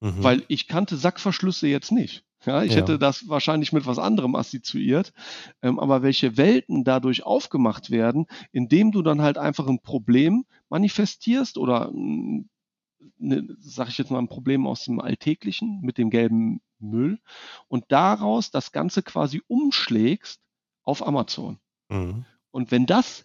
[0.00, 0.22] mhm.
[0.22, 2.24] weil ich kannte Sackverschlüsse jetzt nicht.
[2.44, 2.78] Ja, ich ja.
[2.78, 5.12] hätte das wahrscheinlich mit was anderem assoziiert.
[5.60, 11.58] Ähm, aber welche Welten dadurch aufgemacht werden, indem du dann halt einfach ein Problem manifestierst
[11.58, 17.18] oder ne, sag ich jetzt mal, ein Problem aus dem Alltäglichen mit dem gelben Müll
[17.66, 20.40] und daraus das Ganze quasi umschlägst
[20.84, 21.58] auf Amazon.
[21.88, 22.24] Mhm.
[22.50, 23.24] Und wenn das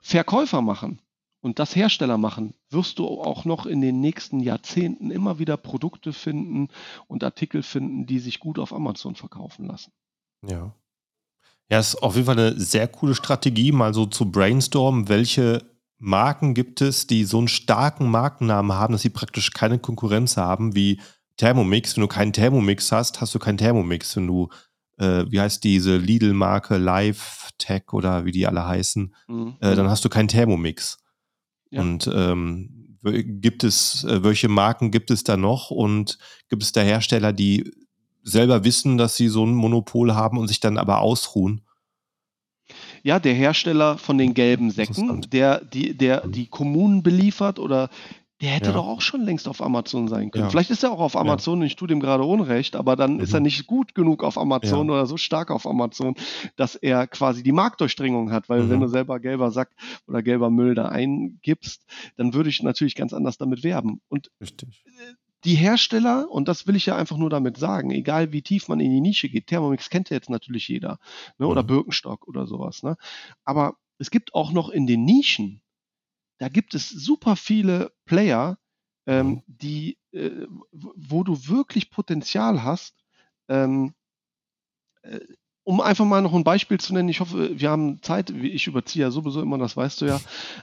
[0.00, 1.00] Verkäufer machen,
[1.44, 6.14] und das Hersteller machen, wirst du auch noch in den nächsten Jahrzehnten immer wieder Produkte
[6.14, 6.68] finden
[7.06, 9.92] und Artikel finden, die sich gut auf Amazon verkaufen lassen.
[10.48, 10.72] Ja.
[11.68, 15.62] Ja, ist auf jeden Fall eine sehr coole Strategie, mal so zu brainstormen, welche
[15.98, 20.74] Marken gibt es, die so einen starken Markennamen haben, dass sie praktisch keine Konkurrenz haben,
[20.74, 20.98] wie
[21.36, 21.94] Thermomix.
[21.94, 24.16] Wenn du keinen Thermomix hast, hast du keinen Thermomix.
[24.16, 24.48] Wenn du,
[24.98, 29.56] äh, wie heißt diese Lidl-Marke, Live Tech oder wie die alle heißen, mhm.
[29.60, 30.98] äh, dann hast du keinen Thermomix.
[31.70, 31.80] Ja.
[31.80, 36.18] Und ähm, gibt es, äh, welche Marken gibt es da noch und
[36.48, 37.70] gibt es da Hersteller, die
[38.22, 41.60] selber wissen, dass sie so ein Monopol haben und sich dann aber ausruhen?
[43.02, 47.90] Ja, der Hersteller von den gelben Säcken, der die, der die Kommunen beliefert oder
[48.44, 48.72] der hätte ja.
[48.74, 50.44] doch auch schon längst auf Amazon sein können.
[50.44, 50.50] Ja.
[50.50, 53.20] Vielleicht ist er auch auf Amazon und ich tue dem gerade Unrecht, aber dann mhm.
[53.20, 56.14] ist er nicht gut genug auf Amazon oder so stark auf Amazon,
[56.54, 58.50] dass er quasi die Marktdurchdringung hat.
[58.50, 58.70] Weil mhm.
[58.70, 59.70] wenn du selber gelber Sack
[60.06, 61.86] oder gelber Müll da eingibst,
[62.18, 64.02] dann würde ich natürlich ganz anders damit werben.
[64.08, 64.84] Und Richtig.
[65.44, 68.78] die Hersteller, und das will ich ja einfach nur damit sagen, egal wie tief man
[68.78, 70.98] in die Nische geht, Thermomix kennt ja jetzt natürlich jeder,
[71.38, 71.68] ne, oder mhm.
[71.68, 72.98] Birkenstock oder sowas, ne?
[73.42, 75.62] Aber es gibt auch noch in den Nischen
[76.38, 78.58] da gibt es super viele Player,
[79.06, 79.42] ähm, mhm.
[79.46, 82.94] die, äh, wo du wirklich Potenzial hast.
[83.48, 83.94] Ähm,
[85.02, 85.20] äh,
[85.66, 89.06] um einfach mal noch ein Beispiel zu nennen, ich hoffe, wir haben Zeit, ich überziehe
[89.06, 90.20] ja sowieso immer, das weißt du ja.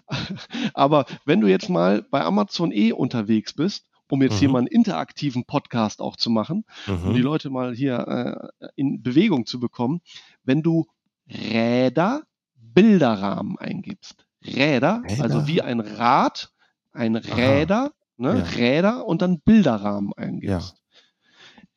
[0.75, 4.39] Aber wenn du jetzt mal bei Amazon E unterwegs bist, um jetzt mhm.
[4.39, 7.03] hier mal einen interaktiven Podcast auch zu machen, mhm.
[7.03, 10.01] um die Leute mal hier äh, in Bewegung zu bekommen,
[10.43, 10.85] wenn du
[11.27, 12.23] Räder,
[12.55, 15.23] Bilderrahmen eingibst, Räder, Räder?
[15.23, 16.51] also wie ein Rad,
[16.91, 18.43] ein Räder, ne, ja.
[18.43, 20.75] Räder und dann Bilderrahmen eingibst.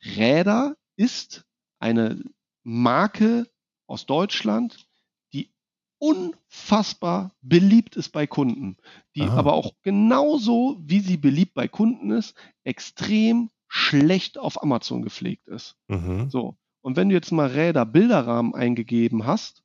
[0.03, 0.13] Ja.
[0.15, 1.45] Räder ist
[1.79, 2.23] eine
[2.63, 3.47] Marke
[3.87, 4.87] aus Deutschland,
[5.33, 5.51] die
[5.99, 8.77] unfassbar beliebt ist bei Kunden,
[9.15, 9.37] die Aha.
[9.37, 15.75] aber auch genauso, wie sie beliebt bei Kunden ist, extrem schlecht auf Amazon gepflegt ist.
[15.87, 16.29] Mhm.
[16.29, 16.57] So.
[16.81, 19.63] Und wenn du jetzt mal Räder Bilderrahmen eingegeben hast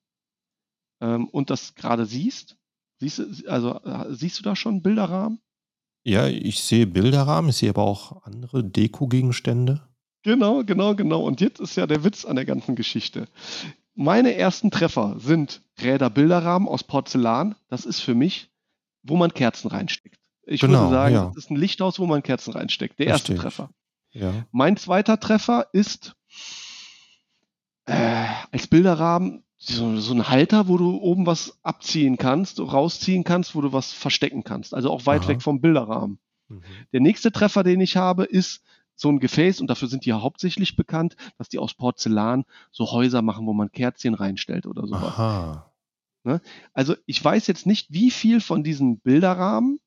[1.01, 2.57] ähm, und das gerade siehst,
[3.01, 5.41] Siehst du, also siehst du da schon Bilderrahmen?
[6.05, 9.83] Ja, ich sehe Bilderrahmen, ich sehe aber auch andere Deko-Gegenstände.
[10.23, 11.23] Genau, genau, genau.
[11.23, 13.27] Und jetzt ist ja der Witz an der ganzen Geschichte.
[13.95, 17.55] Meine ersten Treffer sind Räder Bilderrahmen aus Porzellan.
[17.69, 18.51] Das ist für mich,
[19.03, 20.19] wo man Kerzen reinsteckt.
[20.43, 21.27] Ich genau, würde sagen, ja.
[21.35, 22.99] das ist ein Lichthaus, wo man Kerzen reinsteckt.
[22.99, 23.31] Der Richtig.
[23.31, 23.71] erste Treffer.
[24.13, 24.47] Ja.
[24.53, 26.17] Mein zweiter Treffer ist
[27.87, 33.55] äh, als Bilderrahmen so, so ein Halter, wo du oben was abziehen kannst, rausziehen kannst,
[33.55, 34.75] wo du was verstecken kannst.
[34.75, 35.29] Also auch weit Aha.
[35.29, 36.19] weg vom Bilderrahmen.
[36.49, 36.63] Mhm.
[36.95, 38.63] Der nächste Treffer, den ich habe, ist
[38.95, 42.91] so ein Gefäß, und dafür sind die ja hauptsächlich bekannt, dass die aus Porzellan so
[42.91, 45.03] Häuser machen, wo man Kerzchen reinstellt oder sowas.
[45.03, 45.73] Aha.
[46.25, 46.41] Ne?
[46.73, 49.79] Also ich weiß jetzt nicht, wie viel von diesen Bilderrahmen,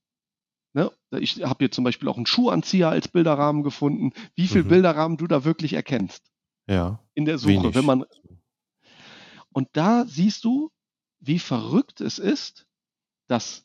[0.74, 0.92] ne?
[1.20, 4.70] ich habe hier zum Beispiel auch einen Schuhanzieher als Bilderrahmen gefunden, wie viel mhm.
[4.70, 6.32] Bilderrahmen du da wirklich erkennst.
[6.68, 7.00] Ja.
[7.14, 7.76] In der Suche, wenig.
[7.76, 8.06] wenn man
[9.54, 10.72] und da siehst du,
[11.20, 12.66] wie verrückt es ist,
[13.28, 13.64] dass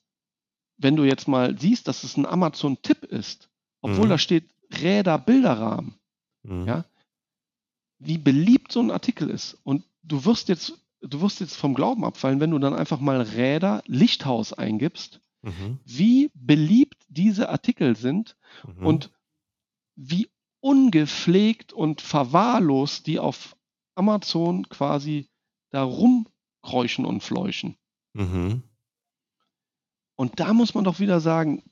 [0.76, 3.48] wenn du jetzt mal siehst, dass es ein Amazon-Tipp ist,
[3.80, 4.10] obwohl Mhm.
[4.10, 5.94] da steht Räder Bilderrahmen,
[6.44, 6.66] Mhm.
[6.66, 6.84] ja,
[7.98, 9.56] wie beliebt so ein Artikel ist.
[9.64, 13.20] Und du wirst jetzt, du wirst jetzt vom Glauben abfallen, wenn du dann einfach mal
[13.20, 15.78] Räder Lichthaus eingibst, Mhm.
[15.84, 18.36] wie beliebt diese Artikel sind
[18.66, 18.86] Mhm.
[18.86, 19.10] und
[19.96, 20.28] wie
[20.60, 23.56] ungepflegt und verwahrlost die auf
[23.96, 25.28] Amazon quasi
[25.70, 27.76] da rumkräuchen und fleuchen.
[28.14, 28.62] Mhm.
[30.16, 31.62] Und da muss man doch wieder sagen,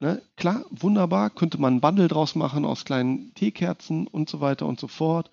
[0.00, 4.66] ne, klar, wunderbar, könnte man ein Bundle draus machen aus kleinen Teekerzen und so weiter
[4.66, 5.30] und so fort.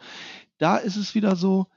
[0.58, 1.68] Da ist es wieder so,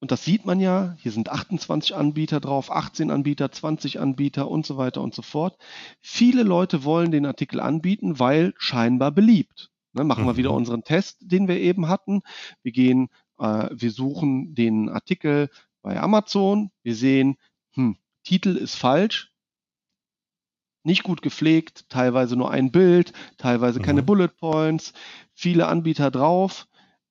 [0.00, 4.64] und das sieht man ja, hier sind 28 Anbieter drauf, 18 Anbieter, 20 Anbieter und
[4.64, 5.56] so weiter und so fort.
[6.00, 9.70] Viele Leute wollen den Artikel anbieten, weil scheinbar beliebt.
[9.94, 10.36] Ne, machen wir Mhm.
[10.36, 12.20] wieder unseren Test, den wir eben hatten.
[12.62, 13.08] Wir gehen,
[13.38, 15.50] äh, wir suchen den Artikel
[15.82, 16.70] bei Amazon.
[16.82, 17.36] Wir sehen,
[17.74, 19.32] hm, Titel ist falsch,
[20.84, 24.06] nicht gut gepflegt, teilweise nur ein Bild, teilweise keine Mhm.
[24.06, 24.92] Bullet Points,
[25.34, 26.66] viele Anbieter drauf.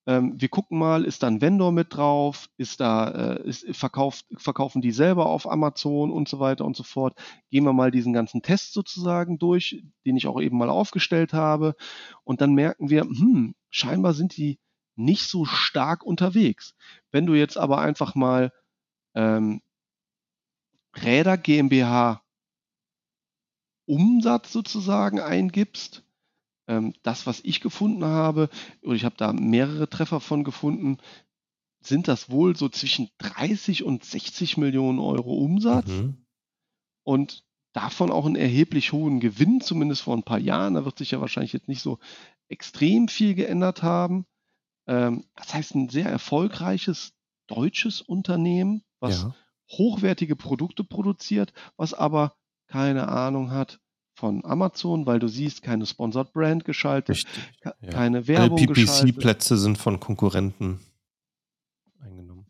[0.08, 4.26] Ähm, wir gucken mal, ist da ein Vendor mit drauf, ist da, äh, ist, verkauft,
[4.38, 7.20] verkaufen die selber auf Amazon und so weiter und so fort.
[7.52, 11.76] Gehen wir mal diesen ganzen Test sozusagen durch, den ich auch eben mal aufgestellt habe.
[12.24, 14.60] Und dann merken wir, hm, scheinbar sind die
[14.98, 16.76] nicht so stark unterwegs.
[17.12, 18.52] Wenn du jetzt aber einfach mal
[19.16, 19.62] ähm,
[20.96, 22.22] Räder GmbH
[23.86, 26.04] Umsatz sozusagen eingibst,
[26.68, 28.50] ähm, das, was ich gefunden habe,
[28.82, 30.98] und ich habe da mehrere Treffer von gefunden,
[31.82, 36.26] sind das wohl so zwischen 30 und 60 Millionen Euro Umsatz Mhm.
[37.04, 40.74] und davon auch einen erheblich hohen Gewinn, zumindest vor ein paar Jahren.
[40.74, 42.00] Da wird sich ja wahrscheinlich jetzt nicht so
[42.50, 44.26] extrem viel geändert haben.
[44.88, 47.14] Ähm, das heißt, ein sehr erfolgreiches
[47.48, 49.36] deutsches Unternehmen, was Ja.
[49.72, 52.36] hochwertige Produkte produziert, was aber
[52.68, 53.80] keine Ahnung hat
[54.16, 57.44] von Amazon, weil du siehst, keine Sponsored Brand geschaltet, Richtig.
[57.64, 57.74] Ja.
[57.90, 59.16] keine Alle Werbung geschaltet.
[59.16, 60.80] PPC-Plätze sind von Konkurrenten
[62.00, 62.46] eingenommen.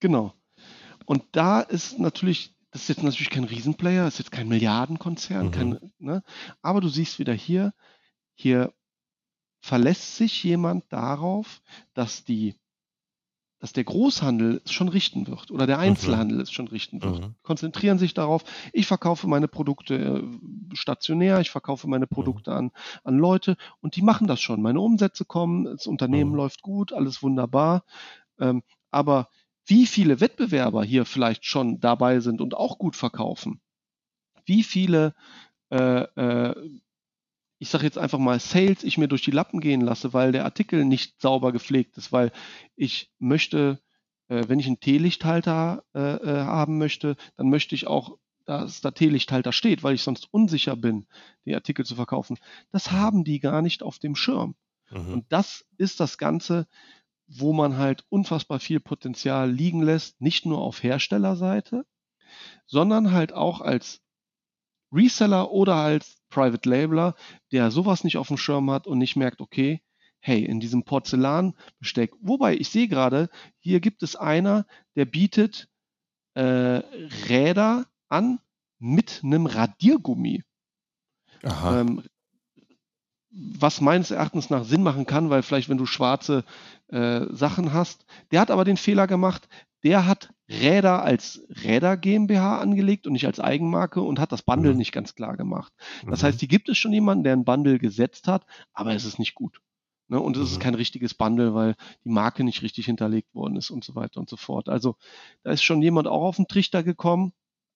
[0.00, 0.32] Genau.
[1.06, 5.50] Und da ist natürlich, das ist jetzt natürlich kein Riesenplayer, ist jetzt kein Milliardenkonzern, Mhm.
[5.50, 6.22] kein, ne?
[6.62, 7.72] aber du siehst wieder hier,
[8.34, 8.72] hier
[9.60, 11.60] verlässt sich jemand darauf,
[11.94, 12.54] dass die,
[13.60, 17.20] dass der Großhandel es schon richten wird oder der Einzelhandel es schon richten wird.
[17.20, 17.34] Mhm.
[17.42, 22.70] Konzentrieren sich darauf, ich verkaufe meine Produkte äh, stationär, ich verkaufe meine Produkte an,
[23.02, 24.62] an Leute und die machen das schon.
[24.62, 26.36] Meine Umsätze kommen, das Unternehmen Mhm.
[26.36, 27.84] läuft gut, alles wunderbar.
[28.38, 29.28] Ähm, aber
[29.66, 33.60] wie viele Wettbewerber hier vielleicht schon dabei sind und auch gut verkaufen,
[34.46, 35.14] wie viele,
[35.70, 36.80] äh, äh,
[37.58, 40.44] ich sage jetzt einfach mal, Sales ich mir durch die Lappen gehen lasse, weil der
[40.44, 42.32] Artikel nicht sauber gepflegt ist, weil
[42.76, 43.80] ich möchte,
[44.28, 48.92] äh, wenn ich einen Teelichthalter äh, äh, haben möchte, dann möchte ich auch, dass da
[48.92, 51.06] Teelichthalter steht, weil ich sonst unsicher bin,
[51.44, 52.38] die Artikel zu verkaufen.
[52.70, 54.54] Das haben die gar nicht auf dem Schirm.
[54.90, 55.12] Mhm.
[55.12, 56.66] Und das ist das Ganze,
[57.26, 61.84] wo man halt unfassbar viel Potenzial liegen lässt, nicht nur auf Herstellerseite,
[62.66, 64.00] sondern halt auch als
[64.92, 67.14] Reseller oder als Private Labeler,
[67.52, 69.82] der sowas nicht auf dem Schirm hat und nicht merkt, okay,
[70.20, 74.66] hey, in diesem Porzellanbesteck, wobei ich sehe gerade, hier gibt es einer,
[74.96, 75.68] der bietet
[76.34, 76.82] äh,
[77.28, 78.40] Räder an
[78.78, 80.42] mit einem Radiergummi.
[81.42, 81.80] Aha.
[81.80, 82.02] Ähm,
[83.30, 86.44] was meines Erachtens nach Sinn machen kann, weil vielleicht, wenn du schwarze
[86.88, 89.48] äh, Sachen hast, der hat aber den Fehler gemacht,
[89.84, 94.72] der hat Räder als Räder GmbH angelegt und nicht als Eigenmarke und hat das Bundle
[94.72, 94.78] Mhm.
[94.78, 95.72] nicht ganz klar gemacht.
[96.06, 96.26] Das Mhm.
[96.26, 99.34] heißt, hier gibt es schon jemanden, der ein Bundle gesetzt hat, aber es ist nicht
[99.34, 99.60] gut.
[100.08, 100.18] Ne?
[100.20, 100.62] Und es ist Mhm.
[100.62, 104.30] kein richtiges Bundle, weil die Marke nicht richtig hinterlegt worden ist und so weiter und
[104.30, 104.68] so fort.
[104.68, 104.96] Also
[105.42, 107.32] da ist schon jemand auch auf den Trichter gekommen,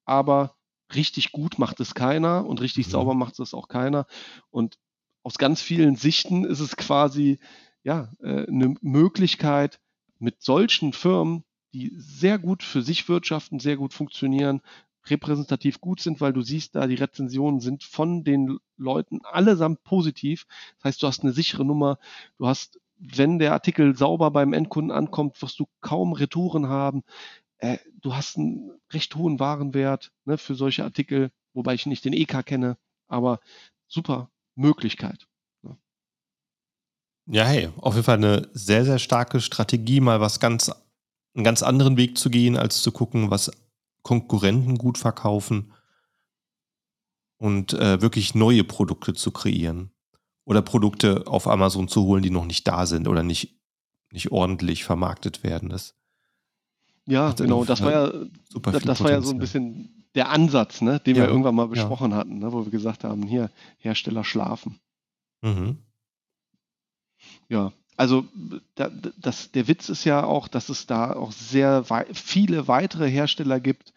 [0.07, 0.57] aber
[0.95, 2.91] richtig gut macht es keiner und richtig Mhm.
[2.91, 4.07] sauber macht es auch keiner.
[4.51, 4.79] Und
[5.23, 7.39] aus ganz vielen Sichten ist es quasi
[7.85, 9.81] ja äh, eine Möglichkeit,
[10.19, 14.61] mit solchen Firmen, die sehr gut für sich wirtschaften, sehr gut funktionieren,
[15.07, 20.47] repräsentativ gut sind, weil du siehst da, die Rezensionen sind von den Leuten allesamt positiv.
[20.77, 21.99] Das heißt, du hast eine sichere Nummer,
[22.39, 27.03] du hast, wenn der Artikel sauber beim Endkunden ankommt, wirst du kaum Retouren haben.
[27.59, 32.13] Äh, du hast einen recht hohen Warenwert ne, für solche Artikel, wobei ich nicht den
[32.13, 32.77] EK kenne,
[33.09, 33.41] aber
[33.89, 35.27] super Möglichkeit.
[37.27, 40.73] Ja, hey, auf jeden Fall eine sehr, sehr starke Strategie, mal was ganz,
[41.35, 43.51] einen ganz anderen Weg zu gehen, als zu gucken, was
[44.03, 45.73] Konkurrenten gut verkaufen
[47.39, 49.91] und äh, wirklich neue Produkte zu kreieren.
[50.45, 53.61] Oder Produkte auf Amazon zu holen, die noch nicht da sind oder nicht,
[54.11, 55.69] nicht ordentlich vermarktet werden.
[55.69, 55.95] Das
[57.07, 57.65] Ja, genau.
[57.65, 58.13] Das war ja,
[58.49, 61.23] super das, war ja so ein bisschen der Ansatz, ne, den ja.
[61.23, 62.19] wir irgendwann mal besprochen ja.
[62.19, 64.79] hatten, ne, wo wir gesagt haben, hier, Hersteller schlafen.
[65.41, 65.79] Mhm.
[67.49, 67.73] Ja,
[68.03, 68.27] also
[68.75, 73.09] da, das, der Witz ist ja auch, dass es da auch sehr wei viele weitere
[73.09, 73.95] Hersteller gibt,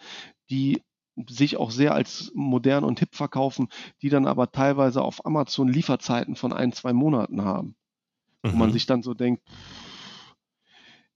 [0.51, 0.83] die
[1.27, 3.67] sich auch sehr als modern und hip verkaufen,
[4.03, 7.75] die dann aber teilweise auf Amazon Lieferzeiten von ein, zwei Monaten haben.
[8.43, 8.51] Mhm.
[8.51, 8.73] Wo man mhm.
[8.73, 9.41] sich dann so denkt,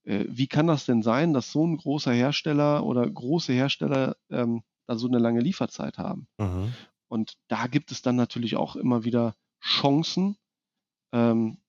[0.05, 4.63] äh, wie kann das denn sein, dass so ein großer Hersteller oder große Hersteller ähm,
[4.87, 6.27] da so eine lange Lieferzeit haben?
[6.39, 6.73] Mhm.
[7.07, 10.37] Und da gibt es dann natürlich auch immer wieder Chancen,
[11.11, 11.59] ähm,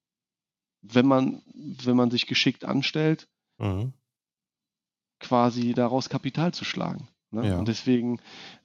[0.83, 3.29] wenn man, wenn man sich geschickt anstellt,
[3.59, 3.93] mhm.
[5.19, 7.09] quasi daraus Kapital zu schlagen.
[7.31, 7.49] Ne?
[7.49, 7.59] Ja.
[7.59, 8.21] Und deswegen,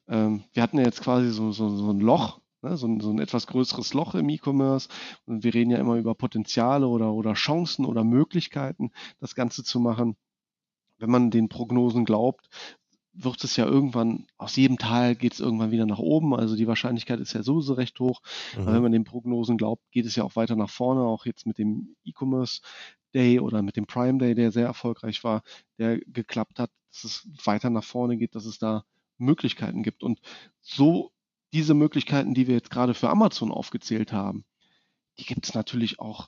[0.08, 2.78] ähm, wir hatten ja jetzt quasi so, so, so ein Loch, ne?
[2.78, 4.90] so, ein, so ein etwas größeres Loch im E-Commerce.
[5.26, 9.80] Und wir reden ja immer über Potenziale oder, oder Chancen oder Möglichkeiten, das Ganze zu
[9.80, 10.16] machen.
[10.98, 12.50] Wenn man den Prognosen glaubt,
[13.18, 16.36] wird es ja irgendwann, aus jedem Tal geht es irgendwann wieder nach oben.
[16.36, 18.22] Also die Wahrscheinlichkeit ist ja sowieso recht hoch.
[18.58, 18.66] Mhm.
[18.66, 21.58] Wenn man den Prognosen glaubt, geht es ja auch weiter nach vorne, auch jetzt mit
[21.58, 22.62] dem E-Commerce
[23.14, 25.42] Day oder mit dem Prime Day, der sehr erfolgreich war,
[25.78, 28.84] der geklappt hat, dass es weiter nach vorne geht, dass es da
[29.18, 30.04] Möglichkeiten gibt.
[30.04, 30.20] Und
[30.62, 31.12] so
[31.54, 34.44] diese Möglichkeiten, die wir jetzt gerade für Amazon aufgezählt haben,
[35.18, 36.28] die gibt es natürlich auch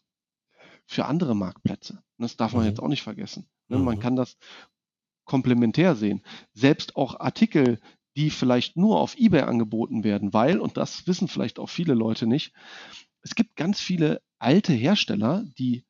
[0.85, 2.01] für andere Marktplätze.
[2.18, 2.69] Das darf man mhm.
[2.69, 3.49] jetzt auch nicht vergessen.
[3.68, 3.77] Ne?
[3.77, 3.84] Mhm.
[3.84, 4.38] Man kann das
[5.27, 6.23] komplementär sehen.
[6.53, 7.79] Selbst auch Artikel,
[8.15, 12.25] die vielleicht nur auf eBay angeboten werden, weil, und das wissen vielleicht auch viele Leute
[12.25, 12.53] nicht,
[13.21, 15.85] es gibt ganz viele alte Hersteller, die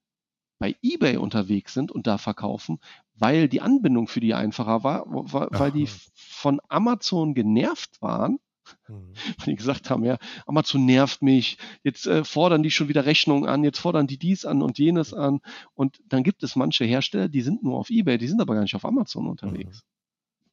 [0.60, 2.80] bei eBay unterwegs sind und da verkaufen,
[3.14, 8.40] weil die Anbindung für die einfacher war, weil die von Amazon genervt waren
[8.88, 9.14] Mhm.
[9.38, 13.48] Weil die gesagt haben, ja, Amazon nervt mich, jetzt äh, fordern die schon wieder Rechnungen
[13.48, 15.42] an, jetzt fordern die dies an und jenes an.
[15.74, 18.62] Und dann gibt es manche Hersteller, die sind nur auf Ebay, die sind aber gar
[18.62, 19.84] nicht auf Amazon unterwegs.
[19.84, 19.98] Mhm.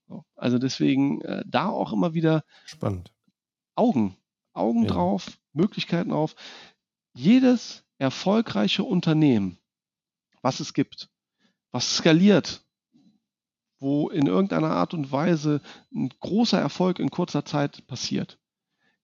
[0.08, 0.24] So.
[0.36, 3.12] Also deswegen äh, da auch immer wieder Spannend.
[3.74, 4.16] Augen,
[4.52, 4.90] Augen ja.
[4.90, 6.36] drauf, Möglichkeiten auf.
[7.14, 9.58] Jedes erfolgreiche Unternehmen,
[10.42, 11.08] was es gibt,
[11.70, 12.63] was skaliert,
[13.84, 15.60] wo in irgendeiner Art und Weise
[15.94, 18.38] ein großer Erfolg in kurzer Zeit passiert.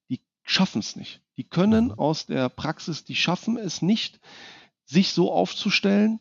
[0.08, 1.20] Die schaffen es nicht.
[1.36, 1.98] Die können mhm.
[1.98, 4.20] aus der Praxis, die schaffen es nicht,
[4.86, 6.20] sich so aufzustellen,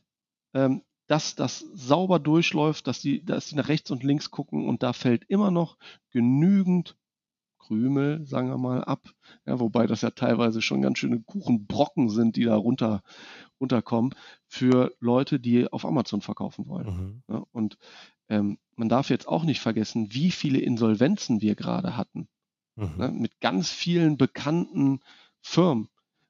[0.54, 4.84] ähm, dass das sauber durchläuft, dass die, dass die nach rechts und links gucken und
[4.84, 5.78] da fällt immer noch
[6.12, 6.98] genügend
[7.60, 9.10] Krümel, sagen wir mal, ab.
[9.46, 13.04] Ja, wobei das ja teilweise schon ganz schöne Kuchenbrocken sind, die da runter,
[13.60, 14.14] runterkommen
[14.48, 16.88] für Leute, die auf Amazon verkaufen wollen.
[16.88, 17.24] Mhm.
[17.30, 17.78] Ja, und
[18.30, 22.28] ähm, man darf jetzt auch nicht vergessen, wie viele Insolvenzen wir gerade hatten.
[22.76, 22.94] Mhm.
[22.98, 25.02] Ne, mit ganz vielen bekannten
[25.42, 25.90] Firmen.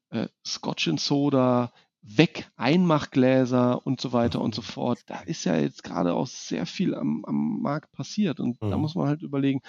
[0.10, 1.72] Äh, Scotch and Soda,
[2.02, 4.46] Weg, Einmachgläser und so weiter mhm.
[4.46, 5.02] und so fort.
[5.06, 8.40] Da ist ja jetzt gerade auch sehr viel am, am Markt passiert.
[8.40, 8.72] Und mhm.
[8.72, 9.62] da muss man halt überlegen,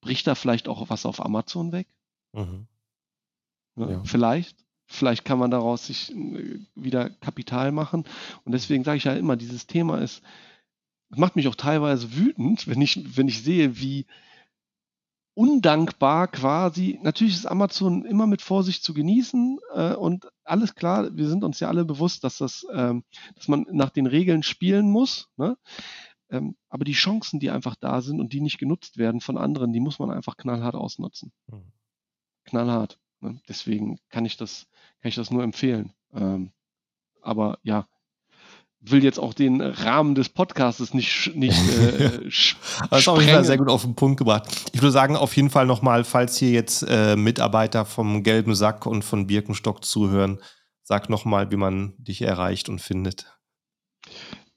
[0.00, 1.88] bricht da vielleicht auch was auf Amazon weg?
[2.32, 2.66] Mhm.
[3.74, 4.04] Ne, ja.
[4.04, 4.64] Vielleicht.
[4.90, 8.04] Vielleicht kann man daraus sich äh, wieder Kapital machen.
[8.44, 10.22] Und deswegen sage ich ja immer, dieses Thema ist,
[11.10, 14.06] macht mich auch teilweise wütend, wenn ich, wenn ich sehe, wie
[15.34, 16.98] undankbar quasi.
[17.02, 21.60] Natürlich ist Amazon immer mit Vorsicht zu genießen äh, und alles klar, wir sind uns
[21.60, 23.04] ja alle bewusst, dass das, ähm,
[23.36, 25.28] dass man nach den Regeln spielen muss.
[25.36, 25.56] Ne?
[26.30, 29.72] Ähm, aber die Chancen, die einfach da sind und die nicht genutzt werden von anderen,
[29.72, 31.32] die muss man einfach knallhart ausnutzen.
[31.46, 31.72] Mhm.
[32.44, 32.98] Knallhart.
[33.20, 33.40] Ne?
[33.48, 34.66] Deswegen kann ich das,
[35.00, 35.92] kann ich das nur empfehlen.
[36.12, 36.50] Ähm,
[37.22, 37.86] aber ja,
[38.80, 42.20] will jetzt auch den Rahmen des Podcasts nicht, nicht äh,
[42.90, 44.48] Das ist auf jeden Fall sehr gut auf den Punkt gebracht.
[44.72, 48.86] Ich würde sagen, auf jeden Fall nochmal, falls hier jetzt äh, Mitarbeiter vom Gelben Sack
[48.86, 50.38] und von Birkenstock zuhören,
[50.82, 53.26] sag nochmal, wie man dich erreicht und findet.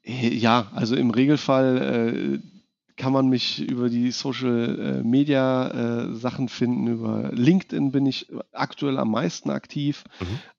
[0.03, 2.51] Äh, ja, also im Regelfall äh,
[2.95, 5.69] kann man mich über die Social äh, Media
[6.09, 6.87] äh, Sachen finden.
[6.87, 10.03] Über LinkedIn bin ich aktuell am meisten aktiv.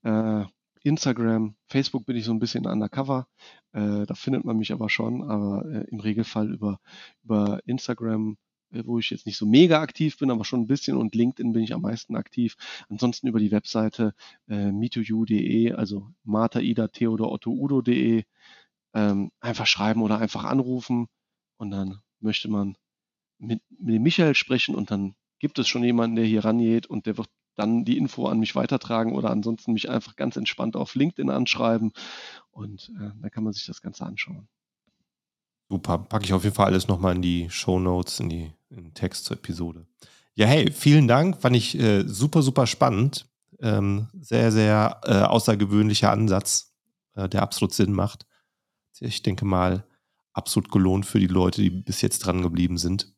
[0.02, 0.10] Mhm.
[0.10, 0.44] Äh,
[0.82, 3.26] Instagram, Facebook bin ich so ein bisschen undercover.
[3.72, 6.80] Äh, da findet man mich aber schon, aber äh, im Regelfall über,
[7.22, 8.36] über Instagram,
[8.72, 11.52] äh, wo ich jetzt nicht so mega aktiv bin, aber schon ein bisschen und LinkedIn
[11.52, 12.56] bin ich am meisten aktiv.
[12.88, 14.14] Ansonsten über die Webseite
[14.48, 18.24] äh, me2u.de, also Martha Ida Theodor Otto Udo.de,
[18.94, 21.09] ähm, einfach schreiben oder einfach anrufen
[21.56, 22.76] und dann möchte man
[23.38, 27.06] mit, mit dem Michael sprechen und dann gibt es schon jemanden, der hier rangeht und
[27.06, 30.94] der wird dann die Info an mich weitertragen oder ansonsten mich einfach ganz entspannt auf
[30.94, 31.92] LinkedIn anschreiben
[32.50, 34.48] und äh, dann kann man sich das Ganze anschauen.
[35.68, 38.84] Super, packe ich auf jeden Fall alles nochmal in die Show Notes, in, die, in
[38.84, 39.86] den Text zur Episode.
[40.34, 43.26] Ja, hey, vielen Dank, fand ich äh, super, super spannend.
[43.60, 46.74] Ähm, sehr, sehr äh, außergewöhnlicher Ansatz,
[47.14, 48.26] äh, der absolut Sinn macht.
[48.98, 49.84] Ich denke mal,
[50.32, 53.14] absolut gelohnt für die Leute, die bis jetzt dran geblieben sind.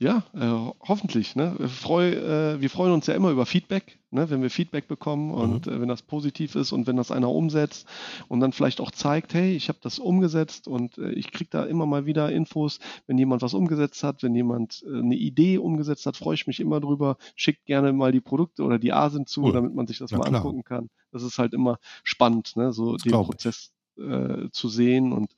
[0.00, 1.34] Ja, äh, hoffentlich.
[1.34, 1.56] Ne?
[1.68, 4.30] Freu, äh, wir freuen uns ja immer über Feedback, ne?
[4.30, 5.72] wenn wir Feedback bekommen und mhm.
[5.72, 7.86] äh, wenn das positiv ist und wenn das einer umsetzt
[8.28, 11.64] und dann vielleicht auch zeigt, hey, ich habe das umgesetzt und äh, ich kriege da
[11.64, 16.06] immer mal wieder Infos, wenn jemand was umgesetzt hat, wenn jemand äh, eine Idee umgesetzt
[16.06, 17.16] hat, freue ich mich immer drüber.
[17.34, 19.52] Schickt gerne mal die Produkte oder die ASIN zu, cool.
[19.52, 20.42] damit man sich das ja, mal klar.
[20.42, 20.90] angucken kann.
[21.10, 22.72] Das ist halt immer spannend, ne?
[22.72, 25.34] so das den Prozess äh, zu sehen und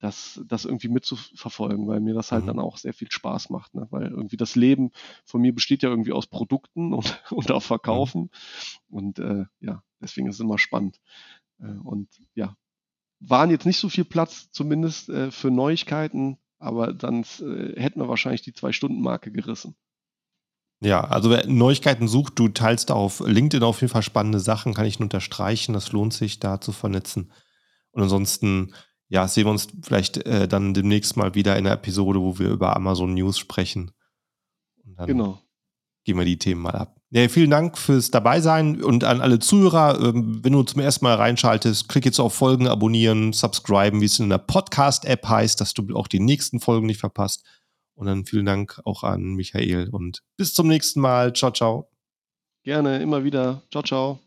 [0.00, 2.48] das, das irgendwie mitzuverfolgen, weil mir das halt mhm.
[2.48, 3.74] dann auch sehr viel Spaß macht.
[3.74, 3.86] Ne?
[3.90, 4.90] Weil irgendwie das Leben
[5.24, 8.22] von mir besteht ja irgendwie aus Produkten und, und auch Verkaufen.
[8.22, 8.96] Mhm.
[8.96, 11.00] Und äh, ja, deswegen ist es immer spannend.
[11.60, 12.56] Äh, und ja,
[13.20, 18.08] waren jetzt nicht so viel Platz, zumindest äh, für Neuigkeiten, aber dann äh, hätten wir
[18.08, 19.76] wahrscheinlich die Zwei-Stunden-Marke gerissen.
[20.82, 24.86] Ja, also wer Neuigkeiten sucht, du teilst auf LinkedIn auf jeden Fall spannende Sachen, kann
[24.86, 25.74] ich nur unterstreichen.
[25.74, 27.30] Das lohnt sich, da zu vernetzen.
[27.92, 28.72] Und ansonsten
[29.10, 32.48] ja, sehen wir uns vielleicht äh, dann demnächst mal wieder in der Episode, wo wir
[32.48, 33.90] über Amazon News sprechen.
[35.04, 35.38] genau.
[36.04, 36.96] Gehen wir die Themen mal ab.
[37.10, 40.00] Ja, vielen Dank fürs Dabeisein und an alle Zuhörer.
[40.00, 44.20] Ähm, wenn du zum ersten Mal reinschaltest, klick jetzt auf Folgen, abonnieren, subscriben, wie es
[44.20, 47.44] in der Podcast-App heißt, dass du auch die nächsten Folgen nicht verpasst.
[47.94, 51.32] Und dann vielen Dank auch an Michael und bis zum nächsten Mal.
[51.32, 51.90] Ciao, ciao.
[52.62, 53.62] Gerne, immer wieder.
[53.70, 54.18] Ciao, ciao.